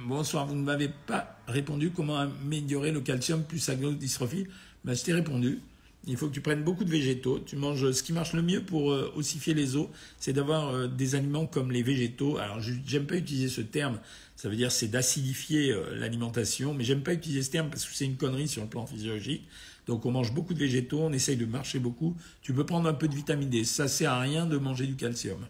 bonsoir, 0.05 0.45
vous 0.45 0.53
ne 0.53 0.61
m'avez 0.61 0.89
pas 0.89 1.39
répondu 1.47 1.89
comment 1.89 2.17
améliorer 2.17 2.91
le 2.91 3.01
calcium 3.01 3.43
plus 3.43 3.67
la 3.67 3.75
dystrophie. 3.75 4.45
Ben, 4.85 4.93
je 4.95 5.03
t'ai 5.03 5.13
répondu. 5.13 5.61
Il 6.05 6.17
faut 6.17 6.27
que 6.27 6.33
tu 6.33 6.41
prennes 6.41 6.63
beaucoup 6.63 6.83
de 6.83 6.91
végétaux. 6.91 7.39
Tu 7.39 7.55
manges 7.55 7.91
ce 7.91 8.03
qui 8.03 8.13
marche 8.13 8.33
le 8.33 8.43
mieux 8.43 8.61
pour 8.63 8.91
euh, 8.91 9.11
ossifier 9.15 9.55
les 9.55 9.75
os, 9.75 9.87
c'est 10.19 10.33
d'avoir 10.33 10.69
euh, 10.69 10.87
des 10.87 11.15
aliments 11.15 11.47
comme 11.47 11.71
les 11.71 11.81
végétaux. 11.81 12.37
Alors, 12.37 12.59
j'aime 12.85 13.07
pas 13.07 13.15
utiliser 13.15 13.49
ce 13.49 13.61
terme. 13.61 13.99
Ça 14.35 14.49
veut 14.49 14.55
dire 14.55 14.71
c'est 14.71 14.87
d'acidifier 14.87 15.75
l'alimentation, 15.93 16.75
mais 16.75 16.83
j'aime 16.83 17.01
pas 17.01 17.13
utiliser 17.13 17.41
ce 17.41 17.49
terme 17.49 17.71
parce 17.71 17.85
que 17.85 17.95
c'est 17.95 18.05
une 18.05 18.17
connerie 18.17 18.47
sur 18.47 18.61
le 18.61 18.69
plan 18.69 18.85
physiologique. 18.85 19.47
Donc, 19.87 20.05
on 20.05 20.11
mange 20.11 20.33
beaucoup 20.33 20.53
de 20.53 20.59
végétaux, 20.59 21.01
on 21.01 21.11
essaye 21.11 21.37
de 21.37 21.45
marcher 21.45 21.79
beaucoup. 21.79 22.15
Tu 22.41 22.53
peux 22.53 22.65
prendre 22.65 22.87
un 22.87 22.93
peu 22.93 23.07
de 23.07 23.15
vitamine 23.15 23.49
D. 23.49 23.63
Ça 23.63 23.87
sert 23.87 24.11
à 24.11 24.19
rien 24.19 24.45
de 24.45 24.57
manger 24.57 24.87
du 24.87 24.95
calcium. 24.95 25.47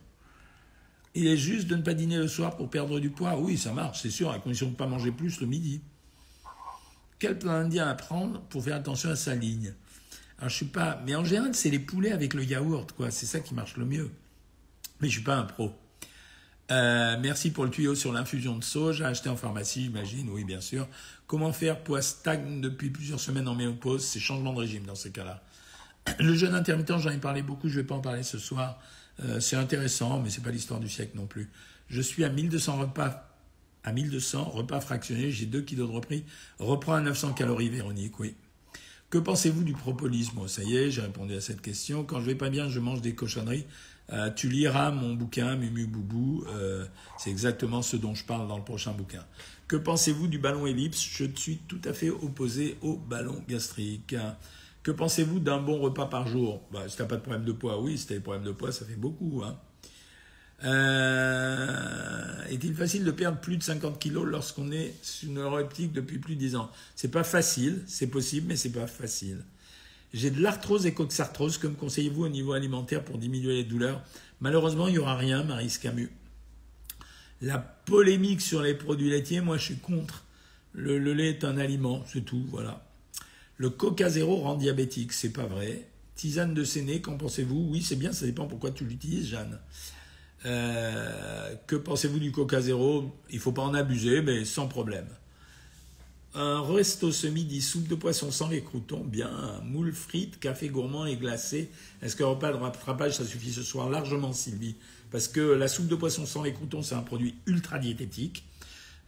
Il 1.14 1.28
est 1.28 1.38
juste 1.38 1.68
de 1.68 1.76
ne 1.76 1.82
pas 1.82 1.94
dîner 1.94 2.18
le 2.18 2.28
soir 2.28 2.56
pour 2.56 2.70
perdre 2.70 3.00
du 3.00 3.10
poids. 3.10 3.38
Oui, 3.38 3.58
ça 3.58 3.74
marche, 3.74 4.02
c'est 4.02 4.10
sûr, 4.10 4.32
à 4.32 4.40
condition 4.40 4.68
de 4.68 4.72
ne 4.72 4.78
pas 4.78 4.88
manger 4.88 5.12
plus 5.12 5.42
le 5.42 5.48
midi. 5.48 5.82
Quel 7.20 7.38
plan 7.38 7.52
indien 7.52 7.88
à 7.88 7.94
prendre 7.94 8.42
pour 8.44 8.64
faire 8.64 8.76
attention 8.76 9.10
à 9.10 9.16
sa 9.16 9.36
ligne? 9.36 9.74
Alors, 10.38 10.50
je 10.50 10.56
suis 10.56 10.66
pas. 10.66 11.02
Mais 11.06 11.14
en 11.16 11.26
général, 11.26 11.54
c'est 11.54 11.70
les 11.70 11.80
poulets 11.80 12.14
avec 12.14 12.34
le 12.34 12.44
yaourt, 12.44 12.94
quoi. 12.94 13.12
C'est 13.12 13.26
ça 13.26 13.42
qui 13.42 13.54
marche 13.54 13.78
le 13.78 13.86
mieux. 13.86 14.10
Mais 15.02 15.08
je 15.08 15.14
suis 15.14 15.24
pas 15.24 15.36
un 15.36 15.44
pro. 15.44 15.74
Euh, 16.72 17.18
merci 17.22 17.52
pour 17.52 17.66
le 17.66 17.70
tuyau 17.70 17.96
sur 17.96 18.14
l'infusion 18.14 18.58
de 18.58 18.64
sauge, 18.64 19.02
acheté 19.02 19.28
en 19.28 19.36
pharmacie, 19.36 19.84
j'imagine. 19.84 20.30
Oui, 20.30 20.46
bien 20.46 20.62
sûr. 20.62 20.88
Comment 21.32 21.54
faire 21.54 21.82
poids 21.82 22.02
stagne 22.02 22.60
depuis 22.60 22.90
plusieurs 22.90 23.22
semaines 23.22 23.48
en 23.48 23.56
ménopause? 23.56 24.04
C'est 24.04 24.20
changement 24.20 24.52
de 24.52 24.60
régime 24.60 24.84
dans 24.84 24.96
ces 24.96 25.12
cas-là. 25.12 25.42
Le 26.20 26.36
jeûne 26.36 26.54
intermittent, 26.54 26.98
j'en 26.98 27.10
ai 27.10 27.20
parlé 27.20 27.42
beaucoup, 27.42 27.70
je 27.70 27.78
ne 27.78 27.84
vais 27.84 27.88
pas 27.88 27.96
en 27.96 28.02
parler 28.02 28.24
ce 28.24 28.38
soir. 28.38 28.82
Euh, 29.24 29.40
c'est 29.40 29.56
intéressant, 29.56 30.20
mais 30.20 30.30
c'est 30.30 30.44
pas 30.44 30.52
l'histoire 30.52 30.82
du 30.82 30.90
siècle 30.90 31.14
non 31.16 31.28
plus. 31.28 31.50
Je 31.88 32.02
suis 32.02 32.26
à 32.26 32.30
1200 32.30 32.80
repas, 32.80 33.34
à 33.86 33.94
1200 33.94 34.44
repas 34.44 34.82
fractionnés, 34.82 35.32
j'ai 35.32 35.46
2 35.46 35.62
kilos 35.62 35.88
de 35.88 35.96
repris. 35.96 36.26
Reprends 36.60 36.96
à 36.96 37.00
900 37.00 37.32
calories, 37.32 37.70
Véronique, 37.70 38.20
oui. 38.20 38.36
Que 39.10 39.18
pensez-vous 39.18 39.64
du 39.64 39.72
propolis 39.72 40.32
Bon, 40.34 40.50
ça 40.50 40.64
y 40.64 40.76
est, 40.76 40.92
j'ai 40.92 41.02
répondu 41.02 41.34
à 41.36 41.40
cette 41.40 41.62
question. 41.62 42.04
Quand 42.04 42.20
je 42.20 42.26
vais 42.26 42.36
pas 42.36 42.50
bien, 42.50 42.68
je 42.68 42.82
mange 42.82 43.00
des 43.00 43.16
cochonneries. 43.16 43.68
Euh, 44.12 44.30
tu 44.32 44.50
liras 44.50 44.92
mon 44.92 45.14
bouquin, 45.14 45.56
Mumu 45.56 45.86
Boubou. 45.86 46.44
Euh, 46.50 46.71
c'est 47.22 47.30
exactement 47.30 47.84
ce 47.84 47.98
dont 47.98 48.16
je 48.16 48.26
parle 48.26 48.48
dans 48.48 48.58
le 48.58 48.64
prochain 48.64 48.94
bouquin. 48.94 49.24
Que 49.68 49.76
pensez-vous 49.76 50.28
du 50.28 50.40
ballon 50.40 50.66
ellipse? 50.66 51.00
Je 51.04 51.26
suis 51.36 51.58
tout 51.68 51.80
à 51.86 51.94
fait 51.94 52.10
opposé 52.10 52.78
au 52.82 52.96
ballon 52.96 53.44
gastrique. 53.48 54.16
Que 54.82 54.90
pensez-vous 54.90 55.40
d'un 55.40 55.60
bon 55.60 55.80
repas 55.80 56.08
par 56.08 56.28
jour? 56.28 56.64
Bah, 56.72 56.90
Si 56.90 56.98
tu 56.98 57.06
pas 57.06 57.18
de 57.18 57.22
problème 57.22 57.46
de 57.46 57.52
poids, 57.52 57.80
oui. 57.80 58.00
Si 58.00 58.08
tu 58.08 58.14
as 58.14 58.16
des 58.16 58.24
problèmes 58.24 58.44
de 58.44 58.52
poids, 58.52 58.72
ça 58.72 58.86
fait 58.86 58.96
beaucoup. 58.96 59.44
Hein. 59.46 59.56
Euh, 60.64 62.44
est-il 62.50 62.74
facile 62.74 63.04
de 63.04 63.12
perdre 63.12 63.40
plus 63.40 63.58
de 63.58 63.62
50 63.62 64.00
kilos 64.00 64.26
lorsqu'on 64.26 64.72
est 64.72 64.96
sur 65.04 65.30
une 65.30 65.36
neuroleptique 65.36 65.94
depuis 65.94 66.18
plus 66.18 66.34
de 66.34 66.40
10 66.40 66.56
ans? 66.56 66.72
C'est 66.96 67.12
pas 67.12 67.24
facile, 67.24 67.84
c'est 67.86 68.08
possible, 68.08 68.48
mais 68.48 68.56
c'est 68.56 68.72
pas 68.72 68.88
facile. 68.88 69.46
J'ai 70.12 70.32
de 70.32 70.42
l'arthrose 70.42 70.88
et 70.88 70.96
coxarthrose. 70.96 71.60
Que 71.60 71.68
me 71.68 71.76
conseillez-vous 71.76 72.24
au 72.26 72.30
niveau 72.30 72.54
alimentaire 72.54 73.06
pour 73.06 73.20
diminuer 73.20 73.58
les 73.58 73.64
douleurs? 73.64 74.02
Malheureusement, 74.40 74.88
il 74.88 74.94
n'y 74.94 74.98
aura 74.98 75.16
rien, 75.16 75.44
Marie 75.44 75.72
Camus. 75.80 76.10
La 77.42 77.58
polémique 77.58 78.42
sur 78.42 78.62
les 78.62 78.76
produits 78.76 79.10
laitiers, 79.10 79.42
moi 79.42 79.58
je 79.58 79.64
suis 79.64 79.78
contre. 79.78 80.26
Le, 80.74 80.98
lait 80.98 81.30
est 81.30 81.44
un 81.44 81.58
aliment, 81.58 82.04
c'est 82.08 82.22
tout, 82.22 82.46
voilà. 82.50 82.86
Le 83.58 83.70
Coca 83.70 84.10
Zéro 84.10 84.38
rend 84.38 84.56
diabétique, 84.56 85.12
c'est 85.12 85.34
pas 85.34 85.46
vrai. 85.46 85.88
Tisane 86.16 86.54
de 86.54 86.64
séné, 86.64 87.02
qu'en 87.02 87.18
pensez-vous? 87.18 87.68
Oui, 87.72 87.82
c'est 87.82 87.96
bien, 87.96 88.14
ça 88.14 88.26
dépend 88.26 88.46
pourquoi 88.46 88.72
tu 88.72 88.86
l'utilises, 88.86 89.28
Jeanne. 89.28 89.60
Euh, 90.46 91.56
que 91.68 91.76
pensez-vous 91.76 92.20
du 92.20 92.32
Coca 92.32 92.62
Zéro 92.62 93.16
Il 93.32 93.40
faut 93.40 93.52
pas 93.52 93.64
en 93.64 93.74
abuser, 93.74 94.22
mais 94.22 94.46
sans 94.46 94.68
problème. 94.68 95.08
Un 96.34 96.62
resto 96.62 97.12
ce 97.12 97.28
midi, 97.28 97.62
soupe 97.62 97.88
de 97.88 97.96
poisson 97.96 98.32
sans 98.32 98.50
les 98.50 98.64
croutons, 98.64 99.04
bien. 99.04 99.62
Moule 99.66 99.94
frites, 99.94 100.40
café 100.40 100.70
gourmand 100.70 101.06
et 101.06 101.18
glacé. 101.18 101.70
Est-ce 102.02 102.16
qu'un 102.16 102.28
repas 102.28 102.52
de 102.54 102.58
rattrapage, 102.58 103.18
ça 103.18 103.26
suffit 103.26 103.52
ce 103.52 103.64
soir? 103.64 103.90
Largement, 103.90 104.32
Sylvie. 104.32 104.76
Parce 105.12 105.28
que 105.28 105.42
la 105.42 105.68
soupe 105.68 105.88
de 105.88 105.96
poisson 105.96 106.26
sans 106.26 106.42
les 106.42 106.54
croutons, 106.54 106.82
c'est 106.82 106.96
un 106.96 107.02
produit 107.02 107.36
ultra 107.46 107.80
diététique. 107.80 108.46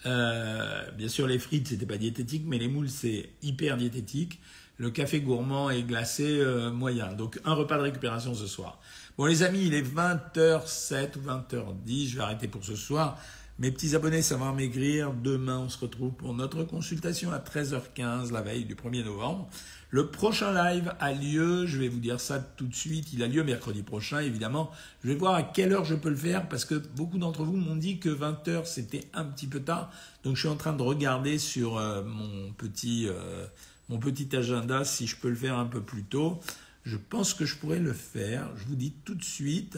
Euh, 0.05 0.91
bien 0.91 1.07
sûr, 1.07 1.27
les 1.27 1.39
frites, 1.39 1.69
c'était 1.69 1.85
pas 1.85 1.97
diététique, 1.97 2.43
mais 2.45 2.57
les 2.57 2.67
moules, 2.67 2.89
c'est 2.89 3.29
hyper 3.41 3.77
diététique. 3.77 4.39
Le 4.77 4.89
café 4.89 5.21
gourmand 5.21 5.69
et 5.69 5.83
glacé 5.83 6.39
euh, 6.39 6.71
moyen. 6.71 7.13
Donc, 7.13 7.39
un 7.45 7.53
repas 7.53 7.77
de 7.77 7.83
récupération 7.83 8.33
ce 8.33 8.47
soir. 8.47 8.79
Bon, 9.17 9.25
les 9.25 9.43
amis, 9.43 9.65
il 9.67 9.73
est 9.73 9.81
20h07 9.81 11.17
ou 11.17 11.21
20h10. 11.21 12.09
Je 12.09 12.15
vais 12.17 12.23
arrêter 12.23 12.47
pour 12.47 12.65
ce 12.65 12.75
soir. 12.75 13.17
Mes 13.59 13.71
petits 13.71 13.95
abonnés, 13.95 14.23
ça 14.23 14.35
va 14.35 14.51
maigrir. 14.51 15.13
Demain, 15.13 15.59
on 15.59 15.69
se 15.69 15.77
retrouve 15.77 16.11
pour 16.13 16.33
notre 16.33 16.63
consultation 16.63 17.31
à 17.31 17.37
13h15, 17.37 18.31
la 18.33 18.41
veille 18.41 18.65
du 18.65 18.75
1er 18.75 19.05
novembre. 19.05 19.47
Le 19.93 20.07
prochain 20.07 20.51
live 20.51 20.91
a 20.99 21.13
lieu, 21.13 21.67
je 21.67 21.77
vais 21.77 21.87
vous 21.87 21.99
dire 21.99 22.19
ça 22.19 22.39
tout 22.39 22.65
de 22.65 22.73
suite, 22.73 23.13
il 23.13 23.21
a 23.21 23.27
lieu 23.27 23.43
mercredi 23.43 23.83
prochain, 23.83 24.21
évidemment. 24.21 24.71
Je 25.03 25.09
vais 25.09 25.13
voir 25.13 25.35
à 25.35 25.43
quelle 25.43 25.71
heure 25.71 25.85
je 25.85 25.93
peux 25.93 26.09
le 26.09 26.15
faire, 26.15 26.49
parce 26.49 26.65
que 26.65 26.73
beaucoup 26.73 27.19
d'entre 27.19 27.43
vous 27.43 27.55
m'ont 27.55 27.75
dit 27.75 27.99
que 27.99 28.09
20h, 28.09 28.65
c'était 28.65 29.07
un 29.13 29.23
petit 29.23 29.45
peu 29.45 29.59
tard. 29.59 29.91
Donc, 30.23 30.35
je 30.35 30.39
suis 30.39 30.49
en 30.49 30.55
train 30.55 30.73
de 30.73 30.81
regarder 30.81 31.37
sur 31.37 31.77
euh, 31.77 32.03
mon, 32.03 32.51
petit, 32.53 33.07
euh, 33.07 33.45
mon 33.87 33.99
petit 33.99 34.35
agenda 34.35 34.83
si 34.83 35.05
je 35.05 35.15
peux 35.15 35.29
le 35.29 35.35
faire 35.35 35.59
un 35.59 35.67
peu 35.67 35.83
plus 35.83 36.03
tôt. 36.03 36.39
Je 36.85 36.97
pense 36.97 37.35
que 37.35 37.45
je 37.45 37.55
pourrais 37.55 37.77
le 37.77 37.93
faire. 37.93 38.49
Je 38.55 38.65
vous 38.65 38.75
dis 38.75 38.95
tout 39.05 39.13
de 39.13 39.23
suite. 39.23 39.77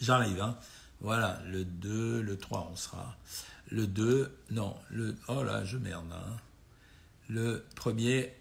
J'arrive, 0.00 0.40
hein. 0.40 0.56
Voilà, 1.02 1.38
le 1.50 1.66
2, 1.66 2.22
le 2.22 2.38
3, 2.38 2.70
on 2.72 2.76
sera. 2.76 3.18
Le 3.70 3.86
2, 3.86 4.34
non, 4.52 4.74
le. 4.88 5.16
Oh 5.28 5.42
là, 5.42 5.66
je 5.66 5.76
merde. 5.76 6.06
Hein. 6.14 6.38
Le 7.28 7.62
premier. 7.76 8.32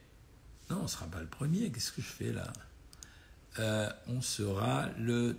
Non, 0.71 0.77
on 0.79 0.83
ne 0.83 0.87
sera 0.87 1.05
pas 1.07 1.19
le 1.19 1.25
premier. 1.25 1.69
Qu'est-ce 1.69 1.91
que 1.91 2.01
je 2.01 2.07
fais 2.07 2.31
là? 2.31 2.47
Euh, 3.59 3.89
On 4.07 4.21
sera 4.21 4.85
le 4.97 5.35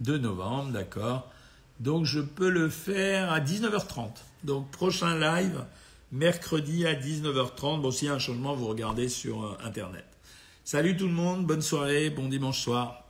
2 0.00 0.18
novembre, 0.18 0.72
d'accord? 0.72 1.32
Donc 1.80 2.04
je 2.04 2.20
peux 2.20 2.50
le 2.50 2.68
faire 2.68 3.32
à 3.32 3.40
19h30. 3.40 4.10
Donc 4.44 4.70
prochain 4.70 5.18
live, 5.18 5.64
mercredi 6.12 6.86
à 6.86 6.92
19h30. 6.92 7.80
Bon, 7.80 7.90
s'il 7.90 8.08
y 8.08 8.10
a 8.10 8.14
un 8.14 8.18
changement, 8.18 8.54
vous 8.54 8.66
regardez 8.66 9.08
sur 9.08 9.42
euh, 9.42 9.56
Internet. 9.64 10.04
Salut 10.64 10.98
tout 10.98 11.06
le 11.06 11.14
monde, 11.14 11.46
bonne 11.46 11.62
soirée, 11.62 12.10
bon 12.10 12.28
dimanche 12.28 12.60
soir. 12.60 13.03